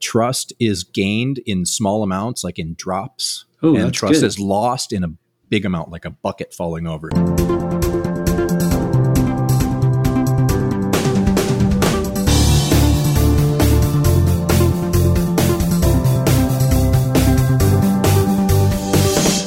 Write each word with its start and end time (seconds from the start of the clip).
trust 0.00 0.52
is 0.60 0.84
gained 0.84 1.38
in 1.46 1.64
small 1.64 2.02
amounts, 2.02 2.44
like 2.44 2.58
in 2.58 2.74
drops, 2.74 3.44
Ooh, 3.64 3.76
and 3.76 3.92
trust 3.92 4.20
good. 4.20 4.26
is 4.26 4.38
lost 4.38 4.92
in 4.92 5.04
a 5.04 5.08
big 5.48 5.64
amount, 5.64 5.90
like 5.90 6.04
a 6.04 6.10
bucket 6.10 6.52
falling 6.52 6.86
over. 6.86 7.10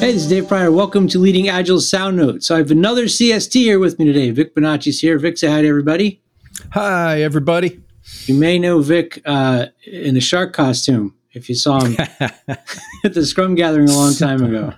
Hey, 0.00 0.12
this 0.14 0.22
is 0.22 0.28
Dave 0.28 0.48
Prior. 0.48 0.72
Welcome 0.72 1.06
to 1.08 1.18
Leading 1.18 1.48
Agile 1.48 1.78
Sound 1.78 2.16
Notes. 2.16 2.46
So 2.46 2.54
I 2.54 2.58
have 2.58 2.70
another 2.70 3.04
CST 3.04 3.52
here 3.52 3.78
with 3.78 3.98
me 3.98 4.06
today. 4.06 4.30
Vic 4.30 4.54
Bonacci's 4.54 4.98
here. 4.98 5.18
Vic, 5.18 5.36
say 5.36 5.48
hi 5.48 5.60
to 5.60 5.68
everybody. 5.68 6.22
Hi, 6.72 7.22
everybody. 7.22 7.80
You 8.26 8.34
may 8.34 8.58
know 8.58 8.80
Vic 8.80 9.20
uh, 9.24 9.66
in 9.84 10.16
a 10.16 10.20
shark 10.20 10.52
costume 10.52 11.14
if 11.32 11.48
you 11.48 11.54
saw 11.54 11.80
him 11.80 11.96
at 12.48 13.14
the 13.14 13.24
Scrum 13.24 13.54
gathering 13.54 13.88
a 13.88 13.92
long 13.92 14.14
time 14.14 14.42
ago, 14.42 14.74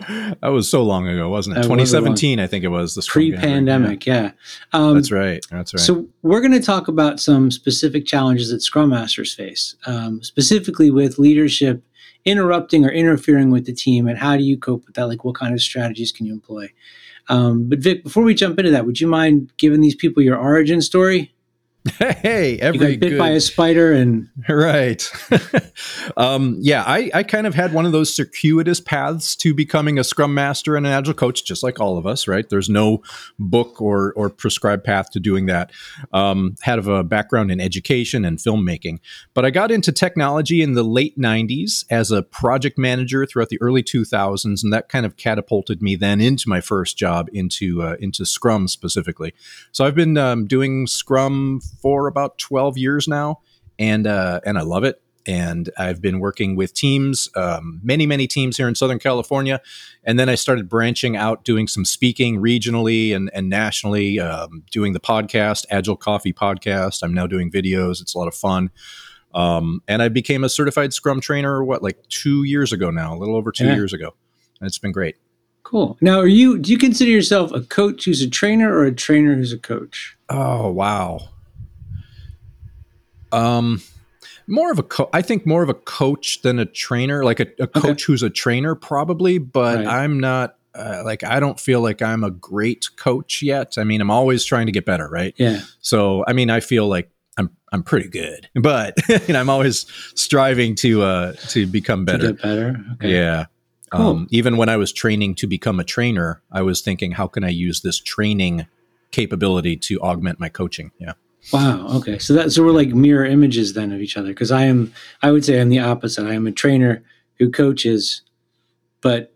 That 0.40 0.48
was 0.48 0.70
so 0.70 0.82
long 0.82 1.06
ago, 1.08 1.28
wasn't 1.28 1.56
it? 1.56 1.62
That 1.62 1.68
was 1.68 1.90
2017, 1.90 2.40
I 2.40 2.46
think 2.46 2.64
it 2.64 2.68
was. 2.68 2.94
The 2.94 3.02
Scrum 3.02 3.30
pre-pandemic. 3.30 4.06
Yeah. 4.06 4.22
yeah. 4.22 4.30
Um, 4.72 4.94
That's 4.94 5.12
right. 5.12 5.44
That's 5.50 5.74
right. 5.74 5.80
So 5.80 6.06
we're 6.22 6.40
going 6.40 6.52
to 6.52 6.62
talk 6.62 6.88
about 6.88 7.20
some 7.20 7.50
specific 7.50 8.06
challenges 8.06 8.50
that 8.50 8.62
Scrum 8.62 8.90
Masters 8.90 9.34
face, 9.34 9.74
um, 9.86 10.22
specifically 10.22 10.90
with 10.90 11.18
leadership 11.18 11.82
interrupting 12.24 12.84
or 12.84 12.90
interfering 12.90 13.50
with 13.50 13.66
the 13.66 13.72
team, 13.72 14.06
and 14.06 14.18
how 14.18 14.36
do 14.36 14.42
you 14.42 14.58
cope 14.58 14.86
with 14.86 14.94
that? 14.94 15.06
Like, 15.06 15.24
what 15.24 15.34
kind 15.34 15.54
of 15.54 15.60
strategies 15.60 16.12
can 16.12 16.26
you 16.26 16.32
employ? 16.32 16.70
Um, 17.28 17.68
but 17.68 17.78
Vic, 17.78 18.02
before 18.02 18.24
we 18.24 18.34
jump 18.34 18.58
into 18.58 18.70
that, 18.70 18.86
would 18.86 19.00
you 19.00 19.06
mind 19.06 19.52
giving 19.56 19.80
these 19.80 19.94
people 19.94 20.22
your 20.22 20.36
origin 20.36 20.82
story? 20.82 21.32
hey, 21.98 22.52
You 22.52 22.58
every 22.58 22.78
got 22.78 23.00
bit 23.00 23.10
good, 23.10 23.18
by 23.18 23.30
a 23.30 23.40
spider, 23.40 23.92
and 23.92 24.28
right. 24.48 25.10
um, 26.18 26.58
yeah, 26.60 26.84
I, 26.86 27.10
I 27.14 27.22
kind 27.22 27.46
of 27.46 27.54
had 27.54 27.72
one 27.72 27.86
of 27.86 27.92
those 27.92 28.14
circuitous 28.14 28.80
paths 28.80 29.34
to 29.36 29.54
becoming 29.54 29.98
a 29.98 30.04
Scrum 30.04 30.34
Master 30.34 30.76
and 30.76 30.86
an 30.86 30.92
Agile 30.92 31.14
coach, 31.14 31.42
just 31.42 31.62
like 31.62 31.80
all 31.80 31.96
of 31.96 32.06
us. 32.06 32.28
Right? 32.28 32.46
There's 32.46 32.68
no 32.68 33.02
book 33.38 33.80
or 33.80 34.12
or 34.12 34.28
prescribed 34.28 34.84
path 34.84 35.10
to 35.12 35.20
doing 35.20 35.46
that. 35.46 35.72
Um, 36.12 36.54
had 36.60 36.86
a 36.86 37.02
background 37.02 37.50
in 37.50 37.60
education 37.60 38.26
and 38.26 38.38
filmmaking, 38.38 38.98
but 39.32 39.46
I 39.46 39.50
got 39.50 39.70
into 39.70 39.90
technology 39.90 40.60
in 40.60 40.74
the 40.74 40.84
late 40.84 41.18
'90s 41.18 41.86
as 41.88 42.10
a 42.10 42.22
project 42.22 42.76
manager 42.76 43.24
throughout 43.24 43.48
the 43.48 43.60
early 43.62 43.82
2000s, 43.82 44.62
and 44.62 44.72
that 44.72 44.90
kind 44.90 45.06
of 45.06 45.16
catapulted 45.16 45.80
me 45.80 45.96
then 45.96 46.20
into 46.20 46.46
my 46.46 46.60
first 46.60 46.98
job 46.98 47.30
into 47.32 47.82
uh, 47.82 47.96
into 48.00 48.26
Scrum 48.26 48.68
specifically. 48.68 49.32
So 49.72 49.86
I've 49.86 49.94
been 49.94 50.18
um, 50.18 50.46
doing 50.46 50.86
Scrum 50.86 51.62
for 51.82 52.06
about 52.06 52.38
12 52.38 52.76
years 52.78 53.06
now, 53.08 53.40
and 53.78 54.06
uh, 54.06 54.40
and 54.44 54.58
I 54.58 54.62
love 54.62 54.84
it. 54.84 55.00
And 55.26 55.68
I've 55.76 56.00
been 56.00 56.18
working 56.18 56.56
with 56.56 56.72
teams, 56.72 57.28
um, 57.36 57.78
many 57.84 58.06
many 58.06 58.26
teams 58.26 58.56
here 58.56 58.66
in 58.68 58.74
Southern 58.74 58.98
California, 58.98 59.60
and 60.02 60.18
then 60.18 60.28
I 60.30 60.34
started 60.34 60.66
branching 60.68 61.14
out, 61.14 61.44
doing 61.44 61.68
some 61.68 61.84
speaking 61.84 62.40
regionally 62.40 63.14
and 63.14 63.30
and 63.34 63.48
nationally, 63.50 64.18
um, 64.18 64.62
doing 64.70 64.94
the 64.94 65.00
podcast, 65.00 65.66
Agile 65.70 65.96
Coffee 65.96 66.32
podcast. 66.32 67.02
I'm 67.02 67.12
now 67.12 67.26
doing 67.26 67.50
videos. 67.50 68.00
It's 68.00 68.14
a 68.14 68.18
lot 68.18 68.28
of 68.28 68.34
fun. 68.34 68.70
Um, 69.34 69.82
and 69.86 70.02
I 70.02 70.08
became 70.08 70.42
a 70.42 70.48
certified 70.48 70.92
Scrum 70.94 71.20
trainer. 71.20 71.62
What 71.62 71.82
like 71.82 71.98
two 72.08 72.42
years 72.44 72.72
ago 72.72 72.90
now, 72.90 73.14
a 73.14 73.18
little 73.18 73.36
over 73.36 73.52
two 73.52 73.66
Yeah. 73.66 73.74
years 73.74 73.92
ago, 73.92 74.14
and 74.60 74.66
it's 74.66 74.78
been 74.78 74.92
great. 74.92 75.16
cool. 75.62 75.96
Now, 76.00 76.18
are 76.18 76.26
you? 76.26 76.58
Do 76.58 76.72
you 76.72 76.78
consider 76.78 77.10
yourself 77.10 77.52
a 77.52 77.60
coach 77.60 78.06
who's 78.06 78.22
a 78.22 78.28
trainer, 78.30 78.74
or 78.74 78.84
a 78.86 78.92
trainer 78.94 79.34
who's 79.36 79.52
a 79.52 79.58
coach? 79.58 80.16
Oh 80.30 80.70
wow. 80.72 81.20
Um, 83.32 83.82
more 84.46 84.72
of 84.72 84.78
a 84.78 84.82
co- 84.82 85.10
I 85.12 85.22
think 85.22 85.46
more 85.46 85.62
of 85.62 85.68
a 85.68 85.74
coach 85.74 86.42
than 86.42 86.58
a 86.58 86.64
trainer, 86.66 87.24
like 87.24 87.40
a, 87.40 87.46
a 87.60 87.66
coach 87.66 88.04
who's 88.04 88.22
a 88.22 88.30
trainer, 88.30 88.74
probably. 88.74 89.38
But 89.38 89.78
Right. 89.78 89.86
I'm 89.86 90.18
not. 90.20 90.56
Uh, 90.72 91.02
like 91.04 91.24
I 91.24 91.40
don't 91.40 91.58
feel 91.58 91.80
like 91.80 92.00
I'm 92.00 92.22
a 92.22 92.30
great 92.30 92.88
coach 92.96 93.42
yet. 93.42 93.74
I 93.76 93.82
mean, 93.82 94.00
I'm 94.00 94.10
always 94.10 94.44
trying 94.44 94.66
to 94.66 94.72
get 94.72 94.84
better, 94.86 95.08
right? 95.08 95.34
Yeah. 95.36 95.62
So, 95.80 96.24
I 96.28 96.32
mean, 96.32 96.48
I 96.48 96.60
feel 96.60 96.86
like 96.86 97.10
I'm 97.36 97.50
I'm 97.72 97.82
pretty 97.82 98.08
good, 98.08 98.48
but 98.54 98.94
you 99.26 99.34
know, 99.34 99.40
I'm 99.40 99.50
always 99.50 99.86
striving 100.14 100.76
to 100.76 101.02
uh 101.02 101.32
to 101.48 101.66
become 101.66 102.06
To 102.06 102.12
better. 102.12 102.32
get 102.32 102.42
better. 102.42 102.84
Okay. 102.94 103.12
Yeah. 103.12 103.46
Cool. 103.90 104.06
Um, 104.06 104.26
even 104.30 104.56
when 104.56 104.68
I 104.68 104.76
was 104.76 104.92
training 104.92 105.34
to 105.36 105.48
become 105.48 105.80
a 105.80 105.84
trainer, 105.84 106.40
I 106.52 106.62
was 106.62 106.80
thinking, 106.80 107.10
how 107.10 107.26
can 107.26 107.42
I 107.42 107.48
use 107.48 107.80
this 107.80 107.98
training 107.98 108.66
capability 109.10 109.76
to 109.76 110.00
augment 110.00 110.38
my 110.38 110.48
coaching? 110.48 110.92
Yeah. 111.00 111.14
Wow. 111.52 111.86
Okay. 111.96 112.18
So 112.18 112.34
that 112.34 112.52
so 112.52 112.64
we're 112.64 112.72
like 112.72 112.88
mirror 112.88 113.24
images 113.24 113.72
then 113.72 113.92
of 113.92 114.00
each 114.00 114.16
other 114.16 114.28
because 114.28 114.50
I 114.50 114.64
am 114.64 114.92
I 115.22 115.30
would 115.30 115.44
say 115.44 115.60
I'm 115.60 115.68
the 115.68 115.78
opposite. 115.78 116.26
I 116.26 116.34
am 116.34 116.46
a 116.46 116.52
trainer 116.52 117.02
who 117.38 117.50
coaches, 117.50 118.22
but 119.00 119.32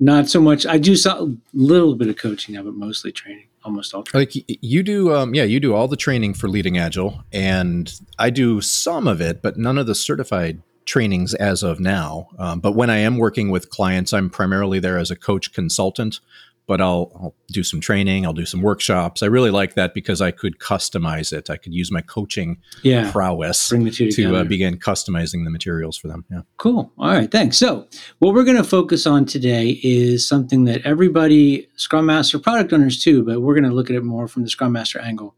not 0.00 0.28
so 0.28 0.40
much. 0.40 0.66
I 0.66 0.78
do 0.78 0.96
a 1.06 1.28
little 1.52 1.94
bit 1.94 2.08
of 2.08 2.16
coaching 2.16 2.54
now, 2.54 2.62
but 2.62 2.74
mostly 2.74 3.12
training. 3.12 3.46
Almost 3.64 3.94
all 3.94 4.02
training. 4.02 4.28
Like 4.34 4.58
you 4.60 4.82
do, 4.82 5.14
um, 5.14 5.34
yeah, 5.34 5.44
you 5.44 5.58
do 5.58 5.74
all 5.74 5.88
the 5.88 5.96
training 5.96 6.34
for 6.34 6.48
leading 6.48 6.76
agile, 6.76 7.24
and 7.32 7.90
I 8.18 8.28
do 8.28 8.60
some 8.60 9.08
of 9.08 9.22
it, 9.22 9.40
but 9.40 9.56
none 9.56 9.78
of 9.78 9.86
the 9.86 9.94
certified 9.94 10.60
trainings 10.84 11.32
as 11.32 11.62
of 11.62 11.80
now. 11.80 12.28
Um, 12.38 12.60
but 12.60 12.72
when 12.72 12.90
I 12.90 12.98
am 12.98 13.16
working 13.16 13.50
with 13.50 13.70
clients, 13.70 14.12
I'm 14.12 14.28
primarily 14.28 14.80
there 14.80 14.98
as 14.98 15.10
a 15.10 15.16
coach 15.16 15.54
consultant. 15.54 16.20
But 16.66 16.80
I'll, 16.80 17.12
I'll 17.14 17.34
do 17.48 17.62
some 17.62 17.78
training, 17.78 18.24
I'll 18.24 18.32
do 18.32 18.46
some 18.46 18.62
workshops. 18.62 19.22
I 19.22 19.26
really 19.26 19.50
like 19.50 19.74
that 19.74 19.92
because 19.92 20.22
I 20.22 20.30
could 20.30 20.58
customize 20.58 21.30
it. 21.30 21.50
I 21.50 21.58
could 21.58 21.74
use 21.74 21.92
my 21.92 22.00
coaching 22.00 22.56
Yeah. 22.82 23.12
prowess 23.12 23.68
Bring 23.68 23.84
the 23.84 23.90
two 23.90 24.10
to 24.12 24.36
uh, 24.36 24.44
begin 24.44 24.78
customizing 24.78 25.44
the 25.44 25.50
materials 25.50 25.98
for 25.98 26.08
them. 26.08 26.24
Yeah. 26.30 26.40
Cool. 26.56 26.90
All 26.96 27.08
right. 27.08 27.30
Thanks. 27.30 27.58
So, 27.58 27.86
what 28.18 28.32
we're 28.32 28.44
going 28.44 28.56
to 28.56 28.64
focus 28.64 29.06
on 29.06 29.26
today 29.26 29.78
is 29.82 30.26
something 30.26 30.64
that 30.64 30.80
everybody, 30.86 31.68
Scrum 31.76 32.06
Master, 32.06 32.38
product 32.38 32.72
owners 32.72 32.98
too, 33.02 33.22
but 33.24 33.40
we're 33.42 33.54
going 33.54 33.68
to 33.68 33.74
look 33.74 33.90
at 33.90 33.96
it 33.96 34.02
more 34.04 34.26
from 34.26 34.42
the 34.42 34.48
Scrum 34.48 34.72
Master 34.72 34.98
angle, 35.00 35.34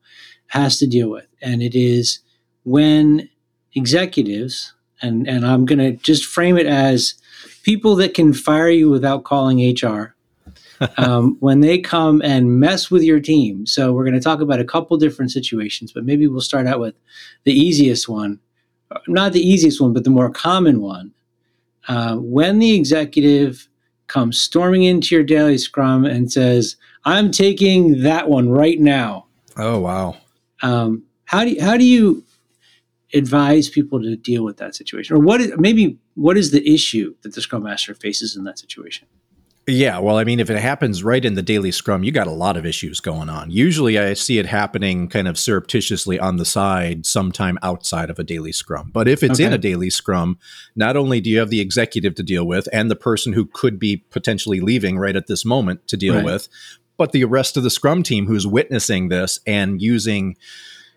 has 0.47 0.79
to 0.79 0.87
deal 0.87 1.11
with. 1.11 1.27
And 1.43 1.61
it 1.61 1.75
is 1.75 2.21
when 2.63 3.29
executives, 3.75 4.75
and, 5.03 5.29
and 5.29 5.45
I'm 5.47 5.65
going 5.65 5.79
to 5.79 5.93
just 6.03 6.25
frame 6.25 6.57
it 6.57 6.67
as 6.67 7.15
people 7.63 7.95
that 7.97 8.15
can 8.15 8.33
fire 8.33 8.69
you 8.69 8.91
without 8.91 9.25
calling 9.25 9.59
HR. 9.61 10.15
Um, 10.97 11.37
when 11.41 11.61
they 11.61 11.79
come 11.79 12.21
and 12.23 12.61
mess 12.61 12.91
with 12.91 13.03
your 13.03 13.21
team. 13.21 13.67
So, 13.67 13.93
we're 13.93 14.05
going 14.05 14.15
to 14.15 14.21
talk 14.21 14.41
about 14.41 14.61
a 14.61 14.65
couple 14.65 14.97
different 14.97 15.31
situations, 15.31 15.93
but 15.93 16.05
maybe 16.05 16.27
we'll 16.27 16.41
start 16.41 16.67
out 16.67 16.81
with 16.81 16.95
the 17.45 17.53
easiest 17.53 18.09
one 18.09 18.41
not 19.07 19.33
the 19.33 19.41
easiest 19.41 19.81
one, 19.81 19.93
but 19.93 20.05
the 20.05 20.11
more 20.11 20.31
common 20.31 20.81
one. 20.81 21.13
Uh, 21.89 22.17
when 22.17 22.59
the 22.59 22.75
executive 22.75 23.69
comes 24.09 24.39
storming 24.39 24.85
into 24.85 25.15
your 25.15 25.25
daily 25.25 25.59
scrum 25.59 26.05
and 26.05 26.31
says, 26.31 26.77
"I'm 27.05 27.31
taking 27.31 28.03
that 28.03 28.29
one 28.29 28.51
right 28.51 28.81
now," 28.81 29.27
Oh 29.57 29.81
wow. 29.81 30.17
um, 30.63 31.05
how 31.25 31.45
do 31.45 31.51
you, 31.51 31.63
how 31.63 31.77
do 31.77 31.85
you 31.85 32.25
advise 33.15 33.69
people 33.69 34.03
to 34.03 34.17
deal 34.17 34.45
with 34.45 34.57
that 34.59 34.75
situation, 34.75 35.17
or 35.17 35.21
what 35.21 35.41
is, 35.41 35.53
maybe 35.59 35.99
what 36.15 36.37
is 36.37 36.51
the 36.51 36.69
issue 36.73 37.15
that 37.23 37.35
the 37.35 37.41
scrum 37.41 37.63
master 37.63 37.95
faces 37.95 38.37
in 38.37 38.45
that 38.45 38.59
situation? 38.59 39.07
Yeah, 39.69 39.99
well, 39.99 40.17
I 40.17 40.23
mean, 40.23 40.39
if 40.39 40.49
it 40.49 40.59
happens 40.59 41.03
right 41.03 41.25
in 41.25 41.35
the 41.35 41.43
daily 41.43 41.73
scrum, 41.73 42.05
you 42.05 42.13
got 42.13 42.29
a 42.29 42.33
lot 42.33 42.57
of 42.57 42.65
issues 42.65 43.01
going 43.01 43.29
on. 43.29 43.51
Usually, 43.51 43.99
I 43.99 44.15
see 44.15 44.39
it 44.39 44.47
happening 44.47 45.09
kind 45.09 45.27
of 45.27 45.37
surreptitiously 45.37 46.21
on 46.21 46.37
the 46.37 46.45
side, 46.45 47.05
sometime 47.05 47.59
outside 47.65 48.09
of 48.09 48.21
a 48.21 48.25
daily 48.25 48.53
scrum. 48.53 48.91
But 48.93 49.09
if 49.09 49.25
it's 49.25 49.41
in 49.41 49.53
a 49.53 49.59
daily 49.59 49.91
scrum, 49.91 50.39
not 50.77 50.97
only 50.97 51.21
do 51.21 51.31
you 51.31 51.41
have 51.41 51.51
the 51.51 51.61
executive 51.61 52.15
to 52.15 52.23
deal 52.23 52.47
with 52.47 52.69
and 52.73 52.89
the 52.89 52.95
person 52.95 53.33
who 53.33 53.45
could 53.45 53.81
be 53.81 53.97
potentially 53.97 54.61
leaving 54.61 54.99
right 54.99 55.17
at 55.17 55.27
this 55.27 55.45
moment 55.45 55.89
to 55.89 55.97
deal 55.97 56.15
Right. 56.15 56.25
with, 56.25 56.49
but 56.97 57.11
the 57.11 57.25
rest 57.25 57.57
of 57.57 57.65
the 57.65 57.71
scrum 57.71 58.05
team 58.05 58.27
who's 58.27 58.47
witnessing 58.47 59.09
this 59.09 59.41
and 59.49 59.83
using. 59.83 60.37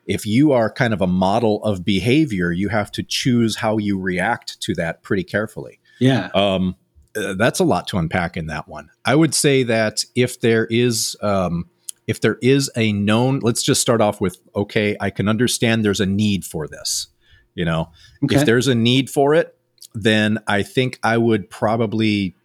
If 0.05 0.25
you 0.25 0.51
are 0.53 0.71
kind 0.71 0.93
of 0.93 1.01
a 1.01 1.07
model 1.07 1.63
of 1.63 1.83
behavior, 1.85 2.51
you 2.51 2.69
have 2.69 2.91
to 2.93 3.03
choose 3.03 3.57
how 3.57 3.77
you 3.77 3.99
react 3.99 4.59
to 4.61 4.73
that 4.75 5.03
pretty 5.03 5.23
carefully. 5.23 5.79
Yeah, 5.99 6.29
Um, 6.33 6.75
uh, 7.15 7.33
that's 7.33 7.59
a 7.59 7.63
lot 7.63 7.87
to 7.89 7.97
unpack 7.97 8.37
in 8.37 8.47
that 8.47 8.67
one. 8.67 8.89
I 9.05 9.15
would 9.15 9.33
say 9.33 9.63
that 9.63 10.03
if 10.15 10.39
there 10.39 10.65
is 10.69 11.15
um, 11.21 11.69
if 12.07 12.21
there 12.21 12.37
is 12.41 12.71
a 12.75 12.91
known, 12.91 13.39
let's 13.39 13.63
just 13.63 13.81
start 13.81 14.01
off 14.01 14.21
with 14.21 14.37
okay, 14.55 14.95
I 14.99 15.09
can 15.09 15.27
understand 15.27 15.83
there's 15.83 15.99
a 15.99 16.05
need 16.05 16.45
for 16.45 16.67
this. 16.67 17.07
You 17.55 17.65
know, 17.65 17.91
okay, 18.23 18.37
if 18.37 18.45
there's 18.45 18.67
a 18.67 18.75
need 18.75 19.09
for 19.09 19.33
it, 19.33 19.57
then 19.93 20.39
I 20.47 20.63
think 20.63 20.99
I 21.03 21.17
would 21.17 21.49
probably 21.49 22.35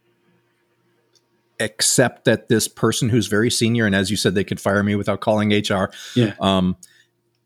accept 1.59 2.25
that 2.25 2.49
this 2.49 2.67
person 2.67 3.07
who's 3.07 3.27
very 3.27 3.49
senior 3.49 3.85
and 3.85 3.95
as 3.95 4.11
you 4.11 4.17
said 4.17 4.35
they 4.35 4.43
could 4.43 4.59
fire 4.59 4.83
me 4.83 4.93
without 4.93 5.21
calling 5.21 5.53
HR 5.53 5.89
yeah, 6.13 6.33
um, 6.41 6.75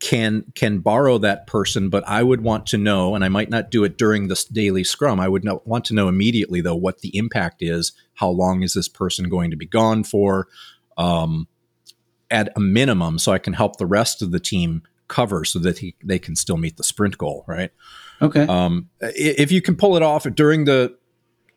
can 0.00 0.44
can 0.54 0.78
borrow 0.78 1.18
that 1.18 1.46
person, 1.46 1.90
but 1.90 2.02
I 2.08 2.22
would 2.22 2.40
want 2.40 2.66
to 2.68 2.78
know, 2.78 3.14
and 3.14 3.24
I 3.24 3.28
might 3.28 3.50
not 3.50 3.70
do 3.70 3.84
it 3.84 3.98
during 3.98 4.28
this 4.28 4.44
daily 4.44 4.82
scrum. 4.82 5.20
I 5.20 5.28
would 5.28 5.44
know, 5.44 5.62
want 5.64 5.84
to 5.86 5.94
know 5.94 6.08
immediately 6.08 6.60
though 6.60 6.74
what 6.74 7.00
the 7.00 7.16
impact 7.16 7.62
is. 7.62 7.92
How 8.14 8.30
long 8.30 8.62
is 8.62 8.72
this 8.72 8.88
person 8.88 9.28
going 9.28 9.50
to 9.50 9.56
be 9.56 9.66
gone 9.66 10.04
for? 10.04 10.48
Um, 10.96 11.46
at 12.30 12.52
a 12.56 12.60
minimum, 12.60 13.18
so 13.18 13.32
I 13.32 13.38
can 13.38 13.54
help 13.54 13.76
the 13.76 13.86
rest 13.86 14.22
of 14.22 14.30
the 14.30 14.40
team 14.40 14.82
cover 15.08 15.44
so 15.44 15.58
that 15.58 15.78
he, 15.78 15.96
they 16.02 16.18
can 16.18 16.36
still 16.36 16.56
meet 16.56 16.76
the 16.76 16.84
sprint 16.84 17.18
goal, 17.18 17.44
right? 17.46 17.72
Okay. 18.22 18.46
Um, 18.46 18.88
if 19.00 19.50
you 19.50 19.60
can 19.60 19.76
pull 19.76 19.96
it 19.96 20.02
off 20.02 20.24
during 20.34 20.64
the 20.64 20.96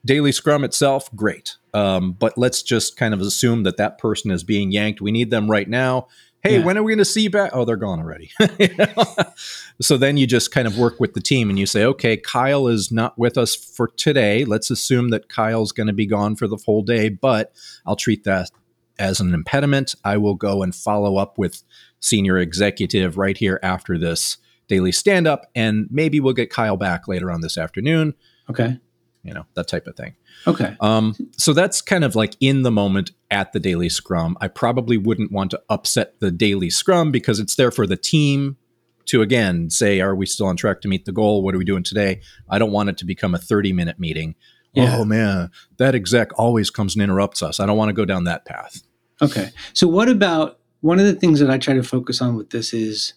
daily 0.04 0.32
scrum 0.32 0.64
itself, 0.64 1.14
great. 1.16 1.58
Um, 1.74 2.14
but 2.14 2.38
let's 2.38 2.62
just 2.62 2.98
kind 2.98 3.14
of 3.14 3.22
assume 3.22 3.64
that 3.64 3.78
that 3.78 3.98
person 3.98 4.32
is 4.32 4.44
being 4.44 4.72
yanked. 4.72 5.02
We 5.02 5.12
need 5.12 5.30
them 5.30 5.50
right 5.50 5.70
now. 5.70 6.08
Hey, 6.44 6.58
yeah. 6.58 6.66
when 6.66 6.78
are 6.78 6.84
we 6.84 6.92
going 6.92 6.98
to 7.00 7.06
see 7.06 7.22
you 7.22 7.30
back? 7.30 7.52
Oh, 7.54 7.64
they're 7.64 7.78
gone 7.78 8.00
already. 8.00 8.30
so 9.82 9.96
then 9.96 10.18
you 10.18 10.28
just 10.28 10.52
kind 10.52 10.68
of 10.68 10.78
work 10.78 11.00
with 11.00 11.14
the 11.14 11.22
team 11.22 11.50
and 11.50 11.58
you 11.58 11.66
say, 11.66 11.86
okay, 11.86 12.18
Kyle 12.18 12.68
is 12.68 12.92
not 12.92 13.18
with 13.18 13.38
us 13.38 13.56
for 13.56 13.88
today. 13.88 14.44
Let's 14.44 14.70
assume 14.70 15.10
that 15.10 15.30
Kyle's 15.30 15.72
going 15.72 15.88
to 15.88 15.94
be 15.94 16.06
gone 16.06 16.36
for 16.36 16.48
the 16.50 16.58
whole 16.58 16.82
day, 16.82 17.08
but 17.08 17.54
I'll 17.86 17.96
treat 17.96 18.26
that 18.26 18.52
as 19.00 19.22
an 19.22 19.34
impediment. 19.34 19.96
I 20.04 20.18
will 20.18 20.36
go 20.36 20.64
and 20.64 20.76
follow 20.76 21.16
up 21.16 21.38
with 21.38 21.64
senior 22.02 22.38
executive 22.38 23.18
right 23.18 23.38
here 23.38 23.60
after 23.64 23.98
this 23.98 24.38
daily 24.68 24.92
stand 24.92 25.28
up, 25.28 25.50
and 25.56 25.88
maybe 25.90 26.20
we'll 26.20 26.34
get 26.34 26.50
Kyle 26.50 26.78
back 26.78 27.08
later 27.08 27.32
on 27.32 27.40
this 27.40 27.58
afternoon. 27.58 28.16
Okay. 28.50 28.80
You 29.24 29.34
know, 29.34 29.46
that 29.54 29.70
type 29.70 29.88
of 29.88 29.96
thing. 29.96 30.16
Okay. 30.46 30.76
Um, 30.82 31.16
so 31.38 31.54
that's 31.54 31.82
kind 31.82 32.04
of 32.04 32.14
like 32.16 32.36
in 32.42 32.64
the 32.64 32.72
moment 32.72 33.12
at 33.32 33.54
the 33.54 33.60
daily 33.60 33.88
scrum. 33.88 34.38
I 34.42 34.50
probably 34.50 34.98
wouldn't 34.98 35.32
want 35.32 35.52
to 35.52 35.62
upset 35.70 36.20
the 36.20 36.30
daily 36.30 36.70
scrum 36.70 37.12
because 37.12 37.40
it's 37.40 37.56
there 37.56 37.72
for 37.72 37.88
the 37.88 37.96
team 37.96 38.58
to 39.06 39.22
again 39.22 39.70
say, 39.70 40.02
are 40.02 40.16
we 40.16 40.26
still 40.26 40.48
on 40.48 40.58
track 40.58 40.82
to 40.82 40.88
meet 40.88 41.06
the 41.06 41.12
goal? 41.12 41.42
What 41.42 41.56
are 41.56 41.58
we 41.58 41.66
doing 41.66 41.84
today? 41.84 42.22
I 42.50 42.60
don't 42.60 42.72
want 42.72 42.90
it 42.90 42.98
to 42.98 43.06
become 43.06 43.34
a 43.34 43.38
30 43.38 43.72
minute 43.74 44.00
meeting. 44.00 44.36
Yeah. 44.74 44.98
Oh 44.98 45.06
man, 45.06 45.52
that 45.78 45.96
exec 45.96 46.38
always 46.38 46.70
comes 46.70 46.96
and 46.96 47.04
interrupts 47.04 47.44
us. 47.44 47.60
I 47.60 47.66
don't 47.66 47.78
want 47.78 47.90
to 47.90 47.94
go 47.94 48.06
down 48.06 48.24
that 48.26 48.46
path. 48.46 48.82
Okay. 49.22 49.52
So 49.74 49.88
what 49.88 50.10
about 50.10 50.60
one 50.82 51.00
of 51.00 51.06
the 51.06 51.16
things 51.16 51.40
that 51.40 51.50
I 51.50 51.58
try 51.58 51.76
to 51.76 51.84
focus 51.84 52.22
on 52.22 52.36
with 52.36 52.50
this 52.50 52.74
is 52.74 53.14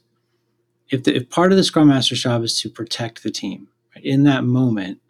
if 0.90 1.04
the, 1.04 1.16
if 1.16 1.30
part 1.30 1.52
of 1.52 1.56
the 1.56 1.64
scrum 1.64 1.88
master's 1.88 2.22
job 2.22 2.44
is 2.44 2.60
to 2.60 2.70
protect 2.70 3.22
the 3.22 3.30
team 3.30 3.68
right, 3.94 4.04
in 4.04 4.22
that 4.24 4.44
moment, 4.44 5.00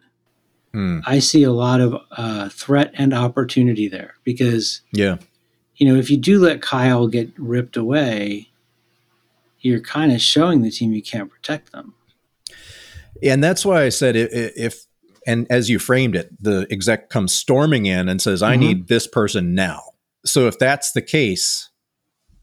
mm. 0.73 1.01
I 1.05 1.19
see 1.19 1.43
a 1.43 1.51
lot 1.51 1.81
of 1.81 1.95
uh, 2.11 2.49
threat 2.49 2.91
and 2.93 3.13
opportunity 3.13 3.87
there 3.87 4.15
because 4.23 4.81
yeah, 4.91 5.17
you 5.75 5.87
know 5.87 5.99
if 5.99 6.09
you 6.09 6.17
do 6.17 6.39
let 6.39 6.61
Kyle 6.61 7.07
get 7.07 7.31
ripped 7.37 7.77
away, 7.77 8.49
you're 9.59 9.81
kind 9.81 10.11
of 10.11 10.21
showing 10.21 10.61
the 10.61 10.71
team 10.71 10.93
you 10.93 11.01
can't 11.01 11.29
protect 11.29 11.71
them. 11.71 11.93
And 13.23 13.43
that's 13.43 13.65
why 13.65 13.83
I 13.83 13.89
said 13.89 14.15
if 14.15 14.85
and 15.25 15.45
as 15.49 15.69
you 15.69 15.79
framed 15.79 16.15
it, 16.15 16.31
the 16.41 16.67
exec 16.71 17.09
comes 17.09 17.33
storming 17.33 17.85
in 17.85 18.07
and 18.09 18.21
says, 18.21 18.41
"I 18.41 18.53
mm-hmm. 18.53 18.61
need 18.61 18.87
this 18.87 19.07
person 19.07 19.55
now." 19.55 19.81
So 20.25 20.47
if 20.47 20.57
that's 20.59 20.91
the 20.91 21.01
case, 21.01 21.69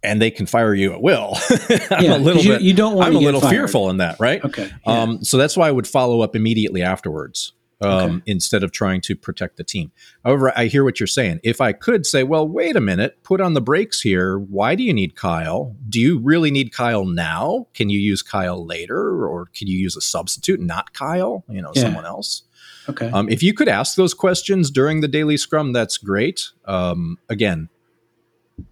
and 0.04 0.20
they 0.20 0.30
can 0.30 0.46
fire 0.46 0.74
you 0.74 0.92
at 0.92 1.02
will. 1.02 1.36
I'm 1.90 2.04
yeah, 2.04 2.16
a 2.16 2.18
little 2.18 2.42
you, 2.42 2.50
bit. 2.50 2.62
You 2.62 2.74
don't. 2.74 2.94
want. 2.94 3.08
I'm 3.08 3.16
a 3.16 3.20
little 3.20 3.40
fired. 3.40 3.50
fearful 3.50 3.90
in 3.90 3.96
that, 3.96 4.20
right? 4.20 4.44
Okay. 4.44 4.70
Yeah. 4.86 5.02
Um, 5.02 5.24
so 5.24 5.38
that's 5.38 5.56
why 5.56 5.66
I 5.66 5.70
would 5.70 5.88
follow 5.88 6.20
up 6.20 6.36
immediately 6.36 6.82
afterwards. 6.82 7.52
Um, 7.80 7.90
okay. 7.90 8.22
instead 8.26 8.62
of 8.62 8.72
trying 8.72 9.00
to 9.02 9.16
protect 9.16 9.56
the 9.56 9.64
team. 9.64 9.90
However, 10.24 10.52
I 10.56 10.66
hear 10.66 10.84
what 10.84 11.00
you're 11.00 11.06
saying. 11.06 11.40
If 11.42 11.60
I 11.60 11.72
could 11.72 12.06
say, 12.06 12.22
well, 12.22 12.46
wait 12.46 12.76
a 12.76 12.80
minute, 12.80 13.22
put 13.24 13.40
on 13.40 13.54
the 13.54 13.60
brakes 13.60 14.00
here. 14.00 14.38
Why 14.38 14.74
do 14.74 14.82
you 14.82 14.94
need 14.94 15.16
Kyle? 15.16 15.76
Do 15.88 16.00
you 16.00 16.18
really 16.18 16.50
need 16.50 16.72
Kyle 16.72 17.04
now? 17.04 17.66
Can 17.74 17.90
you 17.90 17.98
use 17.98 18.22
Kyle 18.22 18.64
later, 18.64 19.26
or 19.26 19.46
can 19.54 19.66
you 19.66 19.76
use 19.76 19.96
a 19.96 20.00
substitute, 20.00 20.60
not 20.60 20.92
Kyle? 20.92 21.44
You 21.48 21.62
know, 21.62 21.72
yeah. 21.74 21.82
someone 21.82 22.06
else. 22.06 22.44
Okay. 22.88 23.10
Um, 23.10 23.28
if 23.28 23.42
you 23.42 23.54
could 23.54 23.68
ask 23.68 23.96
those 23.96 24.14
questions 24.14 24.70
during 24.70 25.00
the 25.00 25.08
daily 25.08 25.36
scrum, 25.36 25.72
that's 25.72 25.98
great. 25.98 26.50
Um, 26.66 27.18
again, 27.28 27.68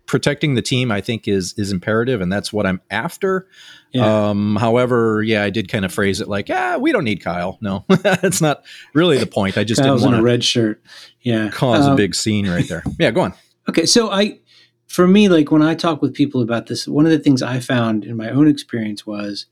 protecting 0.06 0.54
the 0.54 0.62
team, 0.62 0.90
I 0.90 1.00
think, 1.00 1.26
is 1.26 1.54
is 1.56 1.72
imperative, 1.72 2.20
and 2.20 2.32
that's 2.32 2.52
what 2.52 2.66
I'm 2.66 2.80
after. 2.90 3.48
Yeah. 3.92 4.28
Um, 4.28 4.56
however, 4.56 5.22
yeah, 5.22 5.42
I 5.42 5.50
did 5.50 5.68
kind 5.68 5.84
of 5.84 5.92
phrase 5.92 6.20
it 6.20 6.28
like, 6.28 6.48
"Ah, 6.50 6.78
we 6.78 6.92
don't 6.92 7.04
need 7.04 7.22
Kyle." 7.22 7.58
No, 7.60 7.84
that's 7.88 8.40
not 8.40 8.64
really 8.94 9.18
the 9.18 9.26
point. 9.26 9.58
I 9.58 9.64
just 9.64 9.80
Kyle's 9.80 10.02
didn't 10.02 10.12
want 10.12 10.22
a 10.22 10.24
red 10.24 10.44
shirt. 10.44 10.82
Yeah, 11.20 11.50
cause 11.50 11.86
um, 11.86 11.92
a 11.92 11.96
big 11.96 12.14
scene 12.14 12.48
right 12.48 12.68
there. 12.68 12.82
Yeah, 12.98 13.10
go 13.10 13.22
on. 13.22 13.34
Okay, 13.68 13.86
so 13.86 14.10
I, 14.10 14.40
for 14.88 15.06
me, 15.06 15.28
like 15.28 15.52
when 15.52 15.62
I 15.62 15.76
talk 15.76 16.02
with 16.02 16.14
people 16.14 16.42
about 16.42 16.66
this, 16.66 16.88
one 16.88 17.06
of 17.06 17.12
the 17.12 17.18
things 17.20 17.42
I 17.42 17.60
found 17.60 18.04
in 18.04 18.16
my 18.16 18.28
own 18.28 18.48
experience 18.48 19.06
was, 19.06 19.46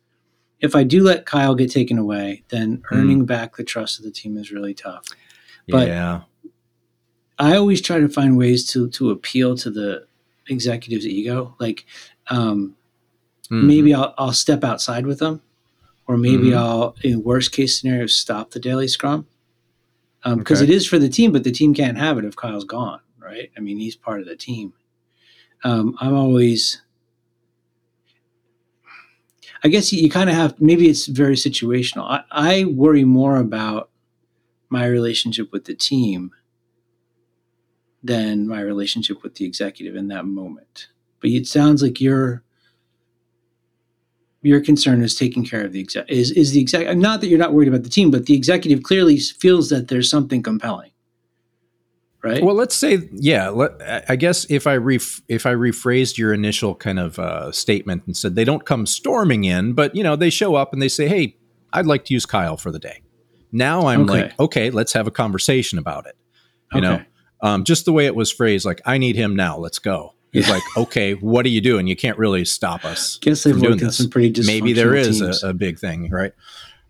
if 0.59 0.75
I 0.75 0.83
do 0.83 1.05
let 1.05 1.27
Kyle 1.27 1.55
get 1.55 1.71
taken 1.71 1.97
away, 1.97 2.43
then 2.49 2.83
hmm. 2.89 2.97
earning 2.97 3.23
mm. 3.23 3.27
back 3.27 3.55
the 3.55 3.63
trust 3.63 4.01
of 4.01 4.05
the 4.05 4.11
team 4.11 4.37
is 4.37 4.51
really 4.51 4.75
tough. 4.75 5.07
But 5.69 5.87
yeah. 5.87 6.23
I 7.39 7.57
always 7.57 7.81
try 7.81 8.01
to 8.01 8.09
find 8.09 8.37
ways 8.37 8.69
to 8.73 8.91
to 8.91 9.11
appeal 9.11 9.57
to 9.59 9.71
the 9.71 10.07
executive's 10.51 11.07
ego. 11.07 11.55
Like 11.59 11.87
um, 12.29 12.77
mm-hmm. 13.45 13.67
maybe 13.67 13.95
I'll, 13.95 14.15
I'll 14.19 14.33
step 14.33 14.65
outside 14.65 15.07
with 15.07 15.19
them, 15.19 15.43
or 16.07 16.17
maybe 16.17 16.49
mm-hmm. 16.49 16.59
I'll, 16.59 16.97
in 17.03 17.23
worst 17.23 17.53
case 17.53 17.79
scenario, 17.79 18.07
stop 18.07 18.51
the 18.51 18.61
daily 18.61 18.89
scrum 18.89 19.27
because 20.23 20.61
um, 20.61 20.65
okay. 20.65 20.65
it 20.65 20.71
is 20.71 20.87
for 20.87 20.99
the 20.99 21.09
team, 21.09 21.33
but 21.33 21.45
the 21.45 21.53
team 21.53 21.73
can't 21.73 21.99
have 21.99 22.19
it 22.19 22.25
if 22.25 22.37
Kyle's 22.37 22.65
gone, 22.65 23.01
right? 23.19 23.51
I 23.57 23.61
mean, 23.61 23.79
he's 23.79 23.97
part 23.97 24.21
of 24.21 24.27
the 24.27 24.37
team. 24.37 24.73
Um, 25.65 25.97
I'm 26.01 26.15
always. 26.15 26.83
I 29.63 29.69
guess 29.69 29.93
you, 29.93 30.03
you 30.03 30.09
kind 30.09 30.31
of 30.31 30.37
have 30.37 30.59
maybe 30.59 30.89
it's 30.89 31.07
very 31.07 31.37
situational. 31.37 32.05
I, 32.09 32.23
I 32.31 32.65
worry 32.65 33.05
more 33.05 33.37
about 33.37 33.91
my 34.71 34.87
relationship 34.87 35.53
with 35.53 35.65
the 35.65 35.75
team 35.75 36.31
than 38.03 38.49
my 38.49 38.61
relationship 38.61 39.23
with 39.23 39.35
the 39.35 39.45
executive 39.45 39.97
in 39.97 40.09
that 40.09 40.27
moment. 40.27 40.89
But 41.21 41.31
it 41.31 41.47
sounds 41.47 41.83
like 41.83 42.01
your 42.01 42.43
your 44.43 44.61
concern 44.61 45.03
is 45.03 45.15
taking 45.15 45.45
care 45.45 45.65
of 45.67 45.73
the 45.73 45.81
exec 45.81 46.09
is 46.09 46.31
is 46.31 46.53
the 46.53 46.61
exec 46.61 46.97
not 46.97 47.21
that 47.21 47.29
you're 47.29 47.39
not 47.39 47.53
worried 47.53 47.69
about 47.69 47.83
the 47.83 47.91
team, 47.91 48.11
but 48.11 48.27
the 48.27 48.35
executive 48.35 48.83
clearly 48.83 49.19
feels 49.19 49.69
that 49.69 49.89
there's 49.89 50.09
something 50.09 50.43
compelling. 50.43 50.91
Right. 52.23 52.45
Well, 52.45 52.55
let's 52.55 52.75
say, 52.75 53.09
yeah. 53.13 53.49
Let, 53.49 53.71
I 54.11 54.15
guess 54.17 54.45
if 54.51 54.67
I 54.67 54.77
ref, 54.77 55.23
if 55.29 55.47
I 55.47 55.55
rephrased 55.55 56.19
your 56.19 56.35
initial 56.35 56.75
kind 56.75 56.99
of 56.99 57.19
uh, 57.19 57.51
statement 57.51 58.03
and 58.05 58.15
said 58.15 58.35
they 58.35 58.45
don't 58.45 58.67
come 58.67 58.85
storming 58.85 59.45
in, 59.45 59.73
but 59.73 59.95
you 59.97 60.03
know 60.03 60.17
they 60.17 60.29
show 60.29 60.55
up 60.55 60.75
and 60.75 60.83
they 60.83 60.89
say, 60.89 61.09
"Hey, 61.09 61.39
I'd 61.73 61.87
like 61.87 62.05
to 62.07 62.15
use 62.15 62.27
Kyle 62.27 62.59
for 62.59 62.71
the 62.71 62.79
day." 62.79 63.01
Now 63.53 63.87
I'm 63.87 64.03
okay. 64.03 64.25
like, 64.25 64.41
okay, 64.41 64.71
let's 64.71 64.93
have 64.93 65.07
a 65.07 65.11
conversation 65.11 65.79
about 65.79 66.07
it. 66.07 66.17
You 66.73 66.81
okay. 66.81 66.87
know, 66.87 67.03
um, 67.43 67.65
just 67.65 67.85
the 67.85 67.93
way 67.93 68.07
it 68.07 68.15
was 68.15 68.31
phrased, 68.31 68.65
like 68.65 68.81
"I 68.85 68.99
need 68.99 69.17
him 69.17 69.37
now. 69.37 69.59
Let's 69.59 69.79
go." 69.79 70.15
He's 70.33 70.47
yeah. 70.47 70.55
like, 70.55 70.63
"Okay, 70.77 71.15
what 71.15 71.45
are 71.47 71.51
you 71.51 71.61
doing? 71.61 71.87
You 71.87 71.97
can't 71.97 72.19
really 72.19 72.45
stop 72.45 72.85
us." 72.85 73.19
Guess 73.19 73.45
they've 73.45 73.61
doing 73.61 73.79
this. 73.79 73.99
some 73.99 74.11
pretty 74.11 74.43
maybe 74.45 74.73
there 74.73 74.95
is 74.95 75.21
a, 75.21 75.49
a, 75.49 75.55
big 75.55 75.79
thing, 75.79 76.11
right? 76.11 76.33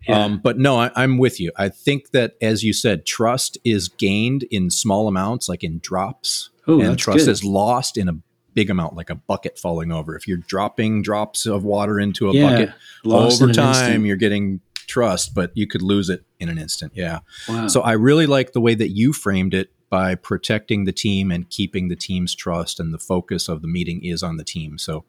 Yeah. 0.07 0.23
Um, 0.23 0.39
but 0.39 0.57
no, 0.57 0.79
I, 0.79 0.91
I'm 0.95 1.17
with 1.17 1.39
you. 1.39 1.51
I 1.57 1.69
think 1.69 2.11
that, 2.11 2.35
as 2.41 2.63
you 2.63 2.73
said, 2.73 3.05
trust 3.05 3.57
is 3.63 3.87
gained 3.87 4.43
in 4.43 4.69
small 4.69 5.07
amounts, 5.07 5.47
like 5.47 5.63
in 5.63 5.79
drops, 5.79 6.49
Ooh, 6.67 6.81
and 6.81 6.97
trust 6.97 7.25
good. 7.25 7.31
is 7.31 7.43
lost 7.43 7.97
in 7.97 8.09
a 8.09 8.13
big 8.53 8.69
amount, 8.69 8.95
like 8.95 9.09
a 9.09 9.15
bucket 9.15 9.57
falling 9.57 9.91
over. 9.91 10.15
If 10.15 10.27
you're 10.27 10.37
dropping 10.37 11.01
drops 11.03 11.45
of 11.45 11.63
water 11.63 11.99
into 11.99 12.29
a 12.29 12.33
yeah. 12.33 12.49
bucket, 12.49 12.73
over 13.05 13.53
time, 13.53 14.05
you're 14.05 14.17
getting 14.17 14.61
trust, 14.87 15.33
but 15.33 15.51
you 15.55 15.67
could 15.67 15.81
lose 15.81 16.09
it 16.09 16.23
in 16.39 16.49
an 16.49 16.57
instant. 16.57 16.93
Yeah. 16.95 17.19
Wow. 17.47 17.67
So 17.67 17.81
I 17.81 17.93
really 17.93 18.25
like 18.25 18.53
the 18.53 18.61
way 18.61 18.75
that 18.75 18.89
you 18.89 19.13
framed 19.13 19.53
it 19.53 19.71
by 19.91 20.15
protecting 20.15 20.85
the 20.85 20.91
team 20.93 21.29
and 21.29 21.49
keeping 21.49 21.89
the 21.89 21.95
team's 21.95 22.33
trust 22.33 22.79
and 22.79 22.91
the 22.91 22.97
focus 22.97 23.47
of 23.49 23.61
the 23.61 23.67
meeting 23.67 24.03
is 24.03 24.23
on 24.23 24.37
the 24.37 24.43
team. 24.43 24.79
So 24.79 25.03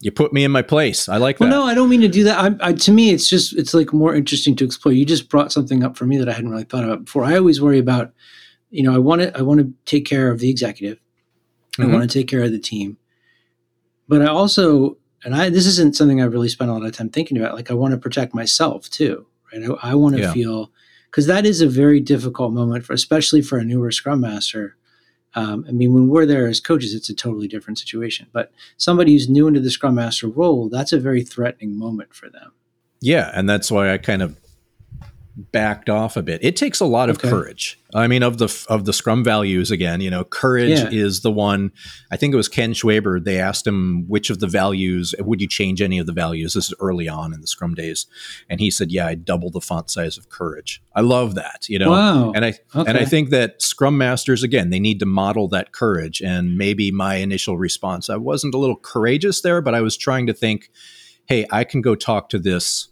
you 0.00 0.10
put 0.10 0.32
me 0.32 0.44
in 0.44 0.50
my 0.50 0.62
place. 0.62 1.10
I 1.10 1.18
like 1.18 1.38
well, 1.38 1.50
that. 1.50 1.54
no, 1.54 1.64
I 1.64 1.74
don't 1.74 1.90
mean 1.90 2.00
to 2.00 2.08
do 2.08 2.24
that. 2.24 2.38
I, 2.38 2.68
I, 2.68 2.72
to 2.72 2.90
me, 2.90 3.10
it's 3.10 3.28
just 3.28 3.54
it's 3.54 3.74
like 3.74 3.92
more 3.92 4.14
interesting 4.14 4.56
to 4.56 4.64
explore. 4.64 4.94
You 4.94 5.04
just 5.04 5.28
brought 5.28 5.52
something 5.52 5.84
up 5.84 5.96
for 5.96 6.06
me 6.06 6.16
that 6.16 6.28
I 6.28 6.32
hadn't 6.32 6.50
really 6.50 6.64
thought 6.64 6.84
about 6.84 7.04
before. 7.04 7.24
I 7.24 7.36
always 7.36 7.60
worry 7.60 7.78
about, 7.78 8.12
you 8.70 8.82
know, 8.82 8.94
I 8.94 8.98
want 8.98 9.20
to 9.20 9.38
I 9.38 9.42
want 9.42 9.60
to 9.60 9.72
take 9.84 10.06
care 10.06 10.30
of 10.30 10.40
the 10.40 10.48
executive. 10.48 10.98
Mm-hmm. 11.72 11.82
I 11.82 11.94
want 11.94 12.10
to 12.10 12.18
take 12.18 12.28
care 12.28 12.42
of 12.42 12.50
the 12.50 12.58
team, 12.58 12.96
but 14.08 14.22
I 14.22 14.26
also 14.26 14.96
and 15.22 15.34
I 15.36 15.50
this 15.50 15.66
isn't 15.66 15.96
something 15.96 16.22
I've 16.22 16.32
really 16.32 16.48
spent 16.48 16.70
a 16.70 16.74
lot 16.74 16.84
of 16.84 16.92
time 16.92 17.10
thinking 17.10 17.36
about. 17.36 17.54
Like 17.54 17.70
I 17.70 17.74
want 17.74 17.92
to 17.92 17.98
protect 17.98 18.34
myself 18.34 18.88
too, 18.88 19.26
right? 19.52 19.62
I, 19.82 19.90
I 19.90 19.94
want 19.96 20.16
to 20.16 20.22
yeah. 20.22 20.32
feel 20.32 20.72
because 21.10 21.26
that 21.26 21.44
is 21.44 21.60
a 21.60 21.68
very 21.68 22.00
difficult 22.00 22.52
moment 22.52 22.84
for, 22.84 22.92
especially 22.92 23.42
for 23.42 23.58
a 23.58 23.64
newer 23.64 23.90
Scrum 23.90 24.20
Master. 24.20 24.76
Um, 25.34 25.64
I 25.68 25.72
mean, 25.72 25.92
when 25.92 26.08
we're 26.08 26.26
there 26.26 26.46
as 26.46 26.60
coaches, 26.60 26.94
it's 26.94 27.08
a 27.08 27.14
totally 27.14 27.48
different 27.48 27.78
situation. 27.78 28.28
But 28.32 28.52
somebody 28.76 29.12
who's 29.12 29.28
new 29.28 29.46
into 29.46 29.60
the 29.60 29.70
Scrum 29.70 29.96
Master 29.96 30.28
role, 30.28 30.68
that's 30.68 30.92
a 30.92 30.98
very 30.98 31.22
threatening 31.22 31.78
moment 31.78 32.14
for 32.14 32.28
them. 32.28 32.52
Yeah, 33.00 33.30
and 33.34 33.48
that's 33.48 33.70
why 33.70 33.92
I 33.92 33.98
kind 33.98 34.22
of 34.22 34.36
backed 35.52 35.88
off 35.88 36.16
a 36.16 36.22
bit. 36.22 36.42
It 36.42 36.56
takes 36.56 36.80
a 36.80 36.84
lot 36.84 37.08
of 37.10 37.16
okay. 37.16 37.28
courage. 37.28 37.78
I 37.94 38.06
mean, 38.06 38.22
of 38.22 38.38
the 38.38 38.66
of 38.68 38.84
the 38.84 38.92
Scrum 38.92 39.24
values 39.24 39.70
again, 39.70 40.00
you 40.00 40.10
know, 40.10 40.22
courage 40.22 40.78
yeah. 40.78 40.88
is 40.90 41.22
the 41.22 41.30
one. 41.30 41.72
I 42.10 42.16
think 42.16 42.32
it 42.32 42.36
was 42.36 42.48
Ken 42.48 42.72
Schwaber. 42.72 43.22
They 43.22 43.40
asked 43.40 43.66
him 43.66 44.06
which 44.08 44.30
of 44.30 44.38
the 44.38 44.46
values 44.46 45.14
would 45.18 45.40
you 45.40 45.48
change 45.48 45.82
any 45.82 45.98
of 45.98 46.06
the 46.06 46.12
values. 46.12 46.54
This 46.54 46.66
is 46.66 46.74
early 46.80 47.08
on 47.08 47.34
in 47.34 47.40
the 47.40 47.46
Scrum 47.46 47.74
days, 47.74 48.06
and 48.48 48.60
he 48.60 48.70
said, 48.70 48.92
"Yeah, 48.92 49.06
I 49.06 49.14
double 49.16 49.50
the 49.50 49.60
font 49.60 49.90
size 49.90 50.16
of 50.16 50.28
courage." 50.28 50.82
I 50.94 51.00
love 51.00 51.34
that, 51.34 51.68
you 51.68 51.78
know. 51.78 51.90
Wow. 51.90 52.32
And 52.32 52.44
I 52.44 52.54
okay. 52.74 52.88
and 52.88 52.98
I 52.98 53.04
think 53.04 53.30
that 53.30 53.60
Scrum 53.60 53.98
masters 53.98 54.42
again 54.42 54.70
they 54.70 54.80
need 54.80 55.00
to 55.00 55.06
model 55.06 55.48
that 55.48 55.72
courage. 55.72 56.20
And 56.20 56.56
maybe 56.56 56.90
my 56.92 57.16
initial 57.16 57.58
response, 57.58 58.08
I 58.08 58.16
wasn't 58.16 58.54
a 58.54 58.58
little 58.58 58.76
courageous 58.76 59.40
there, 59.40 59.60
but 59.60 59.74
I 59.74 59.80
was 59.80 59.96
trying 59.96 60.26
to 60.26 60.34
think 60.34 60.70
hey, 61.30 61.46
I 61.50 61.62
can 61.62 61.80
go 61.80 61.94
talk 61.94 62.28
to 62.30 62.40
this 62.40 62.88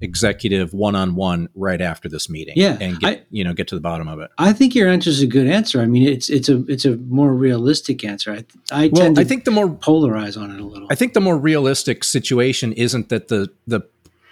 executive 0.00 0.72
one 0.72 0.94
on 0.94 1.14
one 1.14 1.48
right 1.54 1.80
after 1.80 2.08
this 2.08 2.30
meeting. 2.30 2.54
Yeah, 2.56 2.78
and 2.80 3.00
get 3.00 3.18
I, 3.18 3.22
you 3.30 3.42
know 3.42 3.52
get 3.52 3.68
to 3.68 3.74
the 3.74 3.80
bottom 3.80 4.08
of 4.08 4.20
it. 4.20 4.30
I 4.38 4.52
think 4.52 4.74
your 4.74 4.88
answer 4.88 5.10
is 5.10 5.20
a 5.20 5.26
good 5.26 5.46
answer. 5.48 5.80
I 5.80 5.86
mean, 5.86 6.06
it's 6.06 6.30
it's 6.30 6.48
a 6.48 6.64
it's 6.66 6.84
a 6.84 6.96
more 6.96 7.34
realistic 7.34 8.04
answer. 8.04 8.32
I 8.32 8.44
I 8.70 8.88
well, 8.92 9.02
tend 9.02 9.16
to 9.16 9.22
I 9.22 9.24
think 9.24 9.44
the 9.44 9.50
more 9.50 9.68
polarize 9.68 10.40
on 10.40 10.50
it 10.50 10.60
a 10.60 10.64
little. 10.64 10.88
I 10.90 10.94
think 10.94 11.14
the 11.14 11.20
more 11.20 11.36
realistic 11.36 12.04
situation 12.04 12.72
isn't 12.74 13.08
that 13.08 13.28
the 13.28 13.50
the 13.66 13.80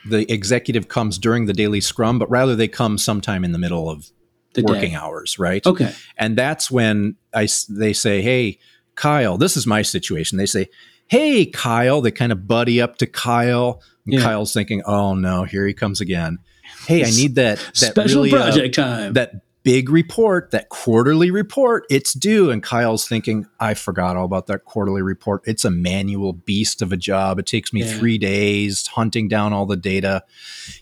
the 0.08 0.30
executive 0.32 0.88
comes 0.88 1.18
during 1.18 1.46
the 1.46 1.52
daily 1.52 1.80
scrum, 1.80 2.18
but 2.18 2.30
rather 2.30 2.54
they 2.54 2.68
come 2.68 2.96
sometime 2.96 3.44
in 3.44 3.52
the 3.52 3.58
middle 3.58 3.90
of 3.90 4.10
the 4.54 4.62
working 4.62 4.90
day. 4.90 4.96
hours, 4.96 5.38
right? 5.38 5.66
Okay, 5.66 5.92
and 6.16 6.36
that's 6.36 6.70
when 6.70 7.16
I 7.34 7.48
they 7.68 7.92
say, 7.92 8.22
hey. 8.22 8.58
Kyle, 8.94 9.36
this 9.36 9.58
is 9.58 9.66
my 9.66 9.82
situation. 9.82 10.38
They 10.38 10.46
say, 10.46 10.70
Hey, 11.08 11.46
Kyle. 11.46 12.00
They 12.00 12.10
kind 12.10 12.32
of 12.32 12.46
buddy 12.46 12.80
up 12.80 12.98
to 12.98 13.06
Kyle. 13.06 13.82
And 14.04 14.14
yeah. 14.14 14.22
Kyle's 14.22 14.52
thinking, 14.52 14.82
Oh 14.86 15.14
no, 15.14 15.44
here 15.44 15.66
he 15.66 15.74
comes 15.74 16.00
again. 16.00 16.38
Hey, 16.86 17.04
I 17.04 17.10
need 17.10 17.36
that, 17.36 17.58
that 17.58 17.76
special 17.76 18.22
really, 18.22 18.36
uh, 18.36 18.42
project 18.42 18.78
uh, 18.78 18.82
time. 18.82 19.12
That 19.14 19.32
big 19.66 19.90
report, 19.90 20.52
that 20.52 20.68
quarterly 20.68 21.32
report, 21.32 21.84
it's 21.90 22.12
due. 22.12 22.52
And 22.52 22.62
Kyle's 22.62 23.08
thinking, 23.08 23.46
I 23.58 23.74
forgot 23.74 24.16
all 24.16 24.24
about 24.24 24.46
that 24.46 24.64
quarterly 24.64 25.02
report. 25.02 25.42
It's 25.44 25.64
a 25.64 25.72
manual 25.72 26.32
beast 26.32 26.82
of 26.82 26.92
a 26.92 26.96
job. 26.96 27.40
It 27.40 27.46
takes 27.46 27.72
me 27.72 27.82
yeah. 27.82 27.98
three 27.98 28.16
days 28.16 28.86
hunting 28.86 29.26
down 29.26 29.52
all 29.52 29.66
the 29.66 29.76
data. 29.76 30.22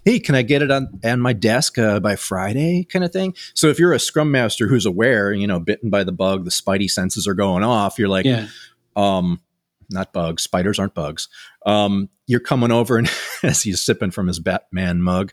Hey, 0.04 0.20
can 0.20 0.34
I 0.34 0.42
get 0.42 0.60
it 0.60 0.70
on, 0.70 1.00
on 1.02 1.20
my 1.20 1.32
desk 1.32 1.78
uh, 1.78 1.98
by 1.98 2.16
Friday 2.16 2.84
kind 2.84 3.06
of 3.06 3.10
thing? 3.10 3.34
So 3.54 3.68
if 3.68 3.78
you're 3.78 3.94
a 3.94 3.98
scrum 3.98 4.30
master 4.30 4.68
who's 4.68 4.84
aware, 4.84 5.32
you 5.32 5.46
know, 5.46 5.60
bitten 5.60 5.88
by 5.88 6.04
the 6.04 6.12
bug, 6.12 6.44
the 6.44 6.50
spidey 6.50 6.90
senses 6.90 7.26
are 7.26 7.32
going 7.32 7.64
off, 7.64 7.98
you're 7.98 8.08
like, 8.08 8.26
yeah. 8.26 8.48
um, 8.96 9.40
not 9.94 10.12
bugs. 10.12 10.42
Spiders 10.42 10.78
aren't 10.78 10.94
bugs. 10.94 11.28
Um, 11.64 12.10
you're 12.26 12.40
coming 12.40 12.72
over 12.72 12.96
and 12.96 13.10
as 13.42 13.62
he's 13.62 13.80
sipping 13.80 14.10
from 14.10 14.26
his 14.26 14.38
Batman 14.40 15.02
mug, 15.02 15.32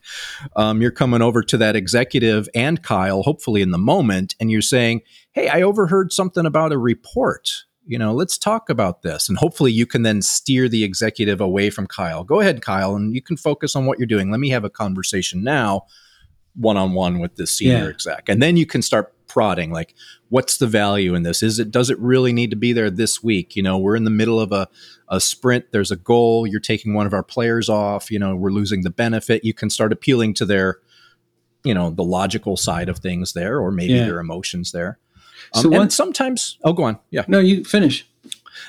um, 0.55 0.81
you're 0.81 0.91
coming 0.91 1.21
over 1.21 1.41
to 1.43 1.57
that 1.57 1.75
executive 1.75 2.47
and 2.55 2.81
Kyle, 2.81 3.23
hopefully 3.23 3.61
in 3.61 3.71
the 3.71 3.77
moment, 3.77 4.35
and 4.39 4.51
you're 4.51 4.61
saying, 4.61 5.01
"Hey, 5.33 5.47
I 5.47 5.61
overheard 5.61 6.13
something 6.13 6.45
about 6.45 6.71
a 6.71 6.77
report. 6.77 7.49
You 7.85 7.97
know, 7.97 8.13
let's 8.13 8.37
talk 8.37 8.69
about 8.69 9.01
this." 9.01 9.29
And 9.29 9.37
hopefully, 9.37 9.71
you 9.71 9.85
can 9.85 10.03
then 10.03 10.21
steer 10.21 10.69
the 10.69 10.83
executive 10.83 11.41
away 11.41 11.69
from 11.69 11.87
Kyle. 11.87 12.23
Go 12.23 12.39
ahead, 12.39 12.61
Kyle, 12.61 12.95
and 12.95 13.13
you 13.15 13.21
can 13.21 13.37
focus 13.37 13.75
on 13.75 13.85
what 13.85 13.97
you're 13.97 14.07
doing. 14.07 14.31
Let 14.31 14.39
me 14.39 14.49
have 14.49 14.65
a 14.65 14.69
conversation 14.69 15.43
now, 15.43 15.83
one 16.55 16.77
on 16.77 16.93
one 16.93 17.19
with 17.19 17.35
this 17.35 17.51
senior 17.51 17.83
yeah. 17.83 17.89
exec, 17.89 18.29
and 18.29 18.41
then 18.41 18.57
you 18.57 18.65
can 18.65 18.81
start 18.81 19.13
prodding 19.31 19.71
like 19.71 19.95
what's 20.27 20.57
the 20.57 20.67
value 20.67 21.15
in 21.15 21.23
this? 21.23 21.41
Is 21.41 21.57
it 21.57 21.71
does 21.71 21.89
it 21.89 21.97
really 21.99 22.33
need 22.33 22.49
to 22.49 22.57
be 22.57 22.73
there 22.73 22.89
this 22.89 23.23
week? 23.23 23.55
You 23.55 23.63
know 23.63 23.77
we're 23.77 23.95
in 23.95 24.03
the 24.03 24.09
middle 24.09 24.41
of 24.41 24.51
a, 24.51 24.67
a 25.07 25.21
sprint. 25.21 25.71
There's 25.71 25.89
a 25.89 25.95
goal. 25.95 26.45
You're 26.45 26.59
taking 26.59 26.93
one 26.93 27.05
of 27.05 27.13
our 27.13 27.23
players 27.23 27.69
off. 27.69 28.11
You 28.11 28.19
know 28.19 28.35
we're 28.35 28.51
losing 28.51 28.81
the 28.81 28.89
benefit. 28.89 29.45
You 29.45 29.53
can 29.53 29.69
start 29.69 29.93
appealing 29.93 30.33
to 30.35 30.45
their 30.45 30.79
you 31.63 31.73
know 31.73 31.91
the 31.91 32.03
logical 32.03 32.57
side 32.57 32.89
of 32.89 32.99
things 32.99 33.31
there 33.31 33.57
or 33.57 33.71
maybe 33.71 33.93
yeah. 33.93 34.05
their 34.05 34.19
emotions 34.19 34.73
there. 34.73 34.99
Um, 35.53 35.61
so 35.63 35.73
and 35.81 35.93
sometimes 35.93 36.57
oh 36.65 36.73
go 36.73 36.83
on. 36.83 36.99
Yeah. 37.09 37.23
No 37.29 37.39
you 37.39 37.63
finish. 37.63 38.05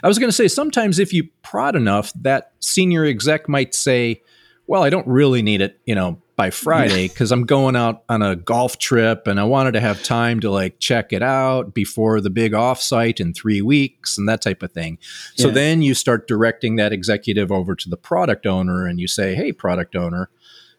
I 0.05 0.07
was 0.07 0.19
going 0.19 0.29
to 0.29 0.37
say 0.37 0.47
sometimes 0.47 1.01
if 1.01 1.13
you 1.13 1.29
prod 1.43 1.75
enough 1.75 2.13
that 2.23 2.53
senior 2.61 3.05
exec 3.05 3.49
might 3.49 3.75
say 3.75 4.23
well 4.67 4.83
i 4.83 4.89
don't 4.89 5.07
really 5.07 5.43
need 5.43 5.61
it 5.61 5.79
you 5.85 5.95
know 5.95 6.19
by 6.43 6.51
Friday 6.51 7.07
because 7.07 7.31
I'm 7.31 7.45
going 7.45 7.77
out 7.77 8.03
on 8.09 8.21
a 8.21 8.35
golf 8.35 8.77
trip 8.77 9.29
and 9.29 9.39
I 9.39 9.45
wanted 9.45 9.75
to 9.75 9.81
have 9.81 10.03
time 10.03 10.41
to 10.41 10.51
like 10.51 10.81
check 10.81 11.13
it 11.13 11.23
out 11.23 11.73
before 11.73 12.21
the 12.21 12.31
big 12.31 12.51
offsite 12.51 13.21
in 13.21 13.33
three 13.33 13.63
weeks 13.63 14.19
and 14.19 14.29
that 14.29 14.43
type 14.43 14.61
of 14.65 14.73
thing. 14.73 14.99
So 15.37 15.53
then 15.53 15.83
you 15.83 15.95
start 15.95 16.27
directing 16.27 16.75
that 16.77 16.93
executive 16.93 17.53
over 17.53 17.77
to 17.77 17.89
the 17.89 17.97
product 17.97 18.45
owner 18.45 18.89
and 18.89 18.99
you 18.99 19.07
say, 19.07 19.37
Hey, 19.37 19.53
product 19.53 19.95
owner, 19.95 20.31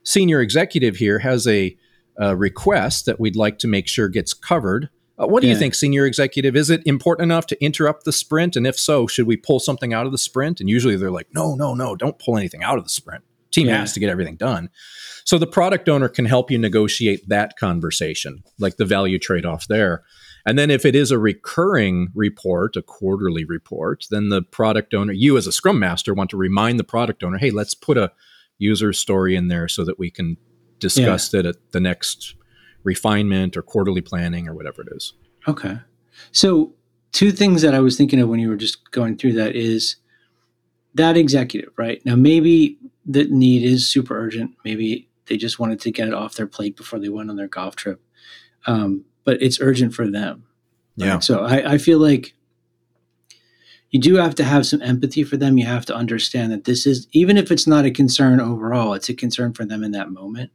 senior 0.03 0.41
executive 0.41 0.97
here 0.97 1.19
has 1.19 1.47
a, 1.47 1.77
a 2.17 2.35
request 2.35 3.05
that 3.05 3.17
we'd 3.17 3.37
like 3.37 3.57
to 3.59 3.67
make 3.69 3.87
sure 3.87 4.09
gets 4.09 4.33
covered. 4.33 4.89
Uh, 5.17 5.27
what 5.27 5.39
do 5.39 5.47
yeah. 5.47 5.53
you 5.53 5.59
think, 5.59 5.75
senior 5.75 6.05
executive? 6.05 6.57
Is 6.57 6.69
it 6.69 6.81
important 6.85 7.23
enough 7.23 7.47
to 7.47 7.63
interrupt 7.63 8.03
the 8.03 8.11
sprint? 8.11 8.57
And 8.57 8.67
if 8.67 8.77
so, 8.77 9.07
should 9.07 9.27
we 9.27 9.37
pull 9.37 9.61
something 9.61 9.93
out 9.93 10.05
of 10.05 10.11
the 10.11 10.17
sprint? 10.17 10.59
And 10.59 10.69
usually 10.69 10.97
they're 10.97 11.09
like, 11.09 11.27
no, 11.33 11.55
no, 11.55 11.73
no, 11.73 11.95
don't 11.95 12.19
pull 12.19 12.37
anything 12.37 12.63
out 12.63 12.77
of 12.77 12.83
the 12.83 12.89
sprint. 12.89 13.23
Team 13.53 13.67
yeah. 13.67 13.77
has 13.77 13.93
to 13.93 13.99
get 13.99 14.09
everything 14.09 14.35
done. 14.35 14.69
So 15.25 15.37
the 15.37 15.47
product 15.47 15.87
owner 15.87 16.09
can 16.09 16.25
help 16.25 16.51
you 16.51 16.57
negotiate 16.57 17.29
that 17.29 17.55
conversation, 17.57 18.43
like 18.59 18.77
the 18.77 18.85
value 18.85 19.19
trade 19.19 19.45
off 19.45 19.67
there. 19.67 20.03
And 20.45 20.59
then 20.59 20.69
if 20.69 20.85
it 20.85 20.95
is 20.95 21.11
a 21.11 21.17
recurring 21.17 22.09
report, 22.13 22.75
a 22.75 22.81
quarterly 22.81 23.45
report, 23.45 24.05
then 24.09 24.27
the 24.29 24.41
product 24.41 24.93
owner, 24.93 25.13
you 25.13 25.37
as 25.37 25.47
a 25.47 25.53
scrum 25.53 25.79
master 25.79 26.13
want 26.13 26.29
to 26.31 26.37
remind 26.37 26.79
the 26.79 26.83
product 26.83 27.23
owner, 27.23 27.37
hey, 27.37 27.51
let's 27.51 27.73
put 27.73 27.97
a 27.97 28.11
user 28.57 28.91
story 28.91 29.35
in 29.35 29.47
there 29.47 29.67
so 29.67 29.85
that 29.85 29.97
we 29.97 30.11
can 30.11 30.35
discuss 30.79 31.33
yeah. 31.33 31.41
it 31.41 31.45
at 31.45 31.71
the 31.71 31.79
next 31.79 32.35
refinement 32.83 33.55
or 33.55 33.61
quarterly 33.61 34.01
planning 34.01 34.49
or 34.49 34.53
whatever 34.53 34.81
it 34.81 34.89
is. 34.91 35.13
Okay. 35.47 35.77
So 36.33 36.73
two 37.13 37.31
things 37.31 37.61
that 37.61 37.73
I 37.73 37.79
was 37.79 37.95
thinking 37.95 38.19
of 38.19 38.27
when 38.27 38.39
you 38.39 38.49
were 38.49 38.57
just 38.57 38.91
going 38.91 39.17
through 39.17 39.33
that 39.33 39.55
is 39.55 39.95
that 40.95 41.15
executive, 41.15 41.71
right? 41.77 42.05
Now 42.05 42.15
maybe 42.15 42.77
the 43.05 43.25
need 43.25 43.63
is 43.63 43.87
super 43.87 44.17
urgent. 44.17 44.55
Maybe 44.63 45.09
they 45.27 45.37
just 45.37 45.59
wanted 45.59 45.79
to 45.81 45.91
get 45.91 46.07
it 46.07 46.13
off 46.13 46.35
their 46.35 46.47
plate 46.47 46.75
before 46.75 46.99
they 46.99 47.09
went 47.09 47.29
on 47.29 47.35
their 47.35 47.47
golf 47.47 47.75
trip. 47.75 48.01
Um, 48.65 49.05
but 49.23 49.41
it's 49.41 49.59
urgent 49.61 49.93
for 49.93 50.09
them. 50.09 50.45
Yeah. 50.95 51.19
So 51.19 51.39
I, 51.39 51.73
I 51.73 51.77
feel 51.77 51.99
like 51.99 52.33
you 53.89 53.99
do 53.99 54.15
have 54.15 54.35
to 54.35 54.43
have 54.43 54.65
some 54.65 54.81
empathy 54.81 55.23
for 55.23 55.37
them. 55.37 55.57
You 55.57 55.65
have 55.65 55.85
to 55.85 55.95
understand 55.95 56.51
that 56.51 56.65
this 56.65 56.85
is, 56.85 57.07
even 57.11 57.37
if 57.37 57.51
it's 57.51 57.67
not 57.67 57.85
a 57.85 57.91
concern 57.91 58.39
overall, 58.39 58.93
it's 58.93 59.09
a 59.09 59.13
concern 59.13 59.53
for 59.53 59.65
them 59.65 59.83
in 59.83 59.91
that 59.91 60.11
moment. 60.11 60.51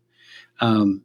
Um, 0.60 1.02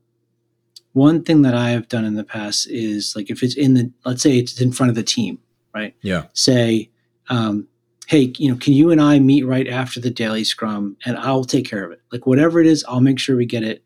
one 0.94 1.24
thing 1.24 1.42
that 1.44 1.56
I 1.56 1.72
have 1.72 1.88
done 1.88 2.06
in 2.06 2.16
the 2.16 2.24
past 2.24 2.68
is 2.70 3.16
like 3.16 3.30
if 3.30 3.44
it's 3.44 3.56
in 3.56 3.74
the, 3.74 3.92
let's 4.06 4.22
say 4.22 4.38
it's 4.38 4.60
in 4.62 4.72
front 4.72 4.90
of 4.90 4.96
the 4.96 5.04
team, 5.04 5.40
right? 5.74 5.96
Yeah. 6.02 6.26
Say, 6.34 6.90
um, 7.30 7.68
hey, 8.08 8.34
you 8.38 8.52
know, 8.52 8.58
can 8.58 8.74
you 8.74 8.92
and 8.92 9.02
I 9.02 9.20
meet 9.20 9.46
right 9.46 9.68
after 9.68 10.00
the 10.00 10.10
daily 10.10 10.44
scrum 10.44 10.98
and 11.06 11.18
I'll 11.18 11.46
take 11.46 11.68
care 11.68 11.86
of 11.86 11.92
it. 11.92 12.02
Like 12.12 12.26
whatever 12.26 12.60
it 12.60 12.68
is, 12.68 12.84
I'll 12.88 13.02
make 13.02 13.20
sure 13.20 13.36
we 13.36 13.46
get 13.46 13.64
it 13.64 13.84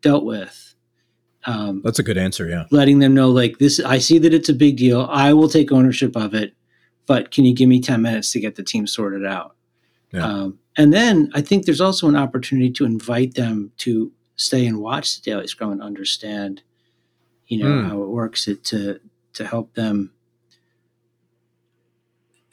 dealt 0.00 0.24
with. 0.24 0.74
Um, 1.44 1.82
That's 1.84 1.98
a 1.98 2.04
good 2.04 2.18
answer. 2.18 2.48
Yeah. 2.48 2.64
Letting 2.70 2.98
them 2.98 3.14
know 3.14 3.30
like 3.30 3.58
this, 3.58 3.80
I 3.80 3.98
see 3.98 4.18
that 4.18 4.34
it's 4.34 4.48
a 4.48 4.54
big 4.54 4.76
deal. 4.76 5.08
I 5.10 5.32
will 5.32 5.48
take 5.48 5.72
ownership 5.72 6.16
of 6.16 6.34
it, 6.34 6.54
but 7.06 7.30
can 7.30 7.44
you 7.44 7.54
give 7.54 7.68
me 7.68 7.80
10 7.80 8.02
minutes 8.02 8.32
to 8.32 8.40
get 8.40 8.56
the 8.56 8.62
team 8.62 8.86
sorted 8.86 9.26
out? 9.26 9.56
Yeah. 10.12 10.26
Um, 10.26 10.58
and 10.76 10.92
then 10.92 11.30
I 11.34 11.40
think 11.40 11.64
there's 11.64 11.80
also 11.80 12.08
an 12.08 12.16
opportunity 12.16 12.70
to 12.72 12.84
invite 12.84 13.34
them 13.34 13.72
to 13.78 14.12
stay 14.36 14.66
and 14.66 14.80
watch 14.80 15.16
the 15.16 15.30
daily 15.30 15.46
scrum 15.46 15.72
and 15.72 15.82
understand, 15.82 16.62
you 17.46 17.58
know, 17.58 17.70
mm. 17.70 17.88
how 17.88 18.02
it 18.02 18.08
works 18.08 18.48
it, 18.48 18.64
to, 18.64 19.00
to 19.34 19.46
help 19.46 19.74
them 19.74 20.12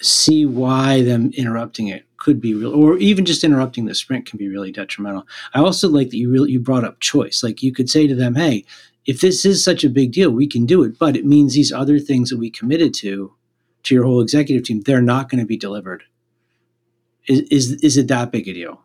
see 0.02 0.46
why 0.46 1.04
them 1.04 1.32
interrupting 1.36 1.88
it 1.88 2.06
could 2.18 2.40
be 2.42 2.54
real 2.54 2.74
or 2.74 2.98
even 2.98 3.26
just 3.26 3.44
interrupting 3.44 3.86
the 3.86 3.96
sprint 3.96 4.26
can 4.26 4.38
be 4.38 4.50
really 4.50 4.72
detrimental. 4.72 5.28
I 5.54 5.60
also 5.60 5.90
like 5.90 6.10
that 6.10 6.18
you 6.18 6.30
really 6.30 6.52
you 6.52 6.60
brought 6.60 6.84
up 6.84 7.00
choice. 7.00 7.44
Like 7.44 7.64
you 7.64 7.74
could 7.74 7.90
say 7.90 8.08
to 8.08 8.16
them 8.16 8.36
hey 8.36 8.66
if 9.06 9.22
this 9.22 9.46
is 9.46 9.64
such 9.64 9.84
a 9.84 9.90
big 9.90 10.12
deal 10.12 10.30
we 10.30 10.48
can 10.48 10.66
do 10.66 10.84
it 10.84 11.00
but 11.00 11.16
it 11.16 11.26
means 11.26 11.54
these 11.54 11.72
other 11.72 12.00
things 12.00 12.30
that 12.30 12.38
we 12.38 12.50
committed 12.50 12.94
to 12.94 13.34
to 13.84 13.96
your 13.96 14.04
whole 14.04 14.22
executive 14.22 14.64
team 14.64 14.82
they're 14.82 15.02
not 15.02 15.30
going 15.30 15.40
to 15.40 15.48
be 15.48 15.58
delivered. 15.58 16.04
Is, 17.28 17.42
is 17.50 17.72
is 17.84 17.98
it 17.98 18.08
that 18.10 18.32
big 18.32 18.48
a 18.48 18.54
deal? 18.54 18.82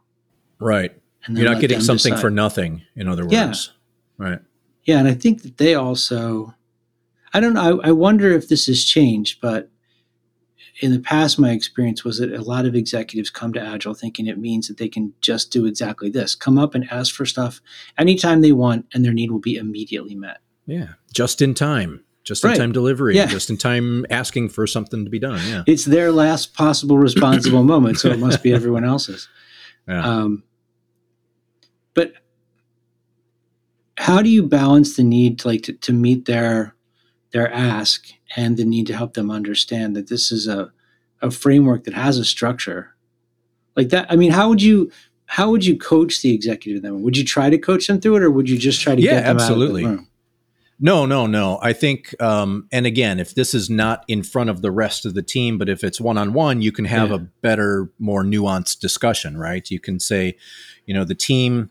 Right. 0.59 0.93
You're 1.29 1.51
not 1.51 1.61
getting 1.61 1.81
something 1.81 2.13
decide. 2.13 2.21
for 2.21 2.31
nothing 2.31 2.83
in 2.95 3.09
other 3.09 3.25
words. 3.25 3.33
Yeah. 4.19 4.27
right. 4.27 4.39
Yeah 4.85 4.99
and 4.99 5.09
i 5.09 5.15
think 5.15 5.43
that 5.43 5.57
they 5.57 5.75
also 5.75 6.55
i 7.33 7.41
don't 7.41 7.55
know 7.55 7.81
I, 7.81 7.89
I 7.89 7.93
wonder 7.93 8.31
if 8.31 8.49
this 8.49 8.67
has 8.67 8.85
changed 8.85 9.41
but 9.41 9.71
in 10.81 10.93
the 10.93 10.99
past, 10.99 11.39
my 11.39 11.53
experience 11.53 12.05
was 12.05 12.19
that 12.19 12.33
a 12.33 12.43
lot 12.43 12.67
of 12.67 12.75
executives 12.75 13.31
come 13.31 13.53
to 13.53 13.61
Agile 13.61 13.95
thinking 13.95 14.27
it 14.27 14.39
means 14.39 14.67
that 14.69 14.79
they 14.79 14.89
can 14.89 15.13
just 15.21 15.53
do 15.53 15.67
exactly 15.67 16.11
this 16.11 16.35
come 16.35 16.59
up 16.59 16.75
and 16.75 16.91
ask 16.91 17.15
for 17.15 17.25
stuff 17.25 17.61
anytime 17.97 18.41
they 18.41 18.53
want, 18.53 18.87
and 18.93 19.05
their 19.05 19.13
need 19.13 19.31
will 19.31 19.39
be 19.39 19.57
immediately 19.57 20.15
met. 20.15 20.39
Yeah, 20.67 20.95
just 21.13 21.41
in 21.41 21.55
time. 21.55 22.03
Just 22.25 22.43
in 22.43 22.51
right. 22.51 22.59
time 22.59 22.73
delivery, 22.73 23.15
yeah. 23.15 23.27
just 23.27 23.51
in 23.51 23.59
time 23.59 24.07
asking 24.09 24.49
for 24.49 24.67
something 24.67 25.05
to 25.05 25.11
be 25.11 25.19
done. 25.19 25.41
Yeah. 25.47 25.63
It's 25.67 25.85
their 25.85 26.11
last 26.11 26.55
possible 26.55 26.97
responsible 26.97 27.63
moment, 27.65 27.99
so 27.99 28.09
it 28.09 28.19
must 28.19 28.43
be 28.43 28.55
everyone 28.55 28.83
else's. 28.83 29.29
Yeah. 29.87 30.03
Um, 30.03 30.43
but 31.93 32.15
how 33.99 34.23
do 34.23 34.31
you 34.31 34.43
balance 34.43 34.97
the 34.97 35.05
need 35.05 35.39
to 35.41 35.49
like 35.49 35.63
to, 35.65 35.75
to 35.75 35.93
meet 35.93 36.25
their 36.25 36.75
their 37.33 37.53
ask 37.53 38.07
and 38.37 38.57
the 38.57 38.65
need 38.65 38.87
to 38.87 38.97
help 38.97 39.15
them 39.15 39.31
understand 39.31 39.95
that 39.97 40.09
this 40.09 40.33
is 40.33 40.47
a, 40.47 40.73
a 41.23 41.31
framework 41.31 41.85
that 41.85 41.95
has 41.95 42.19
a 42.19 42.25
structure 42.25 42.95
like 43.77 43.89
that 43.89 44.07
i 44.11 44.17
mean 44.17 44.31
how 44.31 44.49
would 44.49 44.63
you 44.63 44.91
how 45.27 45.51
would 45.51 45.65
you 45.65 45.77
coach 45.77 46.23
the 46.23 46.35
executive 46.35 46.83
then 46.83 47.03
would 47.03 47.17
you 47.17 47.25
try 47.25 47.51
to 47.51 47.59
coach 47.59 47.87
them 47.87 48.01
through 48.01 48.17
it 48.17 48.23
or 48.23 48.31
would 48.31 48.49
you 48.49 48.59
just 48.59 48.81
try 48.81 48.95
to 48.95 49.03
yeah, 49.03 49.13
get 49.13 49.25
them 49.25 49.37
absolutely. 49.37 49.85
out 49.85 49.87
of 49.87 49.91
the 49.93 49.97
room 49.97 50.09
No, 50.81 51.07
no, 51.07 51.27
no. 51.27 51.61
I 51.63 51.73
think, 51.73 52.21
um, 52.21 52.67
and 52.73 52.85
again, 52.85 53.21
if 53.21 53.35
this 53.35 53.55
is 53.55 53.71
not 53.71 54.05
in 54.09 54.25
front 54.25 54.51
of 54.51 54.61
the 54.61 54.73
rest 54.73 55.07
of 55.07 55.15
the 55.15 55.23
team, 55.23 55.57
but 55.57 55.69
if 55.69 55.85
it's 55.85 56.01
one 56.01 56.19
on 56.19 56.33
one, 56.33 56.63
you 56.63 56.73
can 56.73 56.85
have 56.85 57.11
yeah. 57.11 57.17
a 57.17 57.19
better, 57.19 57.93
more 58.01 58.25
nuanced 58.25 58.81
discussion, 58.81 59.39
right? 59.39 59.71
You 59.71 59.79
can 59.79 60.01
say, 60.01 60.37
you 60.85 60.93
know, 60.93 61.05
the 61.05 61.15
team 61.15 61.71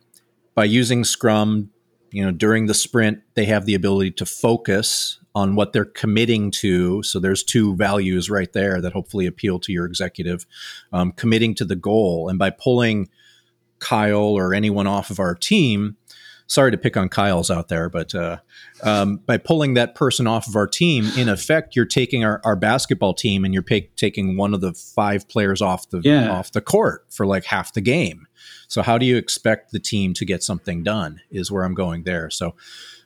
by 0.55 0.63
using 0.63 1.03
Scrum, 1.03 1.69
you 2.13 2.23
know, 2.23 2.31
during 2.31 2.67
the 2.67 2.73
sprint, 2.73 3.21
they 3.33 3.45
have 3.45 3.65
the 3.65 3.73
ability 3.73 4.11
to 4.11 4.25
focus 4.25 5.19
on 5.35 5.55
what 5.55 5.73
they're 5.73 5.83
committing 5.83 6.51
to. 6.51 7.01
So 7.01 7.19
there's 7.19 7.43
two 7.43 7.75
values 7.75 8.29
right 8.29 8.51
there 8.53 8.79
that 8.81 8.93
hopefully 8.93 9.25
appeal 9.25 9.59
to 9.61 9.71
your 9.73 9.85
executive, 9.85 10.45
um, 10.91 11.11
committing 11.11 11.55
to 11.55 11.65
the 11.65 11.75
goal, 11.75 12.29
and 12.29 12.37
by 12.37 12.51
pulling 12.51 13.09
Kyle 13.79 14.37
or 14.37 14.53
anyone 14.53 14.87
off 14.87 15.09
of 15.09 15.19
our 15.19 15.35
team 15.35 15.97
sorry 16.47 16.71
to 16.71 16.77
pick 16.77 16.95
on 16.97 17.09
Kyle's 17.09 17.49
out 17.49 17.67
there, 17.67 17.89
but 17.89 18.13
uh, 18.13 18.37
um, 18.83 19.17
by 19.17 19.37
pulling 19.37 19.73
that 19.73 19.95
person 19.95 20.27
off 20.27 20.47
of 20.47 20.55
our 20.55 20.67
team, 20.67 21.09
in 21.17 21.29
effect, 21.29 21.75
you're 21.75 21.85
taking 21.85 22.23
our, 22.23 22.41
our 22.43 22.55
basketball 22.55 23.13
team 23.13 23.45
and 23.45 23.53
you're 23.53 23.63
taking 23.95 24.37
one 24.37 24.53
of 24.53 24.61
the 24.61 24.73
five 24.73 25.27
players 25.27 25.61
off 25.61 25.89
the 25.89 26.01
yeah. 26.03 26.31
off 26.31 26.51
the 26.51 26.61
court 26.61 27.05
for 27.09 27.25
like 27.25 27.45
half 27.45 27.73
the 27.73 27.81
game. 27.81 28.27
So 28.73 28.81
how 28.81 28.97
do 28.97 29.05
you 29.05 29.17
expect 29.17 29.71
the 29.71 29.79
team 29.79 30.15
to 30.15 30.25
get 30.25 30.41
something 30.41 30.81
done? 30.81 31.21
Is 31.29 31.51
where 31.51 31.63
I'm 31.63 31.75
going 31.75 32.03
there. 32.03 32.29
So. 32.29 32.55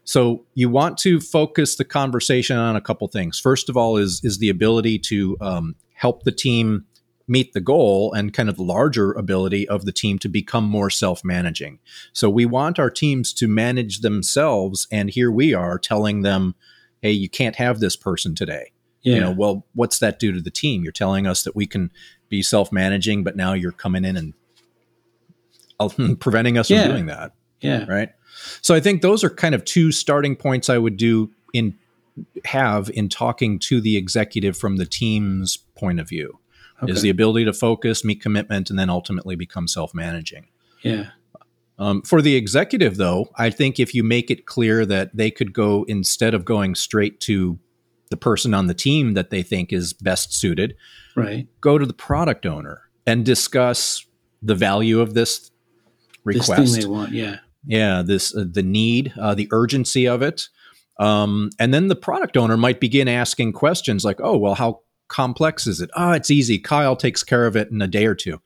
So 0.05 0.45
you 0.53 0.69
want 0.69 0.97
to 1.00 1.19
focus 1.19 1.75
the 1.75 1.83
conversation 1.83 2.55
on 2.55 2.77
a 2.77 2.81
couple 2.81 3.09
things. 3.09 3.41
First 3.41 3.67
of 3.67 3.75
all, 3.75 3.97
is 3.97 4.21
is 4.24 4.38
the 4.38 4.47
ability 4.47 5.00
to 5.00 5.36
um, 5.41 5.75
help 5.95 6.24
the 6.24 6.31
team 6.31 6.86
meet 7.27 7.51
the 7.51 7.59
goal 7.59 8.13
and 8.13 8.33
kind 8.33 8.47
of 8.47 8.55
the 8.55 8.63
larger 8.63 9.12
ability 9.12 9.67
of 9.67 9.83
the 9.83 9.91
team 9.91 10.17
to 10.19 10.29
become 10.29 10.63
more 10.63 10.89
self 10.89 11.25
managing. 11.25 11.79
So 12.13 12.29
we 12.29 12.45
want 12.45 12.79
our 12.79 12.89
teams 12.89 13.33
to 13.33 13.50
manage 13.50 14.00
themselves. 14.00 14.88
And 14.93 15.09
here 15.09 15.29
we 15.29 15.53
are 15.53 15.77
telling 15.77 16.21
them, 16.21 16.55
hey, 17.01 17.12
you 17.12 17.27
can't 17.27 17.57
have 17.57 17.81
this 17.81 17.97
person 17.97 18.33
today. 18.33 18.71
Yeah. 19.01 19.15
You 19.15 19.19
know, 19.19 19.31
well, 19.31 19.65
what's 19.74 20.00
that 20.00 20.19
do 20.19 20.31
to 20.31 20.39
the 20.39 20.50
team? 20.50 20.83
You're 20.83 20.93
telling 20.93 21.27
us 21.27 21.43
that 21.43 21.53
we 21.53 21.65
can 21.65 21.91
be 22.29 22.41
self 22.41 22.71
managing, 22.71 23.25
but 23.25 23.36
now 23.36 23.51
you're 23.51 23.74
coming 23.74 24.05
in 24.05 24.15
and 24.15 24.33
preventing 26.19 26.57
us 26.57 26.69
yeah. 26.69 26.84
from 26.84 26.91
doing 26.91 27.05
that. 27.07 27.34
Yeah. 27.62 27.86
Right. 27.86 28.10
So 28.62 28.75
I 28.75 28.79
think 28.79 29.01
those 29.01 29.24
are 29.24 29.29
kind 29.29 29.55
of 29.55 29.65
two 29.65 29.91
starting 29.91 30.36
points 30.36 30.69
I 30.69 30.77
would 30.77 30.98
do 30.98 31.31
in 31.53 31.75
have 32.46 32.89
in 32.93 33.10
talking 33.10 33.60
to 33.60 33.79
the 33.81 33.98
executive 33.98 34.57
from 34.57 34.77
the 34.77 34.86
team's 34.86 35.57
point 35.75 36.00
of 36.00 36.10
view 36.10 36.39
okay. 36.81 36.91
is 36.91 37.01
the 37.01 37.10
ability 37.10 37.46
to 37.46 37.53
focus, 37.53 38.03
meet 38.03 38.22
commitment, 38.22 38.69
and 38.69 38.77
then 38.77 38.89
ultimately 38.89 39.36
become 39.36 39.67
self 39.67 39.93
managing. 39.93 40.48
Yeah. 40.81 41.07
Um, 41.79 42.01
for 42.01 42.22
the 42.22 42.36
executive, 42.36 42.98
though, 42.98 43.29
I 43.36 43.51
think 43.51 43.79
if 43.79 43.93
you 43.93 44.03
make 44.03 44.31
it 44.31 44.48
clear 44.48 44.86
that 44.86 45.15
they 45.15 45.29
could 45.29 45.53
go 45.53 45.86
instead 45.88 46.34
of 46.34 46.43
going 46.43 46.74
straight 46.74 47.19
to 47.22 47.60
the 48.10 48.17
person 48.17 48.53
on 48.53 48.67
the 48.67 48.74
team 48.74 49.13
that 49.13 49.29
they 49.29 49.43
think 49.43 49.72
is 49.72 49.93
best 49.93 50.34
suited, 50.34 50.75
right? 51.15 51.48
Go 51.62 51.77
to 51.77 51.86
the 51.86 51.93
product 51.93 52.46
owner 52.46 52.81
and 53.05 53.24
discuss 53.24 54.05
the 54.41 54.55
value 54.55 55.01
of 55.01 55.13
this 55.13 55.51
request. 56.27 56.55
This 56.57 56.74
thing 56.74 56.81
they 56.81 56.88
want, 56.88 57.12
yeah, 57.12 57.38
yeah. 57.65 58.03
This 58.03 58.36
uh, 58.36 58.46
the 58.50 58.63
need, 58.63 59.13
uh, 59.19 59.34
the 59.34 59.48
urgency 59.51 60.07
of 60.07 60.22
it, 60.22 60.50
um, 61.00 61.50
and 61.60 61.74
then 61.74 61.88
the 61.88 61.96
product 61.96 62.38
owner 62.38 62.57
might 62.57 62.79
begin 62.79 63.07
asking 63.07 63.53
questions 63.53 64.05
like, 64.05 64.19
"Oh, 64.22 64.38
well, 64.38 64.55
how 64.55 64.81
complex 65.07 65.67
is 65.67 65.81
it? 65.81 65.89
Oh, 65.96 66.12
it's 66.12 66.31
easy. 66.31 66.60
Kyle 66.60 66.96
takes 66.96 67.24
care 67.24 67.46
of 67.46 67.55
it 67.55 67.69
in 67.72 67.81
a 67.81 67.88
day 67.88 68.05
or 68.05 68.15
two. 68.15 68.41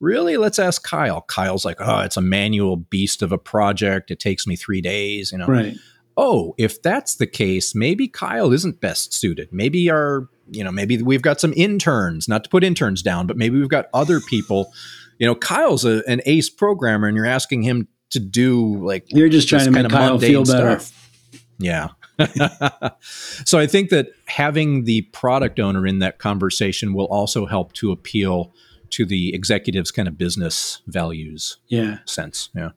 Really? 0.00 0.36
Let's 0.36 0.58
ask 0.58 0.82
Kyle. 0.82 1.22
Kyle's 1.22 1.64
like, 1.64 1.80
oh, 1.80 2.00
it's 2.00 2.16
a 2.16 2.22
manual 2.22 2.76
beast 2.76 3.22
of 3.22 3.32
a 3.32 3.38
project. 3.38 4.10
It 4.10 4.20
takes 4.20 4.46
me 4.46 4.56
three 4.56 4.80
days, 4.80 5.32
you 5.32 5.38
know. 5.38 5.46
Right. 5.46 5.76
Oh, 6.16 6.54
if 6.58 6.82
that's 6.82 7.16
the 7.16 7.26
case, 7.26 7.74
maybe 7.74 8.06
Kyle 8.06 8.52
isn't 8.52 8.80
best 8.80 9.12
suited. 9.12 9.48
Maybe 9.50 9.90
our, 9.90 10.28
you 10.50 10.62
know, 10.62 10.70
maybe 10.70 11.02
we've 11.02 11.22
got 11.22 11.40
some 11.40 11.52
interns, 11.56 12.28
not 12.28 12.44
to 12.44 12.50
put 12.50 12.62
interns 12.62 13.02
down, 13.02 13.26
but 13.26 13.36
maybe 13.36 13.58
we've 13.58 13.68
got 13.68 13.86
other 13.92 14.20
people. 14.20 14.72
You 15.18 15.26
know, 15.26 15.34
Kyle's 15.34 15.84
a, 15.84 16.02
an 16.08 16.20
ace 16.26 16.50
programmer 16.50 17.06
and 17.06 17.16
you're 17.16 17.26
asking 17.26 17.62
him 17.62 17.88
to 18.10 18.20
do 18.20 18.84
like 18.84 19.06
you're 19.08 19.28
just 19.28 19.48
trying 19.48 19.64
to 19.64 19.70
make 19.70 19.88
Kyle 19.88 20.18
feel 20.18 20.44
better. 20.44 20.78
Stuff. 20.78 21.10
Yeah. 21.58 21.88
so 23.00 23.58
I 23.58 23.66
think 23.66 23.90
that 23.90 24.08
having 24.26 24.84
the 24.84 25.02
product 25.02 25.58
owner 25.58 25.86
in 25.86 25.98
that 25.98 26.18
conversation 26.18 26.94
will 26.94 27.06
also 27.06 27.46
help 27.46 27.72
to 27.74 27.90
appeal 27.90 28.52
to 28.94 29.04
the 29.04 29.34
executive's 29.34 29.90
kind 29.90 30.06
of 30.06 30.16
business 30.16 30.80
values 30.86 31.58
yeah 31.66 31.98
sense 32.04 32.50
yeah 32.54 32.70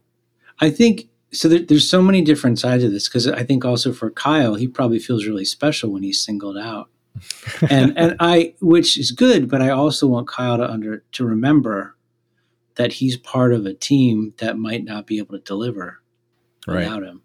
i 0.59 0.69
think 0.69 1.09
so 1.31 1.47
there, 1.47 1.59
there's 1.59 1.87
so 1.87 2.01
many 2.01 2.21
different 2.21 2.57
sides 2.57 2.83
of 2.83 2.91
this 2.91 3.07
because 3.07 3.27
i 3.27 3.43
think 3.43 3.63
also 3.63 3.93
for 3.93 4.09
kyle 4.09 4.55
he 4.55 4.67
probably 4.67 4.97
feels 4.97 5.27
really 5.27 5.45
special 5.45 5.91
when 5.91 6.01
he's 6.01 6.23
singled 6.23 6.57
out 6.57 6.89
and 7.69 7.95
and 7.97 8.15
i 8.19 8.53
which 8.61 8.97
is 8.97 9.11
good 9.11 9.49
but 9.49 9.61
i 9.61 9.69
also 9.69 10.07
want 10.07 10.27
kyle 10.27 10.57
to 10.57 10.69
under 10.69 11.03
to 11.11 11.23
remember 11.23 11.95
that 12.77 12.93
he's 12.93 13.17
part 13.17 13.53
of 13.53 13.65
a 13.65 13.73
team 13.73 14.33
that 14.37 14.57
might 14.57 14.83
not 14.83 15.05
be 15.05 15.17
able 15.17 15.37
to 15.37 15.43
deliver 15.43 16.01
right. 16.65 16.79
without 16.79 17.03
him 17.03 17.21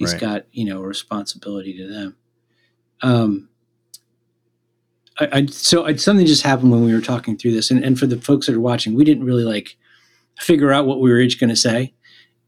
He's 0.00 0.12
right. 0.12 0.20
got 0.20 0.46
you 0.52 0.64
know 0.64 0.82
a 0.82 0.86
responsibility 0.86 1.76
to 1.76 1.86
them. 1.86 2.16
Um, 3.02 3.50
I, 5.18 5.28
I 5.30 5.46
so 5.46 5.84
I, 5.84 5.96
something 5.96 6.24
just 6.24 6.42
happened 6.42 6.70
when 6.70 6.86
we 6.86 6.94
were 6.94 7.02
talking 7.02 7.36
through 7.36 7.52
this, 7.52 7.70
and, 7.70 7.84
and 7.84 7.98
for 7.98 8.06
the 8.06 8.18
folks 8.18 8.46
that 8.46 8.54
are 8.54 8.60
watching, 8.60 8.94
we 8.94 9.04
didn't 9.04 9.24
really 9.24 9.44
like 9.44 9.76
figure 10.38 10.72
out 10.72 10.86
what 10.86 11.00
we 11.00 11.10
were 11.10 11.18
each 11.18 11.38
going 11.38 11.50
to 11.50 11.56
say 11.56 11.92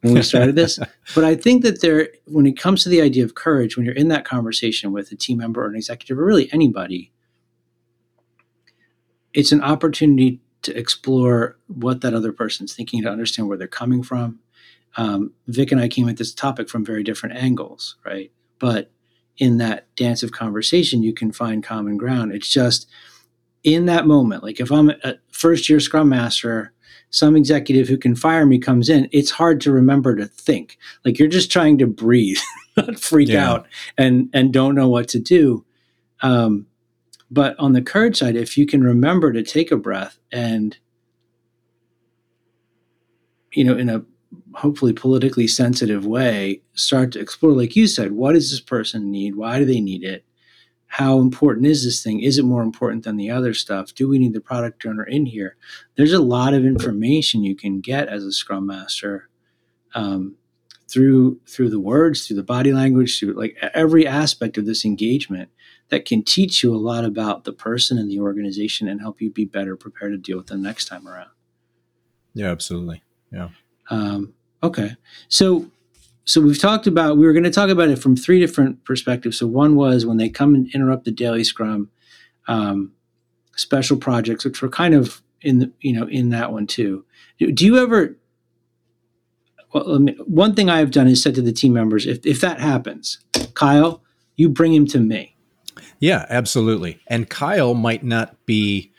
when 0.00 0.14
we 0.14 0.22
started 0.22 0.57
this. 0.57 0.78
but 1.14 1.24
I 1.24 1.35
think 1.35 1.62
that 1.64 1.83
there, 1.83 2.09
when 2.24 2.46
it 2.46 2.59
comes 2.59 2.83
to 2.85 2.88
the 2.88 3.02
idea 3.02 3.22
of 3.22 3.35
courage, 3.35 3.76
when 3.76 3.85
you're 3.85 3.94
in 3.94 4.09
that 4.09 4.24
conversation 4.24 4.90
with 4.90 5.12
a 5.12 5.16
team 5.16 5.37
member 5.37 5.62
or 5.62 5.68
an 5.68 5.76
executive 5.76 6.18
or 6.18 6.24
really 6.24 6.50
anybody, 6.55 7.12
it's 9.35 9.52
an 9.52 9.61
opportunity 9.61 10.40
to 10.62 10.77
explore 10.77 11.59
what 11.66 12.01
that 12.01 12.14
other 12.14 12.33
person's 12.33 12.75
thinking, 12.75 13.03
to 13.03 13.11
understand 13.11 13.48
where 13.48 13.59
they're 13.59 13.68
coming 13.68 14.03
from, 14.03 14.38
um, 14.96 15.33
Vic 15.46 15.72
and 15.72 15.81
I 15.81 15.88
came 15.88 16.09
at 16.09 16.16
this 16.16 16.35
topic 16.35 16.68
from 16.68 16.85
very 16.85 17.03
different 17.03 17.37
angles, 17.37 17.96
right? 18.05 18.31
But 18.59 18.90
in 19.38 19.59
that 19.59 19.94
dance 19.96 20.22
of 20.22 20.33
conversation, 20.33 21.03
you 21.03 21.12
can 21.12 21.33
find 21.33 21.64
common 21.64 21.96
ground. 21.96 22.33
It's 22.33 22.51
just 22.51 22.88
in 23.64 23.87
that 23.87 24.07
moment, 24.07 24.42
like 24.42 24.61
if 24.61 24.70
I'm 24.70 24.90
a 24.90 25.14
first 25.31 25.68
year 25.68 25.81
Scrum 25.81 26.09
Master, 26.09 26.72
some 27.11 27.37
executive 27.37 27.88
who 27.88 27.98
can 27.98 28.14
fire 28.14 28.46
me 28.46 28.59
comes 28.59 28.88
in, 28.88 29.09
it's 29.12 29.31
hard 29.31 29.61
to 29.62 29.72
remember 29.72 30.16
to 30.16 30.27
think. 30.27 30.79
Like 31.05 31.18
you're 31.18 31.29
just 31.29 31.53
trying 31.53 31.79
to 31.79 31.87
breathe, 31.87 32.38
not 32.77 32.98
freak 32.98 33.29
yeah. 33.29 33.51
out 33.51 33.66
and 33.96 34.29
and 34.33 34.53
don't 34.53 34.75
know 34.75 34.88
what 34.88 35.09
to 35.09 35.18
do. 35.18 35.64
Um, 36.22 36.66
but 37.33 37.59
on 37.59 37.73
the 37.73 37.81
courage 37.81 38.18
side, 38.18 38.37
if 38.37 38.59
you 38.59 38.66
can 38.66 38.85
remember 38.85 39.33
to 39.33 39.42
take 39.42 39.73
a 39.73 39.77
breath 39.77 40.18
and 40.31 40.77
you 43.55 43.64
know, 43.64 43.77
in 43.77 43.88
a 43.88 44.03
hopefully 44.55 44.92
politically 44.92 45.47
sensitive 45.47 46.07
way 46.07 46.61
start 46.75 47.12
to 47.12 47.21
explore 47.21 47.53
like 47.53 47.77
you 47.77 47.87
said 47.87 48.12
what 48.12 48.33
does 48.33 48.51
this 48.51 48.61
person 48.61 49.11
need? 49.11 49.35
Why 49.35 49.59
do 49.59 49.64
they 49.64 49.81
need 49.81 50.05
it? 50.05 50.25
How 50.87 51.18
important 51.18 51.66
is 51.66 51.85
this 51.85 52.03
thing? 52.03 52.21
Is 52.21 52.38
it 52.38 52.45
more 52.45 52.62
important 52.62 53.05
than 53.05 53.16
the 53.16 53.31
other 53.31 53.55
stuff? 53.55 53.95
Do 53.95 54.09
we 54.09 54.18
need 54.18 54.35
the 54.35 54.40
product 54.42 54.85
owner 54.85 55.05
in 55.05 55.25
here? 55.25 55.57
There's 55.97 56.12
a 56.12 56.21
lot 56.21 56.53
of 56.53 56.66
information 56.66 57.45
you 57.45 57.57
can 57.57 57.81
get 57.81 58.09
as 58.09 58.25
a 58.25 58.33
scrum 58.33 58.66
master 58.66 59.31
um, 59.95 60.37
through 60.90 61.40
through 61.47 61.71
the 61.71 61.81
words 61.81 62.27
through 62.27 62.37
the 62.37 62.42
body 62.42 62.75
language 62.75 63.18
through 63.18 63.33
like 63.33 63.57
every 63.73 64.07
aspect 64.07 64.59
of 64.59 64.66
this 64.66 64.85
engagement 64.85 65.49
that 65.92 66.05
can 66.05 66.24
teach 66.24 66.64
you 66.64 66.74
a 66.74 66.76
lot 66.76 67.05
about 67.05 67.44
the 67.44 67.52
person 67.52 67.96
and 67.96 68.11
the 68.11 68.18
organization 68.18 68.88
and 68.88 69.00
help 69.00 69.20
you 69.20 69.31
be 69.31 69.44
better 69.44 69.76
prepared 69.76 70.12
to 70.12 70.18
deal 70.18 70.37
with 70.37 70.48
them 70.48 70.61
next 70.61 70.87
time 70.87 71.07
around 71.07 71.31
yeah 72.35 72.50
absolutely 72.50 73.00
yeah 73.31 73.50
um, 73.90 74.35
Okay. 74.62 74.96
So 75.28 75.70
so 76.24 76.40
we've 76.40 76.61
talked 76.61 76.87
about 76.87 77.16
we 77.16 77.26
were 77.26 77.33
going 77.33 77.42
to 77.44 77.50
talk 77.50 77.68
about 77.68 77.88
it 77.88 77.98
from 77.98 78.16
three 78.16 78.38
different 78.38 78.85
perspectives. 78.85 79.38
So 79.38 79.46
one 79.46 79.74
was 79.74 80.07
when 80.07 80.18
they 80.18 80.28
come 80.28 80.55
and 80.55 80.72
interrupt 80.72 81.05
the 81.05 81.11
daily 81.11 81.42
scrum, 81.42 81.90
um, 82.46 82.92
special 83.57 83.96
projects, 83.96 84.44
which 84.44 84.62
were 84.62 84.68
kind 84.68 84.94
of 84.94 85.20
in 85.40 85.59
the 85.59 85.72
you 85.81 85.92
know 85.92 86.07
in 86.07 86.31
that 86.31 86.52
one 86.52 86.66
too. 86.66 87.05
Do, 87.38 87.66
you 87.66 87.76
ever? 87.78 88.16
Well, 89.74 89.98
me, 89.98 90.16
one 90.26 90.55
thing 90.55 90.70
I 90.70 90.78
have 90.78 90.92
done 90.92 91.09
is 91.09 91.20
said 91.20 91.35
to 91.35 91.42
the 91.42 91.52
team 91.52 91.72
members, 91.72 92.07
if 92.07 92.24
if 92.24 92.40
that 92.40 92.61
happens, 92.61 93.18
Kyle, 93.55 94.02
you 94.37 94.48
bring 94.48 94.72
him 94.72 94.87
to 94.88 95.00
me. 95.00 95.32
Yeah, 96.03 96.27
absolutely. 96.29 97.01
And 97.07 97.31
Kyle 97.31 97.75
might 97.75 98.03
not 98.03 98.45
be 98.45 98.91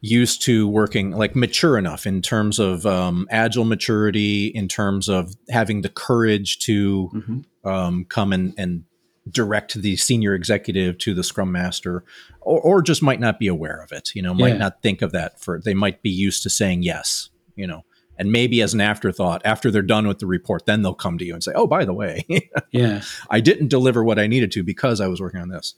used 0.00 0.42
to 0.42 0.66
working 0.66 1.12
like 1.12 1.36
mature 1.36 1.78
enough 1.78 2.08
in 2.08 2.22
terms 2.22 2.58
of 2.58 2.84
um, 2.84 3.28
agile 3.30 3.64
maturity, 3.64 4.48
in 4.48 4.66
terms 4.66 5.08
of 5.08 5.36
having 5.48 5.82
the 5.82 5.88
courage 5.88 6.58
to 6.58 7.08
mm-hmm. 7.14 7.68
um, 7.68 8.04
come 8.04 8.32
and, 8.32 8.52
and 8.58 8.82
direct 9.30 9.74
the 9.74 9.96
senior 9.96 10.34
executive 10.34 10.98
to 10.98 11.14
the 11.14 11.22
scrum 11.22 11.52
master 11.52 12.02
or, 12.40 12.60
or 12.62 12.82
just 12.82 13.00
might 13.00 13.20
not 13.20 13.38
be 13.38 13.46
aware 13.46 13.82
of 13.82 13.92
it 13.92 14.10
you 14.14 14.22
know 14.22 14.32
might 14.32 14.52
yeah. 14.52 14.56
not 14.56 14.80
think 14.80 15.02
of 15.02 15.12
that 15.12 15.38
for 15.38 15.60
they 15.62 15.74
might 15.74 16.00
be 16.00 16.08
used 16.08 16.42
to 16.42 16.48
saying 16.48 16.82
yes 16.82 17.28
you 17.54 17.66
know 17.66 17.84
and 18.18 18.32
maybe 18.32 18.60
as 18.60 18.74
an 18.74 18.80
afterthought, 18.80 19.42
after 19.44 19.70
they're 19.70 19.80
done 19.80 20.08
with 20.08 20.18
the 20.18 20.26
report, 20.26 20.66
then 20.66 20.82
they'll 20.82 20.94
come 20.94 21.18
to 21.18 21.24
you 21.24 21.32
and 21.32 21.42
say, 21.42 21.52
"Oh, 21.54 21.66
by 21.66 21.84
the 21.84 21.94
way, 21.94 22.26
yeah, 22.72 23.02
I 23.30 23.40
didn't 23.40 23.68
deliver 23.68 24.02
what 24.02 24.18
I 24.18 24.26
needed 24.26 24.50
to 24.52 24.64
because 24.64 25.00
I 25.00 25.06
was 25.06 25.20
working 25.20 25.40
on 25.40 25.48
this." 25.48 25.74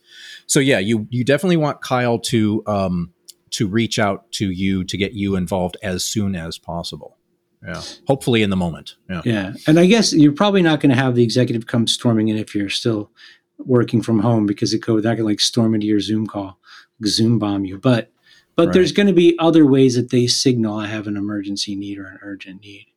So 0.47 0.59
yeah, 0.59 0.79
you 0.79 1.07
you 1.09 1.23
definitely 1.23 1.57
want 1.57 1.81
Kyle 1.81 2.19
to 2.19 2.63
um, 2.65 3.13
to 3.51 3.67
reach 3.67 3.99
out 3.99 4.31
to 4.33 4.49
you 4.49 4.83
to 4.85 4.97
get 4.97 5.13
you 5.13 5.35
involved 5.35 5.77
as 5.83 6.03
soon 6.03 6.35
as 6.35 6.57
possible. 6.57 7.17
Yeah, 7.63 7.81
hopefully 8.07 8.41
in 8.41 8.49
the 8.49 8.55
moment. 8.55 8.95
Yeah, 9.07 9.21
yeah, 9.23 9.53
and 9.67 9.79
I 9.79 9.85
guess 9.85 10.11
you're 10.11 10.33
probably 10.33 10.63
not 10.63 10.79
going 10.79 10.89
to 10.89 11.01
have 11.01 11.13
the 11.13 11.23
executive 11.23 11.67
come 11.67 11.85
storming 11.85 12.29
in 12.29 12.37
if 12.37 12.55
you're 12.55 12.69
still 12.69 13.11
working 13.59 14.01
from 14.01 14.19
home 14.19 14.47
because 14.47 14.73
it 14.73 14.81
could 14.81 15.03
that 15.03 15.17
can 15.17 15.25
like 15.25 15.39
storm 15.39 15.75
into 15.75 15.85
your 15.85 15.99
Zoom 15.99 16.25
call, 16.25 16.57
Zoom 17.05 17.37
bomb 17.37 17.65
you, 17.65 17.77
but 17.77 18.11
but 18.55 18.67
right. 18.67 18.73
there's 18.73 18.91
going 18.91 19.07
to 19.07 19.13
be 19.13 19.37
other 19.39 19.65
ways 19.65 19.95
that 19.95 20.09
they 20.09 20.27
signal 20.27 20.77
I 20.77 20.87
have 20.87 21.07
an 21.07 21.17
emergency 21.17 21.75
need 21.75 21.97
or 21.97 22.05
an 22.05 22.19
urgent 22.21 22.61
need. 22.61 22.87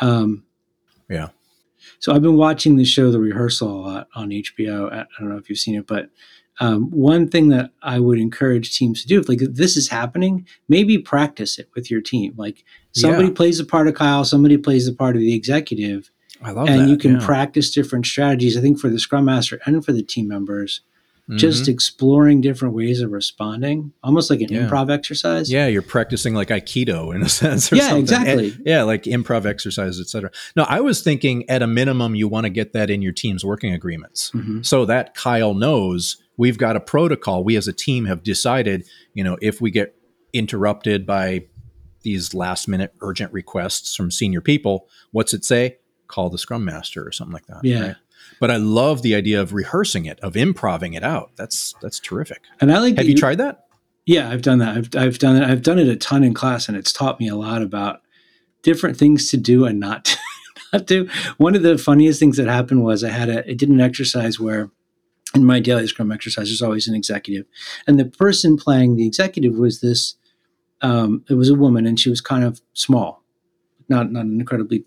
Um, 0.00 0.44
yeah. 1.08 1.28
So 1.98 2.14
I've 2.14 2.22
been 2.22 2.36
watching 2.36 2.76
the 2.76 2.84
show 2.84 3.10
The 3.10 3.20
Rehearsal 3.20 3.68
a 3.68 3.80
lot 3.80 4.08
on 4.14 4.30
HBO. 4.30 4.92
I 4.92 5.06
don't 5.18 5.28
know 5.28 5.36
if 5.36 5.48
you've 5.48 5.58
seen 5.58 5.76
it, 5.76 5.86
but 5.86 6.10
um, 6.60 6.90
one 6.90 7.28
thing 7.28 7.48
that 7.48 7.70
I 7.82 7.98
would 7.98 8.18
encourage 8.18 8.76
teams 8.76 9.02
to 9.02 9.08
do, 9.08 9.20
if 9.20 9.28
like 9.28 9.42
if 9.42 9.54
this 9.54 9.76
is 9.76 9.88
happening, 9.88 10.46
maybe 10.68 10.98
practice 10.98 11.58
it 11.58 11.68
with 11.74 11.90
your 11.90 12.00
team. 12.00 12.34
Like 12.36 12.64
somebody 12.92 13.28
yeah. 13.28 13.34
plays 13.34 13.58
the 13.58 13.64
part 13.64 13.88
of 13.88 13.94
Kyle, 13.94 14.24
somebody 14.24 14.56
plays 14.56 14.86
the 14.86 14.92
part 14.92 15.16
of 15.16 15.22
the 15.22 15.34
executive. 15.34 16.10
I 16.42 16.50
love 16.50 16.68
and 16.68 16.82
that. 16.82 16.88
you 16.88 16.96
can 16.96 17.18
yeah. 17.18 17.26
practice 17.26 17.70
different 17.70 18.06
strategies. 18.06 18.56
I 18.56 18.60
think 18.60 18.78
for 18.78 18.90
the 18.90 18.98
Scrum 18.98 19.24
Master 19.24 19.60
and 19.64 19.84
for 19.84 19.92
the 19.92 20.02
team 20.02 20.28
members, 20.28 20.82
mm-hmm. 21.28 21.36
just 21.36 21.68
exploring 21.68 22.40
different 22.40 22.74
ways 22.74 23.00
of 23.00 23.10
responding, 23.10 23.92
almost 24.02 24.30
like 24.30 24.40
an 24.40 24.48
yeah. 24.52 24.68
improv 24.68 24.90
exercise. 24.90 25.50
Yeah, 25.50 25.66
you're 25.66 25.82
practicing 25.82 26.34
like 26.34 26.48
Aikido 26.48 27.14
in 27.14 27.22
a 27.22 27.28
sense. 27.30 27.70
yeah, 27.72 27.88
something. 27.88 28.00
exactly. 28.00 28.52
And, 28.52 28.62
yeah, 28.66 28.82
like 28.82 29.04
improv 29.04 29.46
exercises, 29.46 30.00
etc. 30.00 30.30
No, 30.56 30.64
I 30.68 30.80
was 30.80 31.02
thinking 31.02 31.48
at 31.48 31.62
a 31.62 31.66
minimum, 31.66 32.14
you 32.14 32.28
want 32.28 32.44
to 32.44 32.50
get 32.50 32.72
that 32.72 32.90
in 32.90 33.02
your 33.02 33.12
team's 33.12 33.44
working 33.44 33.72
agreements, 33.72 34.30
mm-hmm. 34.32 34.62
so 34.62 34.84
that 34.86 35.14
Kyle 35.14 35.54
knows 35.54 36.22
we've 36.36 36.58
got 36.58 36.76
a 36.76 36.80
protocol. 36.80 37.44
We 37.44 37.56
as 37.56 37.68
a 37.68 37.72
team 37.72 38.06
have 38.06 38.22
decided, 38.22 38.86
you 39.14 39.24
know, 39.24 39.36
if 39.40 39.60
we 39.60 39.70
get 39.70 39.94
interrupted 40.32 41.06
by 41.06 41.46
these 42.02 42.34
last 42.34 42.68
minute 42.68 42.94
urgent 43.00 43.32
requests 43.32 43.94
from 43.94 44.10
senior 44.10 44.40
people, 44.40 44.88
what's 45.12 45.32
it 45.34 45.44
say? 45.44 45.78
Call 46.08 46.30
the 46.30 46.38
scrum 46.38 46.64
master 46.64 47.06
or 47.06 47.12
something 47.12 47.32
like 47.32 47.46
that. 47.46 47.60
Yeah. 47.62 47.80
Right? 47.80 47.96
But 48.42 48.50
I 48.50 48.56
love 48.56 49.02
the 49.02 49.14
idea 49.14 49.40
of 49.40 49.52
rehearsing 49.52 50.04
it, 50.04 50.18
of 50.20 50.36
improving 50.36 50.94
it 50.94 51.04
out. 51.04 51.30
That's 51.36 51.74
that's 51.80 52.00
terrific. 52.00 52.42
And 52.60 52.72
I 52.72 52.78
like. 52.80 52.96
Have 52.96 53.06
you, 53.06 53.12
you 53.12 53.16
tried 53.16 53.38
that? 53.38 53.66
Yeah, 54.04 54.30
I've 54.30 54.42
done 54.42 54.58
that. 54.58 54.76
I've 54.76 54.96
I've 54.96 55.18
done 55.18 55.36
it. 55.36 55.48
I've 55.48 55.62
done 55.62 55.78
it 55.78 55.86
a 55.86 55.94
ton 55.96 56.24
in 56.24 56.34
class, 56.34 56.68
and 56.68 56.76
it's 56.76 56.92
taught 56.92 57.20
me 57.20 57.28
a 57.28 57.36
lot 57.36 57.62
about 57.62 58.00
different 58.62 58.96
things 58.96 59.30
to 59.30 59.36
do 59.36 59.64
and 59.64 59.78
not 59.78 60.04
to, 60.06 60.18
not 60.72 60.86
do. 60.86 61.08
One 61.36 61.54
of 61.54 61.62
the 61.62 61.78
funniest 61.78 62.18
things 62.18 62.36
that 62.36 62.48
happened 62.48 62.82
was 62.82 63.04
I 63.04 63.10
had 63.10 63.28
a 63.28 63.48
I 63.48 63.54
did 63.54 63.68
an 63.68 63.80
exercise 63.80 64.40
where 64.40 64.70
in 65.34 65.44
my 65.44 65.60
daily 65.60 65.86
Scrum 65.86 66.10
exercise 66.10 66.48
there's 66.48 66.62
always 66.62 66.88
an 66.88 66.94
executive, 66.94 67.46
and 67.86 67.98
the 67.98 68.06
person 68.06 68.56
playing 68.56 68.96
the 68.96 69.06
executive 69.06 69.54
was 69.54 69.80
this. 69.80 70.16
Um, 70.80 71.24
it 71.30 71.34
was 71.34 71.48
a 71.48 71.54
woman, 71.54 71.86
and 71.86 72.00
she 72.00 72.10
was 72.10 72.20
kind 72.20 72.42
of 72.42 72.60
small, 72.72 73.22
not 73.88 74.10
not 74.10 74.24
an 74.24 74.40
incredibly 74.40 74.84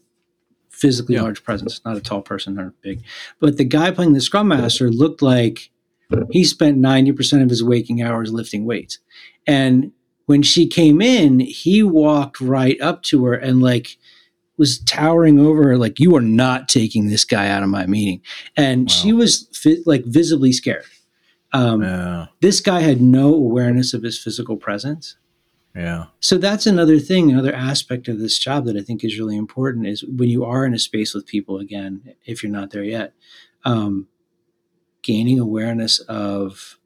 physically 0.76 1.16
yeah. 1.16 1.22
large 1.22 1.44
presence, 1.44 1.82
not 1.86 1.98
a 1.98 2.02
tall 2.02 2.22
person 2.22 2.60
or 2.60 2.74
big. 2.82 3.02
But 3.40 3.58
the 3.58 3.64
guy 3.64 3.92
playing 3.92 4.14
the 4.14 4.22
scrum 4.22 4.50
master 4.50 4.90
looked 4.90 5.22
like 5.22 5.72
he 6.32 6.44
spent 6.44 6.78
90% 6.78 7.42
of 7.42 7.50
his 7.50 7.64
waking 7.64 8.02
hours 8.02 8.32
lifting 8.32 8.66
weights. 8.66 9.00
And 9.48 9.92
when 10.26 10.44
she 10.44 10.68
came 10.68 11.02
in, 11.02 11.40
he 11.40 11.82
walked 11.84 12.42
right 12.42 12.80
up 12.82 13.04
to 13.04 13.26
her 13.26 13.34
and 13.34 13.62
like 13.62 13.98
was 14.58 14.80
towering 14.80 15.40
over 15.40 15.64
her, 15.64 15.78
like, 15.78 16.00
You 16.00 16.16
are 16.16 16.22
not 16.22 16.70
taking 16.70 17.08
this 17.08 17.26
guy 17.26 17.50
out 17.50 17.64
of 17.64 17.70
my 17.70 17.86
meeting. 17.86 18.22
And 18.56 18.84
wow. 18.84 18.94
she 18.94 19.14
was 19.14 19.50
fi- 19.54 19.84
like 19.86 20.06
visibly 20.06 20.52
scared. 20.52 20.86
Um, 21.52 21.84
yeah. 21.84 22.28
This 22.42 22.60
guy 22.62 22.82
had 22.82 23.02
no 23.02 23.34
awareness 23.34 23.94
of 23.94 24.04
his 24.04 24.18
physical 24.18 24.58
presence. 24.58 25.18
Yeah. 25.76 26.06
So 26.22 26.38
that's 26.38 26.66
another 26.66 27.00
thing, 27.00 27.30
another 27.30 27.54
aspect 27.54 28.08
of 28.08 28.20
this 28.20 28.40
job 28.40 28.66
that 28.66 28.78
I 28.78 28.82
think 28.82 29.04
is 29.04 29.20
really 29.20 29.36
important 29.36 29.88
is 29.88 30.06
when 30.06 30.30
you 30.30 30.46
are 30.46 30.66
in 30.66 30.74
a 30.74 30.80
space 30.80 31.14
with 31.14 31.26
people 31.26 31.60
again, 31.60 32.14
if 32.26 32.42
you're 32.42 32.52
not 32.52 32.72
there 32.72 32.84
yet, 32.84 33.14
um, 33.66 34.08
gaining 35.02 35.40
awareness 35.40 36.00
of 36.00 36.80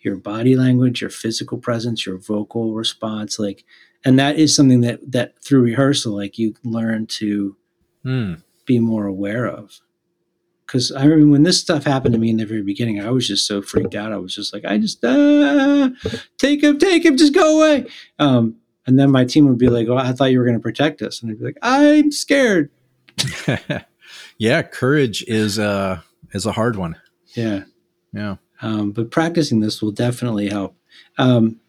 your 0.00 0.16
body 0.16 0.56
language, 0.56 1.02
your 1.02 1.10
physical 1.10 1.58
presence, 1.58 2.06
your 2.06 2.16
vocal 2.16 2.72
response, 2.72 3.38
like, 3.38 3.64
and 4.06 4.18
that 4.18 4.38
is 4.38 4.56
something 4.56 4.80
that 4.80 5.12
that 5.12 5.38
through 5.44 5.60
rehearsal, 5.60 6.16
like 6.16 6.38
you 6.38 6.54
learn 6.64 7.06
to 7.06 7.56
mm. 8.04 8.42
be 8.64 8.78
more 8.78 9.04
aware 9.04 9.46
of 9.46 9.80
because 10.70 10.92
I 10.92 11.04
mean, 11.06 11.30
when 11.30 11.42
this 11.42 11.58
stuff 11.58 11.82
happened 11.82 12.12
to 12.14 12.20
me 12.20 12.30
in 12.30 12.36
the 12.36 12.46
very 12.46 12.62
beginning, 12.62 13.00
I 13.00 13.10
was 13.10 13.26
just 13.26 13.44
so 13.44 13.60
freaked 13.60 13.96
out. 13.96 14.12
I 14.12 14.18
was 14.18 14.32
just 14.32 14.52
like, 14.52 14.64
I 14.64 14.78
just 14.78 15.04
uh, 15.04 15.90
take 16.38 16.62
him, 16.62 16.78
take 16.78 17.04
him, 17.04 17.16
just 17.16 17.34
go 17.34 17.58
away. 17.58 17.86
Um, 18.20 18.56
and 18.86 18.96
then 18.96 19.10
my 19.10 19.24
team 19.24 19.48
would 19.48 19.58
be 19.58 19.68
like, 19.68 19.88
"Oh, 19.88 19.96
I 19.96 20.12
thought 20.12 20.30
you 20.30 20.38
were 20.38 20.44
going 20.44 20.56
to 20.56 20.62
protect 20.62 21.02
us," 21.02 21.22
and 21.22 21.30
I'd 21.30 21.38
be 21.38 21.44
like, 21.44 21.58
"I'm 21.60 22.12
scared." 22.12 22.70
yeah, 24.38 24.62
courage 24.62 25.24
is 25.26 25.58
uh 25.58 26.00
is 26.32 26.46
a 26.46 26.52
hard 26.52 26.76
one. 26.76 26.96
Yeah, 27.34 27.64
yeah. 28.12 28.36
Um, 28.62 28.92
but 28.92 29.10
practicing 29.10 29.60
this 29.60 29.82
will 29.82 29.92
definitely 29.92 30.48
help. 30.48 30.76
Um, 31.18 31.59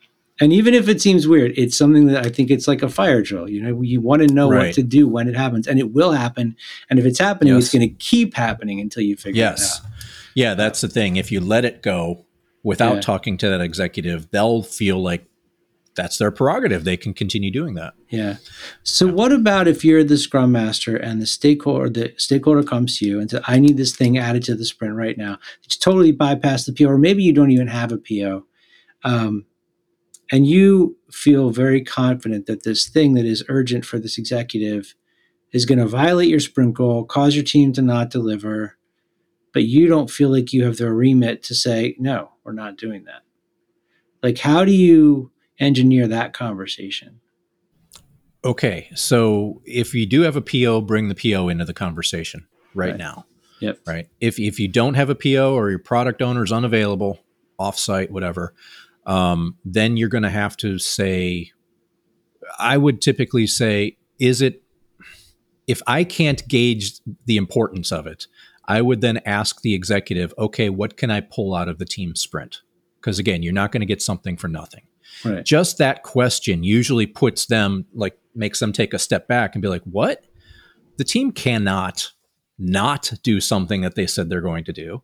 and 0.41 0.51
even 0.51 0.73
if 0.73 0.89
it 0.89 0.99
seems 0.99 1.27
weird, 1.27 1.53
it's 1.55 1.77
something 1.77 2.07
that 2.07 2.25
I 2.25 2.29
think 2.29 2.49
it's 2.49 2.67
like 2.67 2.81
a 2.81 2.89
fire 2.89 3.21
drill. 3.21 3.47
You 3.47 3.61
know, 3.61 3.81
you 3.81 4.01
want 4.01 4.27
to 4.27 4.33
know 4.33 4.49
right. 4.49 4.65
what 4.65 4.75
to 4.75 4.83
do 4.83 5.07
when 5.07 5.27
it 5.27 5.35
happens, 5.35 5.67
and 5.67 5.77
it 5.77 5.93
will 5.93 6.11
happen. 6.11 6.57
And 6.89 6.97
if 6.97 7.05
it's 7.05 7.19
happening, 7.19 7.53
yes. 7.53 7.65
it's 7.65 7.73
going 7.73 7.87
to 7.87 7.95
keep 7.95 8.33
happening 8.33 8.81
until 8.81 9.03
you 9.03 9.15
figure 9.15 9.39
yes. 9.39 9.61
it 9.61 9.85
out. 9.85 9.91
Yes. 9.91 10.11
Yeah, 10.33 10.53
that's 10.55 10.81
the 10.81 10.87
thing. 10.87 11.17
If 11.17 11.31
you 11.31 11.41
let 11.41 11.63
it 11.63 11.83
go 11.83 12.25
without 12.63 12.95
yeah. 12.95 13.01
talking 13.01 13.37
to 13.37 13.49
that 13.49 13.61
executive, 13.61 14.31
they'll 14.31 14.63
feel 14.63 15.01
like 15.01 15.27
that's 15.93 16.17
their 16.17 16.31
prerogative. 16.31 16.85
They 16.85 16.97
can 16.97 17.13
continue 17.13 17.51
doing 17.51 17.75
that. 17.75 17.93
Yeah. 18.09 18.37
So 18.81 19.05
yeah. 19.05 19.11
what 19.11 19.31
about 19.31 19.67
if 19.67 19.85
you're 19.85 20.03
the 20.03 20.17
scrum 20.17 20.51
master 20.51 20.95
and 20.95 21.21
the 21.21 21.27
stakeholder 21.27 21.89
the 21.89 22.13
stakeholder 22.17 22.63
comes 22.63 22.97
to 22.97 23.05
you 23.05 23.19
and 23.19 23.29
says, 23.29 23.43
I 23.45 23.59
need 23.59 23.77
this 23.77 23.95
thing 23.95 24.17
added 24.17 24.43
to 24.43 24.55
the 24.55 24.65
sprint 24.65 24.95
right 24.95 25.17
now. 25.17 25.37
It's 25.63 25.77
totally 25.77 26.11
bypass 26.11 26.65
the 26.65 26.73
PO, 26.73 26.85
or 26.85 26.97
maybe 26.97 27.21
you 27.23 27.33
don't 27.33 27.51
even 27.51 27.67
have 27.67 27.91
a 27.91 27.97
PO. 27.97 28.45
Um, 29.03 29.45
and 30.31 30.47
you 30.47 30.97
feel 31.11 31.49
very 31.49 31.83
confident 31.83 32.45
that 32.45 32.63
this 32.63 32.87
thing 32.87 33.13
that 33.13 33.25
is 33.25 33.43
urgent 33.49 33.85
for 33.85 33.99
this 33.99 34.17
executive 34.17 34.95
is 35.51 35.65
going 35.65 35.79
to 35.79 35.85
violate 35.85 36.29
your 36.29 36.39
sprint 36.39 36.73
goal, 36.73 37.03
cause 37.03 37.35
your 37.35 37.43
team 37.43 37.73
to 37.73 37.81
not 37.81 38.09
deliver, 38.09 38.77
but 39.53 39.63
you 39.63 39.87
don't 39.87 40.09
feel 40.09 40.29
like 40.29 40.53
you 40.53 40.63
have 40.63 40.77
the 40.77 40.91
remit 40.91 41.43
to 41.43 41.53
say, 41.53 41.95
no, 41.99 42.31
we're 42.45 42.53
not 42.53 42.77
doing 42.77 43.03
that. 43.03 43.23
Like, 44.23 44.37
how 44.37 44.63
do 44.63 44.71
you 44.71 45.31
engineer 45.59 46.07
that 46.07 46.31
conversation? 46.31 47.19
Okay. 48.45 48.89
So 48.95 49.61
if 49.65 49.93
you 49.93 50.05
do 50.05 50.21
have 50.21 50.37
a 50.37 50.41
PO, 50.41 50.81
bring 50.81 51.09
the 51.09 51.15
PO 51.15 51.49
into 51.49 51.65
the 51.65 51.73
conversation 51.73 52.47
right, 52.73 52.91
right. 52.91 52.97
now. 52.97 53.25
Yep. 53.59 53.79
Right. 53.85 54.07
If, 54.19 54.39
if 54.39 54.59
you 54.59 54.67
don't 54.67 54.95
have 54.95 55.09
a 55.09 55.15
PO 55.15 55.53
or 55.53 55.69
your 55.69 55.79
product 55.79 56.21
owner 56.21 56.43
is 56.43 56.51
unavailable, 56.51 57.19
offsite, 57.59 58.09
whatever, 58.09 58.53
um, 59.05 59.57
then 59.65 59.97
you're 59.97 60.09
going 60.09 60.23
to 60.23 60.29
have 60.29 60.55
to 60.57 60.77
say, 60.77 61.51
I 62.59 62.77
would 62.77 63.01
typically 63.01 63.47
say, 63.47 63.97
is 64.19 64.41
it, 64.41 64.63
if 65.67 65.81
I 65.87 66.03
can't 66.03 66.47
gauge 66.47 66.99
the 67.25 67.37
importance 67.37 67.91
of 67.91 68.07
it, 68.07 68.27
I 68.65 68.81
would 68.81 69.01
then 69.01 69.19
ask 69.25 69.61
the 69.61 69.73
executive, 69.73 70.33
okay, 70.37 70.69
what 70.69 70.97
can 70.97 71.11
I 71.11 71.21
pull 71.21 71.55
out 71.55 71.67
of 71.67 71.77
the 71.77 71.85
team 71.85 72.15
sprint? 72.15 72.61
Because 72.99 73.19
again, 73.19 73.41
you're 73.41 73.53
not 73.53 73.71
going 73.71 73.81
to 73.81 73.87
get 73.87 74.01
something 74.01 74.37
for 74.37 74.47
nothing. 74.47 74.83
Right. 75.25 75.43
Just 75.43 75.77
that 75.79 76.03
question 76.03 76.63
usually 76.63 77.05
puts 77.05 77.47
them, 77.47 77.85
like, 77.93 78.17
makes 78.35 78.59
them 78.59 78.71
take 78.71 78.93
a 78.93 78.99
step 78.99 79.27
back 79.27 79.55
and 79.55 79.61
be 79.61 79.67
like, 79.67 79.83
what? 79.83 80.25
The 80.97 81.03
team 81.03 81.31
cannot 81.31 82.11
not 82.57 83.11
do 83.23 83.41
something 83.41 83.81
that 83.81 83.95
they 83.95 84.05
said 84.05 84.29
they're 84.29 84.41
going 84.41 84.63
to 84.65 84.73
do. 84.73 85.01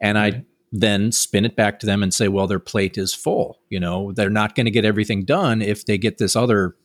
And 0.00 0.16
right. 0.16 0.34
I 0.34 0.44
then 0.70 1.12
spin 1.12 1.44
it 1.44 1.56
back 1.56 1.78
to 1.80 1.86
them 1.86 2.02
and 2.02 2.12
say, 2.12 2.28
well, 2.28 2.46
their 2.46 2.58
plate 2.58 2.98
is 2.98 3.14
full. 3.14 3.60
You 3.70 3.80
know, 3.80 4.12
they're 4.12 4.30
not 4.30 4.54
going 4.54 4.66
to 4.66 4.70
get 4.70 4.84
everything 4.84 5.24
done 5.24 5.62
if 5.62 5.86
they 5.86 5.98
get 5.98 6.18
this 6.18 6.36
other 6.36 6.76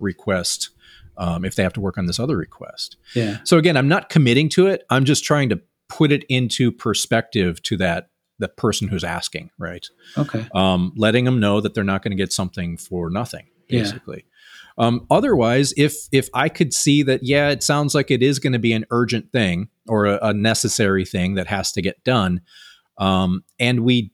request, 0.00 0.70
um, 1.16 1.44
if 1.44 1.54
they 1.54 1.62
have 1.62 1.72
to 1.74 1.80
work 1.80 1.98
on 1.98 2.06
this 2.06 2.18
other 2.18 2.36
request. 2.36 2.96
Yeah. 3.14 3.38
So 3.44 3.58
again, 3.58 3.76
I'm 3.76 3.88
not 3.88 4.08
committing 4.08 4.48
to 4.50 4.66
it. 4.66 4.84
I'm 4.90 5.04
just 5.04 5.24
trying 5.24 5.50
to 5.50 5.60
put 5.88 6.12
it 6.12 6.24
into 6.28 6.72
perspective 6.72 7.62
to 7.64 7.76
that 7.78 8.10
the 8.38 8.48
person 8.48 8.88
who's 8.88 9.04
asking, 9.04 9.50
right? 9.58 9.86
Okay. 10.16 10.46
Um, 10.54 10.92
letting 10.96 11.24
them 11.24 11.40
know 11.40 11.60
that 11.60 11.74
they're 11.74 11.84
not 11.84 12.02
going 12.02 12.12
to 12.12 12.16
get 12.16 12.32
something 12.32 12.76
for 12.76 13.10
nothing, 13.10 13.48
basically. 13.68 14.24
Yeah. 14.24 14.86
Um, 14.86 15.06
otherwise, 15.10 15.74
if 15.76 16.08
if 16.12 16.28
I 16.32 16.48
could 16.48 16.72
see 16.72 17.02
that, 17.02 17.24
yeah, 17.24 17.48
it 17.48 17.64
sounds 17.64 17.96
like 17.96 18.12
it 18.12 18.22
is 18.22 18.38
going 18.38 18.52
to 18.52 18.60
be 18.60 18.72
an 18.72 18.86
urgent 18.92 19.32
thing 19.32 19.70
or 19.88 20.06
a, 20.06 20.18
a 20.22 20.32
necessary 20.32 21.04
thing 21.04 21.34
that 21.34 21.48
has 21.48 21.72
to 21.72 21.82
get 21.82 22.04
done 22.04 22.42
um, 22.98 23.44
and 23.58 23.80
we 23.80 24.12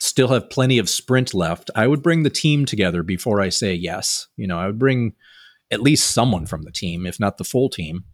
still 0.00 0.28
have 0.28 0.48
plenty 0.50 0.78
of 0.78 0.88
sprint 0.88 1.34
left, 1.34 1.70
I 1.74 1.86
would 1.86 2.02
bring 2.02 2.22
the 2.22 2.30
team 2.30 2.64
together 2.64 3.02
before 3.02 3.40
I 3.40 3.48
say 3.48 3.74
yes. 3.74 4.28
You 4.36 4.46
know, 4.46 4.58
I 4.58 4.66
would 4.66 4.78
bring 4.78 5.14
at 5.70 5.82
least 5.82 6.12
someone 6.12 6.46
from 6.46 6.62
the 6.62 6.70
team, 6.72 7.04
if 7.06 7.18
not 7.18 7.36
the 7.38 7.44
full 7.44 7.68
team, 7.68 8.04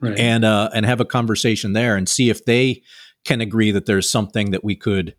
Right. 0.00 0.16
and 0.16 0.44
uh, 0.44 0.70
and 0.72 0.86
have 0.86 1.00
a 1.00 1.04
conversation 1.04 1.72
there 1.72 1.96
and 1.96 2.08
see 2.08 2.30
if 2.30 2.44
they 2.44 2.82
can 3.24 3.40
agree 3.40 3.72
that 3.72 3.86
there's 3.86 4.08
something 4.08 4.52
that 4.52 4.62
we 4.62 4.76
could 4.76 5.16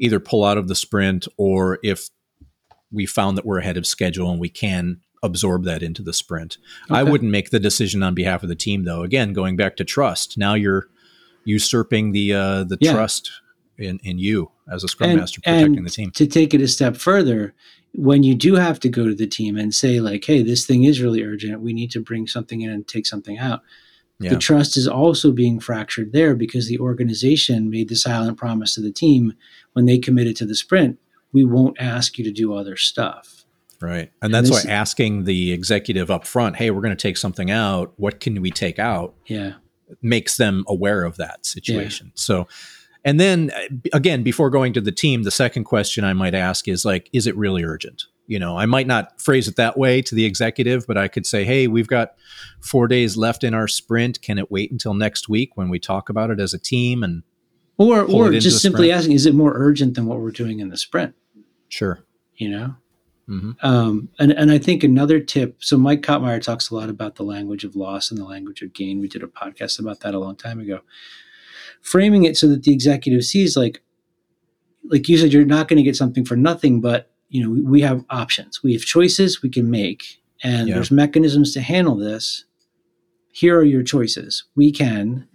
either 0.00 0.18
pull 0.18 0.42
out 0.44 0.56
of 0.58 0.68
the 0.68 0.74
sprint 0.74 1.28
or 1.36 1.78
if 1.82 2.08
we 2.90 3.04
found 3.06 3.36
that 3.36 3.44
we're 3.44 3.58
ahead 3.58 3.76
of 3.76 3.86
schedule 3.86 4.30
and 4.30 4.40
we 4.40 4.48
can 4.48 5.00
absorb 5.22 5.64
that 5.64 5.82
into 5.82 6.02
the 6.02 6.12
sprint. 6.12 6.56
I 6.90 7.02
wouldn't 7.04 7.30
make 7.30 7.50
the 7.50 7.60
decision 7.60 8.02
on 8.02 8.14
behalf 8.14 8.42
of 8.42 8.48
the 8.48 8.56
team 8.56 8.84
though. 8.84 9.02
Again, 9.02 9.32
going 9.34 9.54
back 9.56 9.76
to 9.76 9.84
trust. 9.84 10.36
Now 10.38 10.54
you're 10.54 10.86
usurping 11.44 12.12
the 12.12 12.32
uh, 12.32 12.64
the 12.64 12.78
Yeah. 12.80 12.92
trust 12.92 13.30
in 13.78 13.98
in 14.02 14.18
you 14.18 14.50
as 14.70 14.84
a 14.84 14.88
scrum 14.88 15.10
And- 15.10 15.20
master 15.20 15.40
protecting 15.40 15.84
the 15.84 15.90
team. 15.90 16.10
to 16.12 16.26
take 16.26 16.54
it 16.54 16.60
a 16.60 16.68
step 16.68 16.96
further, 16.96 17.54
when 17.94 18.22
you 18.22 18.34
do 18.34 18.54
have 18.54 18.80
to 18.80 18.88
go 18.88 19.06
to 19.08 19.14
the 19.14 19.26
team 19.26 19.56
and 19.56 19.74
say 19.74 20.00
like, 20.00 20.24
"Hey, 20.24 20.42
this 20.42 20.64
thing 20.66 20.84
is 20.84 21.00
really 21.00 21.22
urgent. 21.22 21.60
We 21.60 21.72
need 21.72 21.90
to 21.92 22.00
bring 22.00 22.26
something 22.26 22.60
in 22.62 22.70
and 22.70 22.86
take 22.86 23.06
something 23.06 23.38
out." 23.38 23.60
Yeah. 24.20 24.30
The 24.30 24.36
trust 24.38 24.76
is 24.76 24.86
also 24.86 25.32
being 25.32 25.58
fractured 25.58 26.12
there 26.12 26.36
because 26.36 26.68
the 26.68 26.78
organization 26.78 27.68
made 27.70 27.88
the 27.88 27.96
silent 27.96 28.36
promise 28.38 28.74
to 28.76 28.80
the 28.80 28.92
team 28.92 29.34
when 29.72 29.86
they 29.86 29.98
committed 29.98 30.36
to 30.36 30.46
the 30.46 30.54
sprint, 30.54 30.98
"We 31.32 31.44
won't 31.44 31.76
ask 31.80 32.18
you 32.18 32.24
to 32.24 32.30
do 32.30 32.54
other 32.54 32.76
stuff." 32.76 33.44
Right. 33.80 34.12
And 34.22 34.32
And 34.32 34.34
that's 34.34 34.48
this- 34.50 34.64
why 34.64 34.70
asking 34.70 35.24
the 35.24 35.50
executive 35.50 36.08
up 36.08 36.24
front, 36.24 36.54
hey, 36.56 36.70
we're 36.70 36.82
going 36.82 36.96
to 36.96 37.02
take 37.02 37.16
something 37.16 37.50
out. 37.50 37.92
What 37.96 38.20
can 38.20 38.40
we 38.40 38.50
take 38.50 38.78
out? 38.78 39.14
Yeah. 39.26 39.54
makes 40.00 40.38
them 40.38 40.64
aware 40.68 41.04
of 41.04 41.18
that 41.18 41.44
situation. 41.44 42.12
So, 42.14 42.48
and 43.04 43.18
then 43.18 43.50
uh, 43.54 43.76
again, 43.92 44.22
before 44.22 44.50
going 44.50 44.72
to 44.74 44.80
the 44.80 44.92
team, 44.92 45.22
the 45.22 45.30
second 45.30 45.64
question 45.64 46.04
I 46.04 46.12
might 46.12 46.34
ask 46.34 46.68
is 46.68 46.84
like, 46.84 47.08
is 47.12 47.26
it 47.26 47.36
really 47.36 47.64
urgent? 47.64 48.04
You 48.26 48.38
know, 48.38 48.56
I 48.56 48.66
might 48.66 48.86
not 48.86 49.20
phrase 49.20 49.48
it 49.48 49.56
that 49.56 49.76
way 49.76 50.00
to 50.02 50.14
the 50.14 50.24
executive, 50.24 50.86
but 50.86 50.96
I 50.96 51.08
could 51.08 51.26
say, 51.26 51.44
hey, 51.44 51.66
we've 51.66 51.88
got 51.88 52.14
four 52.60 52.86
days 52.86 53.16
left 53.16 53.44
in 53.44 53.52
our 53.52 53.66
sprint. 53.68 54.22
Can 54.22 54.38
it 54.38 54.50
wait 54.50 54.70
until 54.70 54.94
next 54.94 55.28
week 55.28 55.56
when 55.56 55.68
we 55.68 55.78
talk 55.78 56.08
about 56.08 56.30
it 56.30 56.40
as 56.40 56.54
a 56.54 56.58
team? 56.58 57.02
And 57.02 57.24
Or 57.78 58.02
or 58.02 58.30
just 58.32 58.62
simply 58.62 58.92
asking, 58.92 59.12
is 59.12 59.26
it 59.26 59.34
more 59.34 59.52
urgent 59.54 59.94
than 59.96 60.06
what 60.06 60.20
we're 60.20 60.30
doing 60.30 60.60
in 60.60 60.68
the 60.68 60.76
sprint? 60.76 61.14
sure. 61.68 62.04
You 62.36 62.50
know? 62.50 62.74
hmm 63.26 63.50
Um, 63.62 64.08
and, 64.18 64.32
and 64.32 64.50
I 64.50 64.58
think 64.58 64.84
another 64.84 65.20
tip, 65.20 65.56
so 65.58 65.76
Mike 65.76 66.02
Cottmeyer 66.02 66.40
talks 66.40 66.70
a 66.70 66.74
lot 66.74 66.88
about 66.88 67.16
the 67.16 67.24
language 67.24 67.64
of 67.64 67.76
loss 67.76 68.10
and 68.10 68.20
the 68.20 68.24
language 68.24 68.62
of 68.62 68.72
gain. 68.72 69.00
We 69.00 69.08
did 69.08 69.22
a 69.22 69.26
podcast 69.26 69.78
about 69.78 70.00
that 70.00 70.14
a 70.14 70.18
long 70.18 70.36
time 70.36 70.60
ago. 70.60 70.80
Framing 71.82 72.24
it 72.24 72.36
so 72.36 72.48
that 72.48 72.62
the 72.62 72.72
executive 72.72 73.24
sees 73.24 73.56
like, 73.56 73.82
like 74.84 75.08
you 75.08 75.18
said, 75.18 75.32
you're 75.32 75.44
not 75.44 75.68
going 75.68 75.76
to 75.76 75.82
get 75.82 75.96
something 75.96 76.24
for 76.24 76.36
nothing, 76.36 76.80
but 76.80 77.10
you 77.28 77.42
know, 77.42 77.50
we, 77.50 77.60
we 77.62 77.80
have 77.82 78.04
options. 78.10 78.62
We 78.62 78.72
have 78.72 78.82
choices 78.82 79.42
we 79.42 79.50
can 79.50 79.70
make 79.70 80.20
and 80.42 80.68
Yeah. 80.68 80.74
there's 80.74 80.90
mechanisms 80.90 81.52
to 81.54 81.60
handle 81.60 81.96
this. 81.96 82.44
Here 83.32 83.56
are 83.58 83.64
your 83.64 83.82
choices. 83.82 84.44
We 84.54 84.72
can 84.72 85.28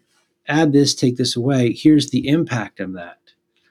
add 0.48 0.72
this, 0.74 0.94
take 0.96 1.18
this 1.18 1.36
away. 1.36 1.74
Here's 1.74 2.10
the 2.12 2.28
impact 2.28 2.80
of 2.80 2.94
that, 2.94 3.18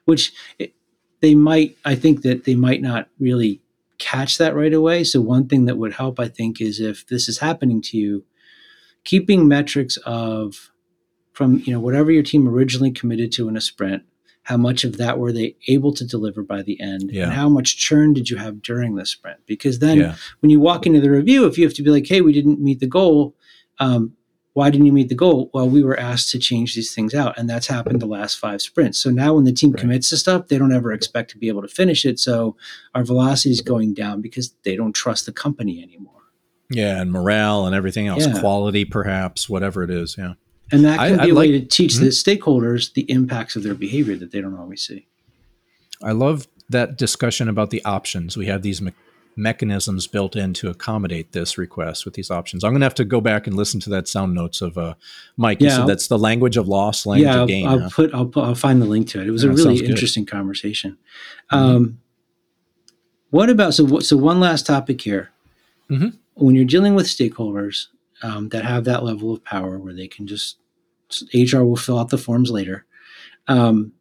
which 0.05 0.33
it, 0.59 0.75
they 1.21 1.35
might, 1.35 1.77
I 1.85 1.95
think 1.95 2.23
that 2.23 2.45
they 2.45 2.55
might 2.55 2.83
not 2.83 3.09
really 3.19 3.61
catch 3.99 4.37
that 4.39 4.55
right 4.55 4.75
away. 4.75 5.05
So 5.05 5.21
one 5.21 5.47
thing 5.49 5.65
that 5.67 5.79
would 5.79 5.95
help, 5.95 6.21
I 6.21 6.29
think, 6.29 6.61
is 6.61 6.81
if 6.81 7.07
this 7.07 7.29
is 7.29 7.39
happening 7.39 7.81
to 7.83 7.97
you, 7.97 8.25
keeping 9.05 9.47
metrics 9.49 9.97
of 9.99 10.71
from 11.37 11.62
you 11.66 11.72
know 11.72 11.81
whatever 11.81 12.11
your 12.11 12.22
team 12.22 12.49
originally 12.49 12.90
committed 12.90 13.31
to 13.33 13.46
in 13.46 13.59
a 13.59 13.61
sprint, 13.61 14.03
how 14.44 14.57
much 14.57 14.85
of 14.85 14.96
that 14.96 15.18
were 15.18 15.33
they 15.33 15.55
able 15.68 15.92
to 15.92 16.03
deliver 16.07 16.42
by 16.42 16.62
the 16.62 16.81
end, 16.81 17.11
Yeah. 17.12 17.25
and 17.25 17.33
how 17.33 17.49
much 17.51 17.77
churn 17.77 18.14
did 18.14 18.31
you 18.31 18.38
have 18.38 18.62
during 18.62 18.94
the 18.94 19.05
sprint? 19.05 19.40
Because 19.44 19.79
then 19.81 19.99
Yeah. 19.99 20.14
when 20.40 20.49
you 20.49 20.61
walk 20.61 20.87
into 20.87 20.99
the 21.01 21.11
review, 21.11 21.44
if 21.44 21.59
you 21.59 21.64
have 21.64 21.75
to 21.75 21.83
be 21.83 21.90
like, 21.90 22.07
hey, 22.07 22.22
we 22.22 22.33
didn't 22.33 22.59
meet 22.61 22.81
the 22.81 22.87
goal. 22.87 23.35
Um, 23.79 24.12
why 24.55 24.70
didn't 24.70 24.87
you 24.87 24.92
meet 24.94 25.11
the 25.11 25.14
goal? 25.14 25.51
Well, 25.53 25.68
we 25.68 25.83
were 25.83 26.01
asked 26.01 26.31
to 26.31 26.38
change 26.38 26.75
these 26.75 26.94
things 26.94 27.12
out, 27.12 27.37
and 27.37 27.51
that's 27.51 27.66
happened 27.66 28.01
the 28.01 28.07
last 28.07 28.38
five 28.38 28.62
sprints. 28.62 28.96
So 28.99 29.11
now, 29.11 29.35
when 29.35 29.44
the 29.44 29.53
team 29.53 29.72
Right. 29.72 29.81
commits 29.83 30.09
to 30.09 30.16
stuff, 30.16 30.49
they 30.49 30.57
don't 30.57 30.72
ever 30.72 30.90
expect 30.92 31.31
to 31.33 31.38
be 31.38 31.49
able 31.49 31.61
to 31.61 31.68
finish 31.68 32.07
it. 32.07 32.18
So 32.18 32.57
our 32.94 33.05
velocity 33.05 33.51
is 33.51 33.61
going 33.61 33.92
down 33.92 34.22
because 34.22 34.55
they 34.62 34.75
don't 34.75 34.94
trust 34.94 35.27
the 35.27 35.33
company 35.33 35.83
anymore. 35.83 36.12
Yeah. 36.70 36.99
And 37.03 37.12
morale 37.12 37.66
and 37.66 37.75
everything 37.75 38.07
else, 38.07 38.27
Yeah. 38.27 38.40
quality, 38.40 38.87
perhaps, 38.87 39.46
whatever 39.46 39.83
it 39.83 39.90
is. 39.90 40.16
Yeah. 40.18 40.35
And 40.73 40.85
that 40.85 40.99
I- 40.99 41.11
can 41.11 41.21
I 41.21 41.25
be 41.27 41.31
a 41.31 41.35
way 41.35 41.53
to 41.53 41.61
teach 41.61 41.95
Mhm. 41.95 42.01
the 42.01 42.07
stakeholders 42.09 42.93
the 42.93 43.03
impacts 43.11 43.55
of 43.57 43.63
their 43.63 43.75
behavior 43.75 44.17
that 44.17 44.33
they 44.33 44.41
don't 44.41 44.57
always 44.57 44.83
see. 44.83 45.07
I 46.03 46.13
love 46.13 46.49
that 46.69 46.99
discussion 46.99 47.49
about 47.49 47.71
the 47.71 47.85
options. 47.85 48.37
We 48.37 48.47
have 48.47 48.63
these 48.63 48.83
me- 48.83 48.93
mechanisms 49.37 50.07
built 50.07 50.35
in 50.35 50.53
to 50.55 50.69
accommodate 50.71 51.33
this 51.33 51.57
request 51.59 52.05
with 52.05 52.15
these 52.15 52.31
options. 52.31 52.65
I'm 52.65 52.73
going 52.73 52.81
to 52.81 52.87
have 52.87 52.95
to 52.97 53.05
go 53.05 53.21
back 53.21 53.47
and 53.47 53.55
listen 53.55 53.79
to 53.81 53.91
that 53.91 54.09
sound 54.09 54.35
notes 54.35 54.61
of 54.63 54.77
uh, 54.79 54.95
Mike. 55.37 55.61
You 55.61 55.69
Yeah, 55.69 55.77
said 55.77 55.87
that's 55.87 56.09
the 56.09 56.19
language 56.19 56.57
of 56.57 56.67
loss, 56.67 57.05
language 57.07 57.27
yeah, 57.27 57.35
of 57.35 57.41
I'll, 57.43 57.47
gain. 57.47 57.67
I'll 57.67 57.81
huh? 57.81 57.91
put, 57.93 58.15
I'll 58.15 58.27
put, 58.27 58.45
I'll 58.45 58.55
find 58.55 58.81
the 58.83 58.87
link 58.87 59.09
to 59.11 59.21
it. 59.21 59.29
It 59.29 59.31
was 59.31 59.45
Yeah, 59.45 59.51
a 59.51 59.53
really 59.53 59.79
good. 59.79 59.91
interesting 59.91 60.27
conversation. 60.27 60.97
Um, 61.51 61.99
what 63.31 63.51
about 63.51 63.75
so? 63.75 64.01
So 64.01 64.17
one 64.17 64.41
last 64.41 64.67
topic 64.67 65.01
here. 65.03 65.31
Mhm. 65.91 66.15
When 66.35 66.55
you're 66.55 66.65
dealing 66.65 66.95
with 66.95 67.07
stakeholders 67.07 67.87
um, 68.23 68.49
that 68.51 68.65
have 68.65 68.85
that 68.85 69.05
level 69.05 69.33
of 69.33 69.45
power, 69.45 69.79
where 69.79 69.95
they 69.95 70.09
can 70.09 70.27
just 70.27 70.59
HR 71.35 71.63
will 71.63 71.77
fill 71.77 71.99
out 71.99 72.09
the 72.09 72.19
forms 72.19 72.51
later. 72.51 72.85
Um, 73.49 73.93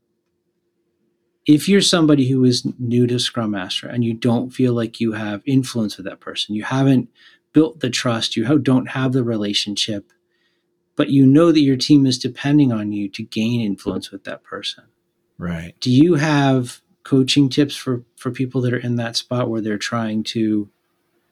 if 1.46 1.70
you're 1.70 1.82
somebody 1.82 2.28
who 2.28 2.44
is 2.44 2.66
new 2.80 3.06
to 3.08 3.20
Scrum 3.20 3.52
Master 3.52 3.88
and 3.88 4.04
you 4.04 4.14
don't 4.14 4.50
feel 4.50 4.74
like 4.74 5.00
you 5.00 5.12
have 5.12 5.44
influence 5.46 5.98
with 5.98 6.06
that 6.08 6.20
person, 6.20 6.56
you 6.56 6.64
haven't 6.64 7.10
built 7.54 7.80
the 7.80 7.90
trust, 7.90 8.36
you 8.36 8.58
don't 8.60 8.90
have 8.90 9.14
the 9.14 9.24
relationship, 9.24 10.12
but 10.96 11.10
you 11.10 11.26
know 11.26 11.52
that 11.52 11.60
your 11.60 11.78
team 11.78 12.06
is 12.06 12.18
depending 12.18 12.72
on 12.72 12.92
you 12.92 13.08
to 13.10 13.24
gain 13.24 13.62
influence 13.62 14.12
with 14.12 14.24
that 14.24 14.44
person. 14.44 14.86
Right. 15.38 15.76
Do 15.80 15.92
you 15.92 16.16
have 16.16 16.82
coaching 17.04 17.50
tips 17.50 17.76
for 17.76 18.04
for 18.16 18.32
people 18.32 18.62
that 18.62 18.74
are 18.74 18.80
in 18.80 18.96
that 18.96 19.16
spot 19.16 19.50
where 19.50 19.62
they're 19.62 19.78
trying 19.78 20.24
to 20.24 20.70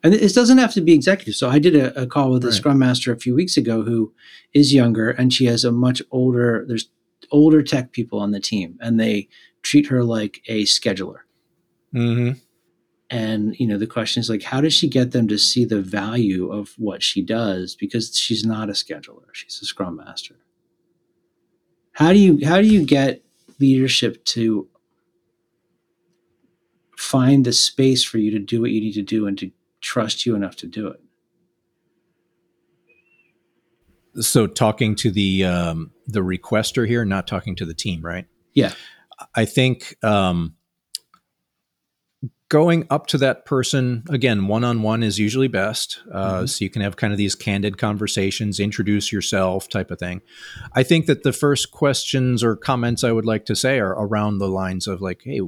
and 0.04 0.14
it 0.14 0.34
doesn't 0.34 0.58
have 0.58 0.74
to 0.74 0.82
be 0.82 0.94
executive. 0.94 1.36
So 1.36 1.50
I 1.50 1.60
did 1.60 1.76
a, 1.76 2.02
a 2.02 2.06
call 2.06 2.30
with 2.32 2.44
a 2.44 2.48
Right. 2.48 2.56
scrum 2.56 2.80
master 2.80 3.14
a 3.14 3.20
few 3.20 3.34
weeks 3.34 3.56
ago 3.58 3.84
who 3.84 4.14
is 4.54 4.74
younger 4.74 5.10
and 5.12 5.34
she 5.34 5.46
has 5.46 5.64
a 5.64 5.72
much 5.72 6.02
older 6.12 6.66
there's 6.68 6.90
older 7.32 7.64
tech 7.64 7.94
people 7.94 8.20
on 8.20 8.32
the 8.32 8.40
team 8.40 8.78
and 8.82 9.00
they 9.00 9.28
treat 9.62 9.88
her 9.88 10.04
like 10.04 10.42
a 10.48 10.64
scheduler. 10.64 11.20
Mm-hmm. 11.94 12.38
And 13.10 13.56
you 13.60 13.68
know 13.68 13.78
the 13.78 13.88
question 13.88 14.20
is 14.20 14.30
like 14.30 14.44
how 14.44 14.60
does 14.60 14.74
she 14.74 14.90
get 14.90 15.12
them 15.12 15.28
to 15.28 15.38
see 15.38 15.66
the 15.66 15.82
value 15.82 16.52
of 16.52 16.74
what 16.78 17.02
she 17.04 17.22
does 17.22 17.76
because 17.76 18.18
she's 18.18 18.44
not 18.46 18.70
a 18.70 18.74
scheduler, 18.74 19.28
she's 19.34 19.60
a 19.62 19.66
scrum 19.66 19.96
master. 19.98 20.36
How 21.94 22.12
do 22.12 22.20
you 22.20 22.40
how 22.44 22.60
do 22.60 22.68
you 22.68 22.84
get 22.86 23.24
leadership 23.60 24.26
to 24.26 24.68
find 26.98 27.46
the 27.46 27.54
space 27.54 28.04
for 28.04 28.18
you 28.18 28.32
to 28.32 28.40
do 28.40 28.62
what 28.62 28.72
you 28.72 28.82
need 28.82 28.94
to 28.94 29.02
do 29.02 29.28
and 29.28 29.38
to 29.38 29.52
trust 29.84 30.26
you 30.26 30.34
enough 30.34 30.56
to 30.56 30.66
do 30.66 30.88
it? 30.88 31.00
So 34.20 34.48
talking 34.48 34.96
to 34.98 35.12
the 35.12 35.44
um, 35.46 35.92
the 36.08 36.22
requester 36.22 36.88
here, 36.88 37.04
not 37.06 37.28
talking 37.28 37.56
to 37.58 37.66
the 37.66 37.74
team, 37.74 38.02
right? 38.02 38.26
Yeah. 38.54 38.74
I 39.36 39.46
think 39.46 39.96
um, 40.04 40.56
going 42.50 42.86
up 42.92 43.08
to 43.08 43.18
that 43.18 43.46
person 43.46 44.04
again, 44.10 44.48
one 44.48 44.64
on 44.64 44.84
one 44.84 45.02
is 45.02 45.18
usually 45.18 45.48
best. 45.48 46.02
Uh, 46.12 46.42
Mhm. 46.42 46.50
So 46.50 46.64
you 46.64 46.70
can 46.70 46.84
have 46.84 46.96
kind 46.96 47.12
of 47.12 47.18
these 47.18 47.34
candid 47.34 47.80
conversations, 47.80 48.60
introduce 48.60 49.12
yourself, 49.12 49.68
type 49.68 49.90
of 49.90 49.98
thing. 49.98 50.22
I 50.74 50.84
think 50.84 51.08
that 51.08 51.24
the 51.24 51.34
first 51.34 51.72
questions 51.72 52.44
or 52.44 52.56
comments 52.56 53.04
I 53.04 53.12
would 53.12 53.26
like 53.26 53.46
to 53.46 53.56
say 53.56 53.80
are 53.80 53.94
around 53.94 54.38
the 54.38 54.48
lines 54.50 54.88
of 54.88 55.02
like, 55.02 55.22
"Hey, 55.24 55.42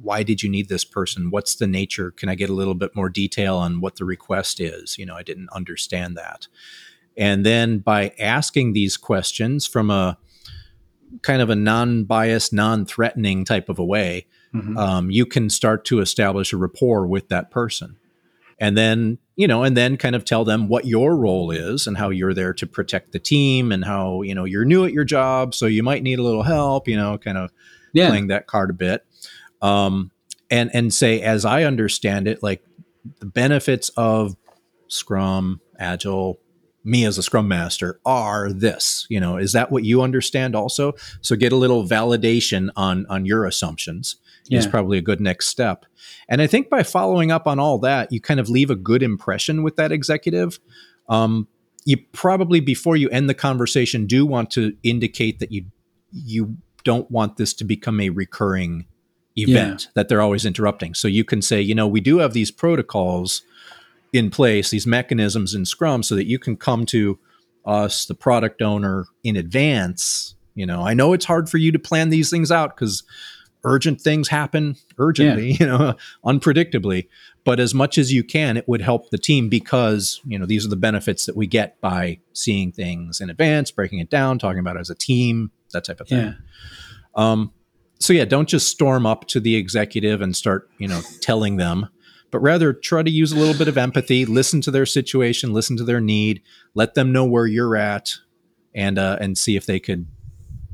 why 0.00 0.22
did 0.22 0.42
you 0.42 0.48
need 0.50 0.68
this 0.68 0.84
person? 0.84 1.30
What's 1.30 1.56
the 1.56 1.66
nature? 1.66 2.10
Can 2.10 2.28
I 2.28 2.34
get 2.34 2.50
a 2.50 2.54
little 2.54 2.74
bit 2.74 2.94
more 2.94 3.08
detail 3.08 3.56
on 3.56 3.80
what 3.80 3.96
the 3.96 4.04
request 4.04 4.60
is? 4.60 4.98
You 4.98 5.06
know, 5.06 5.14
I 5.14 5.22
didn't 5.22 5.48
understand 5.50 6.16
that." 6.16 6.48
And 7.16 7.46
then 7.46 7.78
by 7.78 8.12
asking 8.18 8.72
these 8.72 8.96
questions 8.96 9.66
from 9.66 9.90
a 9.90 10.18
kind 11.22 11.40
of 11.40 11.48
a 11.48 11.56
non-biased, 11.56 12.52
non-threatening 12.52 13.44
type 13.44 13.68
of 13.68 13.78
a 13.78 13.84
way, 13.84 14.26
Mhm. 14.54 14.76
um, 14.76 15.10
you 15.10 15.24
can 15.24 15.48
start 15.48 15.84
to 15.86 16.00
establish 16.00 16.52
a 16.52 16.56
rapport 16.56 17.06
with 17.06 17.28
that 17.28 17.50
person 17.50 17.96
and 18.58 18.76
then 18.76 19.18
you 19.36 19.46
know 19.46 19.62
and 19.62 19.76
then 19.76 19.96
kind 19.96 20.16
of 20.16 20.24
tell 20.24 20.44
them 20.44 20.68
what 20.68 20.86
your 20.86 21.16
role 21.16 21.50
is 21.50 21.86
and 21.86 21.96
how 21.98 22.10
you're 22.10 22.34
there 22.34 22.54
to 22.54 22.66
protect 22.66 23.12
the 23.12 23.18
team 23.18 23.70
and 23.70 23.84
how 23.84 24.22
you 24.22 24.34
know 24.34 24.44
you're 24.44 24.64
new 24.64 24.84
at 24.84 24.92
your 24.92 25.04
job 25.04 25.54
so 25.54 25.66
you 25.66 25.82
might 25.82 26.02
need 26.02 26.18
a 26.18 26.22
little 26.22 26.42
help 26.42 26.88
you 26.88 26.96
know 26.96 27.18
kind 27.18 27.36
of 27.38 27.50
yeah. 27.92 28.08
playing 28.08 28.28
that 28.28 28.46
card 28.46 28.70
a 28.70 28.74
bit 28.74 29.04
um, 29.62 30.10
and 30.50 30.70
and 30.74 30.92
say 30.92 31.20
as 31.20 31.44
i 31.44 31.64
understand 31.64 32.28
it 32.28 32.42
like 32.42 32.62
the 33.20 33.26
benefits 33.26 33.88
of 33.96 34.36
scrum 34.88 35.60
agile 35.78 36.38
me 36.86 37.04
as 37.04 37.18
a 37.18 37.22
scrum 37.22 37.48
master 37.48 38.00
are 38.06 38.52
this 38.52 39.06
you 39.10 39.18
know 39.18 39.36
is 39.36 39.52
that 39.52 39.72
what 39.72 39.84
you 39.84 40.02
understand 40.02 40.54
also? 40.54 40.94
So 41.20 41.34
get 41.34 41.52
a 41.52 41.56
little 41.56 41.84
validation 41.84 42.70
on 42.76 43.06
on 43.10 43.26
your 43.26 43.44
assumptions 43.44 44.16
yeah. 44.46 44.60
is 44.60 44.66
probably 44.68 44.96
a 44.96 45.02
good 45.02 45.20
next 45.20 45.48
step. 45.48 45.84
And 46.28 46.40
i 46.40 46.46
think 46.46 46.70
by 46.70 46.84
following 46.84 47.32
up 47.32 47.46
on 47.48 47.58
all 47.58 47.78
that 47.80 48.12
you 48.12 48.20
kind 48.20 48.38
of 48.38 48.48
leave 48.48 48.70
a 48.70 48.76
good 48.76 49.02
impression 49.02 49.62
with 49.62 49.76
that 49.76 49.92
executive. 49.92 50.60
Um, 51.08 51.48
you 51.84 51.98
probably 52.12 52.60
before 52.60 52.96
you 52.96 53.08
end 53.10 53.28
the 53.28 53.34
conversation 53.34 54.06
do 54.06 54.24
want 54.24 54.50
to 54.52 54.76
indicate 54.82 55.40
that 55.40 55.50
you 55.50 55.66
you 56.12 56.56
don't 56.84 57.10
want 57.10 57.36
this 57.36 57.52
to 57.54 57.64
become 57.64 58.00
a 58.00 58.10
recurring 58.10 58.86
event 59.36 59.84
yeah. 59.84 59.90
that 59.94 60.08
they're 60.08 60.22
always 60.22 60.46
interrupting 60.46 60.94
so 60.94 61.06
you 61.06 61.22
can 61.24 61.42
say 61.42 61.60
you 61.60 61.74
know 61.74 61.86
we 61.86 62.00
do 62.00 62.18
have 62.18 62.32
these 62.32 62.50
protocols 62.50 63.42
in 64.16 64.30
place, 64.30 64.70
these 64.70 64.86
mechanisms 64.86 65.54
in 65.54 65.64
Scrum, 65.64 66.02
so 66.02 66.14
that 66.14 66.26
you 66.26 66.38
can 66.38 66.56
come 66.56 66.86
to 66.86 67.18
us, 67.64 68.06
the 68.06 68.14
product 68.14 68.62
owner, 68.62 69.06
in 69.24 69.36
advance. 69.36 70.34
You 70.54 70.66
know, 70.66 70.82
I 70.82 70.94
know 70.94 71.12
it's 71.12 71.24
hard 71.24 71.48
for 71.48 71.58
you 71.58 71.72
to 71.72 71.78
plan 71.78 72.10
these 72.10 72.30
things 72.30 72.50
out 72.50 72.74
because 72.74 73.02
urgent 73.64 74.00
things 74.00 74.28
happen 74.28 74.76
urgently, 74.98 75.52
yeah. 75.52 75.56
you 75.60 75.66
know, 75.66 75.94
unpredictably. 76.24 77.08
But 77.44 77.60
as 77.60 77.74
much 77.74 77.98
as 77.98 78.12
you 78.12 78.24
can, 78.24 78.56
it 78.56 78.66
would 78.68 78.80
help 78.80 79.10
the 79.10 79.18
team 79.18 79.48
because, 79.48 80.20
you 80.24 80.38
know, 80.38 80.46
these 80.46 80.64
are 80.64 80.70
the 80.70 80.76
benefits 80.76 81.26
that 81.26 81.36
we 81.36 81.46
get 81.46 81.80
by 81.80 82.18
seeing 82.32 82.72
things 82.72 83.20
in 83.20 83.30
advance, 83.30 83.70
breaking 83.70 83.98
it 83.98 84.10
down, 84.10 84.38
talking 84.38 84.58
about 84.58 84.76
it 84.76 84.80
as 84.80 84.90
a 84.90 84.94
team, 84.94 85.50
that 85.72 85.84
type 85.84 86.00
of 86.00 86.08
thing. 86.08 86.18
Yeah. 86.18 86.34
Um, 87.14 87.52
so 87.98 88.12
yeah, 88.12 88.24
don't 88.24 88.48
just 88.48 88.68
storm 88.68 89.06
up 89.06 89.26
to 89.28 89.40
the 89.40 89.56
executive 89.56 90.20
and 90.20 90.36
start, 90.36 90.70
you 90.78 90.88
know, 90.88 91.00
telling 91.20 91.56
them 91.56 91.88
but 92.30 92.40
rather 92.40 92.72
try 92.72 93.02
to 93.02 93.10
use 93.10 93.32
a 93.32 93.36
little 93.36 93.56
bit 93.56 93.68
of 93.68 93.78
empathy, 93.78 94.26
listen 94.26 94.60
to 94.62 94.70
their 94.70 94.86
situation, 94.86 95.52
listen 95.52 95.76
to 95.76 95.84
their 95.84 96.00
need, 96.00 96.42
let 96.74 96.94
them 96.94 97.12
know 97.12 97.24
where 97.24 97.46
you're 97.46 97.76
at, 97.76 98.14
and 98.74 98.98
uh, 98.98 99.16
and 99.20 99.38
see 99.38 99.56
if 99.56 99.66
they 99.66 99.80
could 99.80 100.06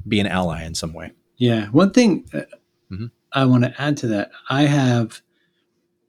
be 0.07 0.19
an 0.21 0.27
ally 0.27 0.65
in 0.65 0.75
some 0.75 0.93
way. 0.93 1.13
Yeah, 1.37 1.67
one 1.67 1.93
thing 1.93 2.29
uh, 2.33 2.39
mm-hmm. 2.91 3.07
I 3.33 3.45
want 3.45 3.65
to 3.65 3.81
add 3.81 3.97
to 3.99 4.09
that, 4.09 4.33
I 4.51 4.63
have 4.63 5.23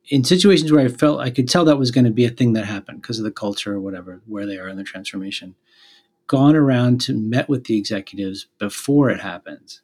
in 0.10 0.24
situations 0.24 0.72
where 0.72 0.84
I 0.84 0.88
felt 0.88 1.20
I 1.20 1.30
could 1.30 1.48
tell 1.48 1.66
that 1.66 1.78
was 1.78 1.92
going 1.92 2.06
to 2.06 2.12
be 2.12 2.26
a 2.26 2.30
thing 2.30 2.54
that 2.54 2.66
happened 2.66 3.02
because 3.02 3.20
of 3.20 3.24
the 3.24 3.32
culture 3.32 3.74
or 3.74 3.80
whatever, 3.80 4.22
where 4.26 4.46
they 4.46 4.58
are 4.58 4.68
in 4.68 4.78
the 4.78 4.84
transformation, 4.84 5.56
gone 6.28 6.56
around 6.56 7.02
to 7.02 7.14
met 7.14 7.48
with 7.48 7.66
the 7.66 7.78
executives 7.78 8.48
before 8.58 9.10
it 9.10 9.22
happens 9.22 9.82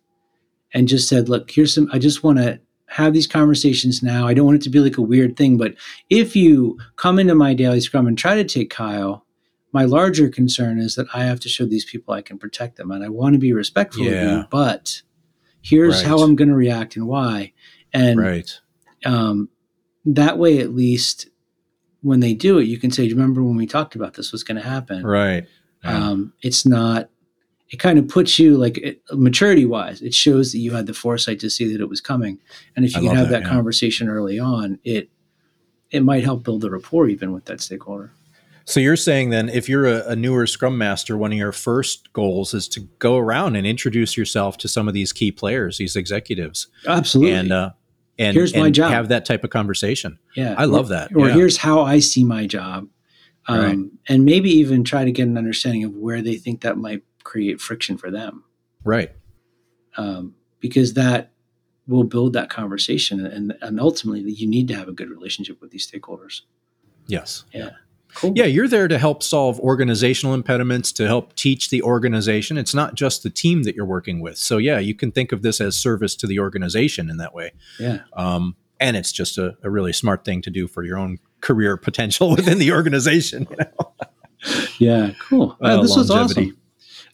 and 0.74 0.88
just 0.88 1.08
said, 1.08 1.30
look, 1.30 1.52
here's 1.52 1.74
some, 1.74 1.90
I 1.92 2.00
just 2.00 2.24
want 2.24 2.38
to 2.38 2.60
have 2.88 3.14
these 3.14 3.28
conversations 3.28 4.02
now. 4.02 4.28
I 4.28 4.34
don't 4.34 4.46
want 4.46 4.58
it 4.58 4.64
to 4.64 4.70
be 4.70 4.80
like 4.80 4.98
a 4.98 5.02
weird 5.02 5.38
thing, 5.38 5.58
but 5.58 5.76
if 6.10 6.36
you 6.36 6.78
come 6.96 7.20
into 7.20 7.36
my 7.36 7.54
daily 7.54 7.82
scrum 7.82 8.08
and 8.08 8.18
try 8.18 8.36
to 8.36 8.44
take 8.44 8.70
Kyle, 8.70 9.26
my 9.72 9.86
larger 9.86 10.30
concern 10.30 10.80
is 10.80 10.96
that 10.96 11.08
I 11.14 11.24
have 11.24 11.40
to 11.42 11.50
show 11.50 11.66
these 11.66 11.86
people 11.86 12.14
I 12.14 12.22
can 12.22 12.40
protect 12.40 12.78
them 12.78 12.90
and 12.92 13.04
I 13.04 13.10
want 13.10 13.34
to 13.34 13.40
be 13.40 13.54
respectful 13.54 14.04
yeah. 14.04 14.12
of 14.12 14.32
you, 14.32 14.46
but 14.50 15.02
here's 15.62 15.98
right. 15.98 16.08
how 16.08 16.20
I'm 16.20 16.36
going 16.36 16.50
to 16.50 16.56
react 16.56 16.96
and 16.96 17.08
why. 17.08 17.54
And 17.94 18.20
right. 18.20 18.60
um, 19.06 19.50
that 20.06 20.38
way, 20.38 20.60
at 20.60 20.74
least 20.74 21.30
when 22.02 22.20
they 22.20 22.34
do 22.34 22.58
it, 22.58 22.66
you 22.66 22.80
can 22.80 22.92
say, 22.92 23.04
Do 23.04 23.10
you 23.10 23.16
remember 23.16 23.44
when 23.44 23.58
we 23.58 23.68
talked 23.68 23.96
about 23.96 24.14
this 24.14 24.32
was 24.32 24.44
going 24.44 24.62
to 24.62 24.68
happen? 24.68 25.06
Right. 25.06 25.46
Yeah. 25.84 26.10
Um, 26.10 26.34
it's 26.42 26.66
not 26.66 27.10
it 27.70 27.78
kind 27.78 28.00
of 28.00 28.08
puts 28.08 28.40
you 28.40 28.58
like 28.58 29.00
maturity 29.12 29.66
wise 29.66 30.02
it 30.02 30.14
shows 30.14 30.52
that 30.52 30.60
you 30.60 30.72
had 30.74 30.86
the 30.86 30.94
foresight 30.94 31.40
to 31.40 31.50
see 31.50 31.72
that 31.72 31.82
it 31.82 31.90
was 31.90 32.02
coming. 32.02 32.40
And 32.76 32.86
if 32.86 32.94
you 32.94 33.00
I 33.00 33.04
can 33.06 33.16
have 33.16 33.30
that, 33.30 33.42
that 33.42 33.48
yeah. 33.48 33.50
conversation 33.50 34.10
early 34.10 34.40
on 34.40 34.80
it 34.84 35.10
it 35.92 36.02
might 36.02 36.24
help 36.24 36.44
build 36.44 36.62
the 36.62 36.70
rapport 36.70 37.08
even 37.08 37.32
with 37.32 37.46
that 37.46 37.62
stakeholder. 37.62 38.12
So 38.66 38.80
you're 38.80 38.96
saying 38.96 39.32
then 39.32 39.50
if 39.50 39.68
you're 39.68 39.88
a, 39.88 40.10
a, 40.10 40.16
newer 40.16 40.46
scrum 40.46 40.78
master 40.78 41.18
one 41.18 41.32
of 41.32 41.38
your 41.38 41.52
first 41.52 42.14
goals 42.14 42.54
is 42.54 42.68
to 42.70 42.82
go 43.00 43.18
around 43.18 43.56
and 43.56 43.66
introduce 43.66 44.16
yourself 44.16 44.58
to 44.60 44.68
some 44.68 44.88
of 44.88 44.94
these 44.94 45.12
key 45.12 45.32
players 45.32 45.78
these 45.78 45.96
executives. 45.96 46.68
Absolutely. 46.86 47.34
And 47.34 47.52
uh, 47.52 47.72
and 48.20 48.36
here's 48.36 48.54
and 48.54 48.62
my 48.62 48.70
job. 48.70 48.92
have 48.92 49.08
that 49.08 49.26
type 49.26 49.44
of 49.44 49.50
conversation. 49.50 50.20
Yeah. 50.36 50.54
I 50.58 50.66
love 50.66 50.90
that. 50.90 51.16
Or 51.16 51.28
yeah. 51.28 51.34
here's 51.34 51.58
how 51.58 51.82
i 51.82 52.00
see 52.00 52.24
my 52.24 52.46
job. 52.46 52.88
Um, 53.48 53.60
right. 53.60 53.78
and 54.10 54.26
maybe 54.26 54.52
even 54.52 54.84
try 54.84 55.06
to 55.06 55.12
get 55.12 55.28
an 55.28 55.38
understanding 55.38 55.84
of 55.84 55.96
where 55.96 56.22
they 56.22 56.36
think 56.36 56.62
that 56.62 56.78
might 56.78 57.02
create 57.30 57.62
friction 57.62 57.96
for 57.96 58.10
them. 58.10 58.44
Right. 58.84 59.12
Um, 59.98 60.36
because 60.60 60.96
that 60.96 61.32
will 61.88 62.04
build 62.04 62.34
that 62.34 62.50
conversation. 62.50 63.24
And, 63.26 63.56
and 63.62 63.80
ultimately, 63.80 64.32
you 64.32 64.48
need 64.48 64.68
to 64.70 64.76
have 64.76 64.88
a 64.88 64.92
good 64.92 65.10
relationship 65.10 65.62
with 65.62 65.70
these 65.70 65.89
stakeholders. 65.89 66.42
Yes. 67.08 67.46
Yeah. 67.54 67.70
Cool. 68.15 68.34
Yeah, 68.36 68.46
you're 68.46 68.68
there 68.68 68.88
to 68.88 68.98
help 68.98 69.22
solve 69.22 69.60
organizational 69.60 70.34
impediments, 70.34 70.92
to 70.94 71.06
help 71.06 71.36
teach 71.36 71.70
the 71.70 71.84
organization. 71.84 72.58
It's 72.58 72.74
not 72.74 72.96
just 72.96 73.22
the 73.22 73.30
team 73.30 73.62
that 73.63 73.76
you're 73.76 73.86
working 73.86 74.20
with. 74.20 74.36
So, 74.39 74.58
yeah, 74.58 74.80
you 74.80 74.96
can 74.96 75.12
think 75.12 75.32
of 75.32 75.44
this 75.44 75.62
as 75.62 75.78
service 75.78 76.15
to 76.15 76.28
the 76.28 76.39
organization 76.39 77.12
in 77.12 77.18
that 77.18 77.36
way. 77.36 77.52
Yeah. 77.80 78.00
Um, 78.13 78.56
and 78.80 78.98
it's 78.98 79.12
just 79.12 79.38
a, 79.38 79.56
a, 79.62 79.70
really 79.70 79.94
smart 79.94 80.26
thing 80.26 80.42
to 80.42 80.50
do 80.50 80.68
for 80.68 80.84
your 80.84 80.98
own 80.98 81.20
career 81.42 81.78
potential 81.78 82.32
within 82.36 82.58
the 82.58 82.72
organization. 82.72 83.48
You 83.52 83.58
know? 83.58 83.94
yeah, 84.80 85.12
cool. 85.20 85.56
Uh, 85.62 85.82
this 85.82 85.96
longevity. 85.96 85.98
was 85.98 86.12
awesome. 86.12 86.59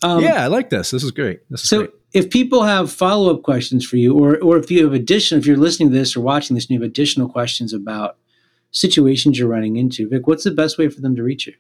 Um, 0.02 0.22
yeah, 0.22 0.44
I 0.44 0.48
like 0.48 0.70
this. 0.70 0.92
This 0.92 1.04
is 1.04 1.12
great. 1.12 1.40
This 1.50 1.64
is 1.64 1.70
so, 1.70 1.78
great. 1.80 1.92
if 2.14 2.30
people 2.30 2.64
have 2.64 2.92
follow 2.92 3.34
up 3.34 3.44
questions 3.44 3.86
for 3.86 3.98
you, 3.98 4.18
or 4.18 4.38
or 4.42 4.58
if 4.58 4.70
you 4.70 4.84
have 4.84 4.94
additional, 4.94 5.40
if 5.40 5.46
you're 5.46 5.58
listening 5.58 5.90
to 5.90 5.98
this 5.98 6.16
or 6.16 6.22
watching 6.22 6.56
this, 6.56 6.66
and 6.66 6.72
you 6.72 6.82
have 6.82 6.90
additional 6.90 7.30
questions 7.30 7.74
about 7.74 8.18
situations 8.72 9.40
you're 9.40 9.48
running 9.48 9.78
into, 9.78 10.08
Vic, 10.08 10.28
what's 10.28 10.44
the 10.44 10.52
best 10.52 10.78
way 10.78 10.90
for 10.90 11.02
them 11.02 11.16
to 11.16 11.24
reach 11.24 11.48
you? 11.48 11.54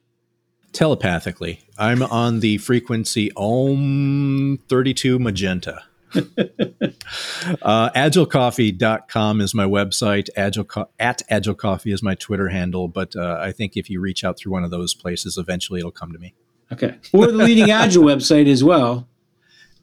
Telepathically, 0.74 1.62
I'm 1.78 2.04
on 2.04 2.42
the 2.42 2.58
frequency 2.58 3.32
Om 3.38 4.60
32 4.68 5.20
Magenta. 5.20 5.84
uh, 6.16 7.90
agilecoffee.com 7.92 9.42
is 9.42 9.54
my 9.54 9.66
website. 9.66 10.30
Agile 10.36 10.64
Co- 10.64 10.90
at 11.00 11.22
Agile 11.30 11.56
Coffee 11.56 11.92
is 11.92 12.02
my 12.04 12.16
Twitter 12.16 12.50
handle. 12.50 12.88
But 12.88 13.16
uh, 13.16 13.38
I 13.40 13.52
think 13.52 13.76
if 13.76 13.90
you 13.90 14.00
reach 14.00 14.24
out 14.24 14.38
through 14.38 14.54
one 14.54 14.64
of 14.64 14.72
those 14.72 14.94
places, 14.94 15.38
eventually 15.38 15.80
it'll 15.80 15.92
come 15.92 16.12
to 16.12 16.20
me. 16.20 16.34
Okay. 16.72 16.96
Or 17.14 17.28
the 17.28 17.34
Leading 17.34 17.72
Agile 17.72 18.04
website 18.12 18.48
as 18.48 18.64
well. 18.64 19.08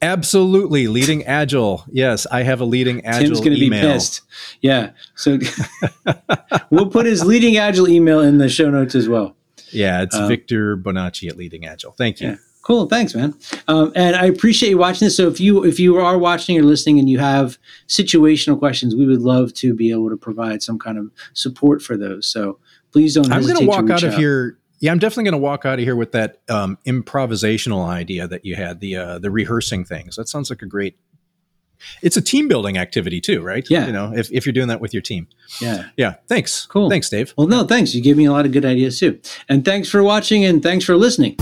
Absolutely. 0.03 0.89
Leading 0.89 1.25
Agile. 1.25 1.85
Yes, 1.91 2.27
I 2.27 2.43
have 2.43 2.61
a 2.61 2.65
Leading 2.65 3.05
Agile 3.05 3.21
email. 3.21 3.29
Tim's 3.29 3.41
going 3.41 3.55
to 3.55 3.61
be 3.61 3.71
pissed. 3.71 4.23
Yeah. 4.61 4.91
So 5.15 5.39
we'll 6.71 6.91
put 6.91 7.07
his 7.07 7.25
Leading 7.25 7.57
Agile 7.57 7.89
email 7.89 8.21
in 8.21 8.39
the 8.39 8.49
show 8.49 8.69
notes 8.69 8.97
as 8.97 9.09
well. 9.09 9.37
Yeah, 9.71 10.03
it's 10.03 10.17
um, 10.17 10.29
Victor 10.29 10.77
Bonacci 10.77 11.29
at 11.29 11.37
Leading 11.37 11.65
Agile. 11.67 11.93
Thank 11.93 12.21
you. 12.21 12.31
Yeah. 12.31 12.37
Cool, 12.63 12.87
thanks, 12.87 13.15
man. 13.15 13.35
Um, 13.67 13.93
and 13.97 14.15
I 14.15 14.27
appreciate 14.27 14.71
you 14.71 14.79
watching 14.79 15.07
this. 15.07 15.17
So 15.17 15.27
if 15.27 15.41
you 15.41 15.65
if 15.65 15.81
you 15.81 15.97
are 15.97 16.17
watching 16.17 16.57
or 16.59 16.63
listening 16.63 17.01
and 17.01 17.11
you 17.11 17.19
have 17.19 17.59
situational 17.89 18.57
questions, 18.57 18.95
we 18.95 19.05
would 19.05 19.21
love 19.21 19.53
to 19.55 19.75
be 19.75 19.91
able 19.91 20.11
to 20.11 20.17
provide 20.17 20.63
some 20.63 20.79
kind 20.79 20.97
of 20.97 21.11
support 21.33 21.83
for 21.83 21.97
those. 21.97 22.27
So 22.27 22.61
please 22.93 23.15
don't. 23.15 23.29
Hesitate. 23.29 23.51
I'm 23.51 23.67
going 23.67 23.67
to 23.67 23.69
walk 23.69 23.91
out 23.91 24.05
of 24.05 24.15
here 24.15 24.59
yeah, 24.83 24.91
I'm 24.91 24.99
definitely 24.99 25.25
going 25.25 25.33
to 25.33 25.39
walk 25.39 25.65
out 25.65 25.79
of 25.79 25.85
here 25.85 25.95
with 25.95 26.11
that 26.11 26.39
um, 26.49 26.77
improvisational 26.85 27.87
idea 27.87 28.27
that 28.27 28.45
you 28.45 28.57
had 28.57 28.81
the 28.81 28.97
uh, 28.97 29.19
the 29.21 29.31
rehearsing 29.31 29.85
things. 29.85 30.17
That 30.17 30.29
sounds 30.29 30.51
like 30.51 30.61
a 30.61 30.67
great. 30.67 30.99
It's 32.03 32.17
a 32.17 32.21
team 32.21 32.49
building 32.49 32.77
activity 32.77 33.21
too, 33.21 33.43
right? 33.43 33.65
Yeah. 33.71 33.87
You 33.87 33.93
know, 33.93 34.13
if, 34.13 34.31
if 34.33 34.45
you're 34.45 34.53
doing 34.53 34.69
that 34.69 34.81
with 34.81 34.93
your 34.93 35.01
team. 35.01 35.29
Yeah. 35.61 35.89
Yeah. 35.97 36.15
Thanks. 36.29 36.67
Cool. 36.67 36.91
Thanks, 36.91 37.09
Dave. 37.09 37.33
Well, 37.37 37.47
no, 37.47 37.65
thanks. 37.65 37.95
You 37.95 38.03
gave 38.03 38.17
me 38.17 38.25
a 38.25 38.33
lot 38.33 38.45
of 38.45 38.51
good 38.51 38.65
ideas 38.65 38.99
too. 38.99 39.21
And 39.49 39.65
thanks 39.65 39.89
for 39.89 40.03
watching 40.03 40.45
and 40.45 40.63
thanks 40.63 40.85
for 40.85 40.97
listening. 40.97 41.37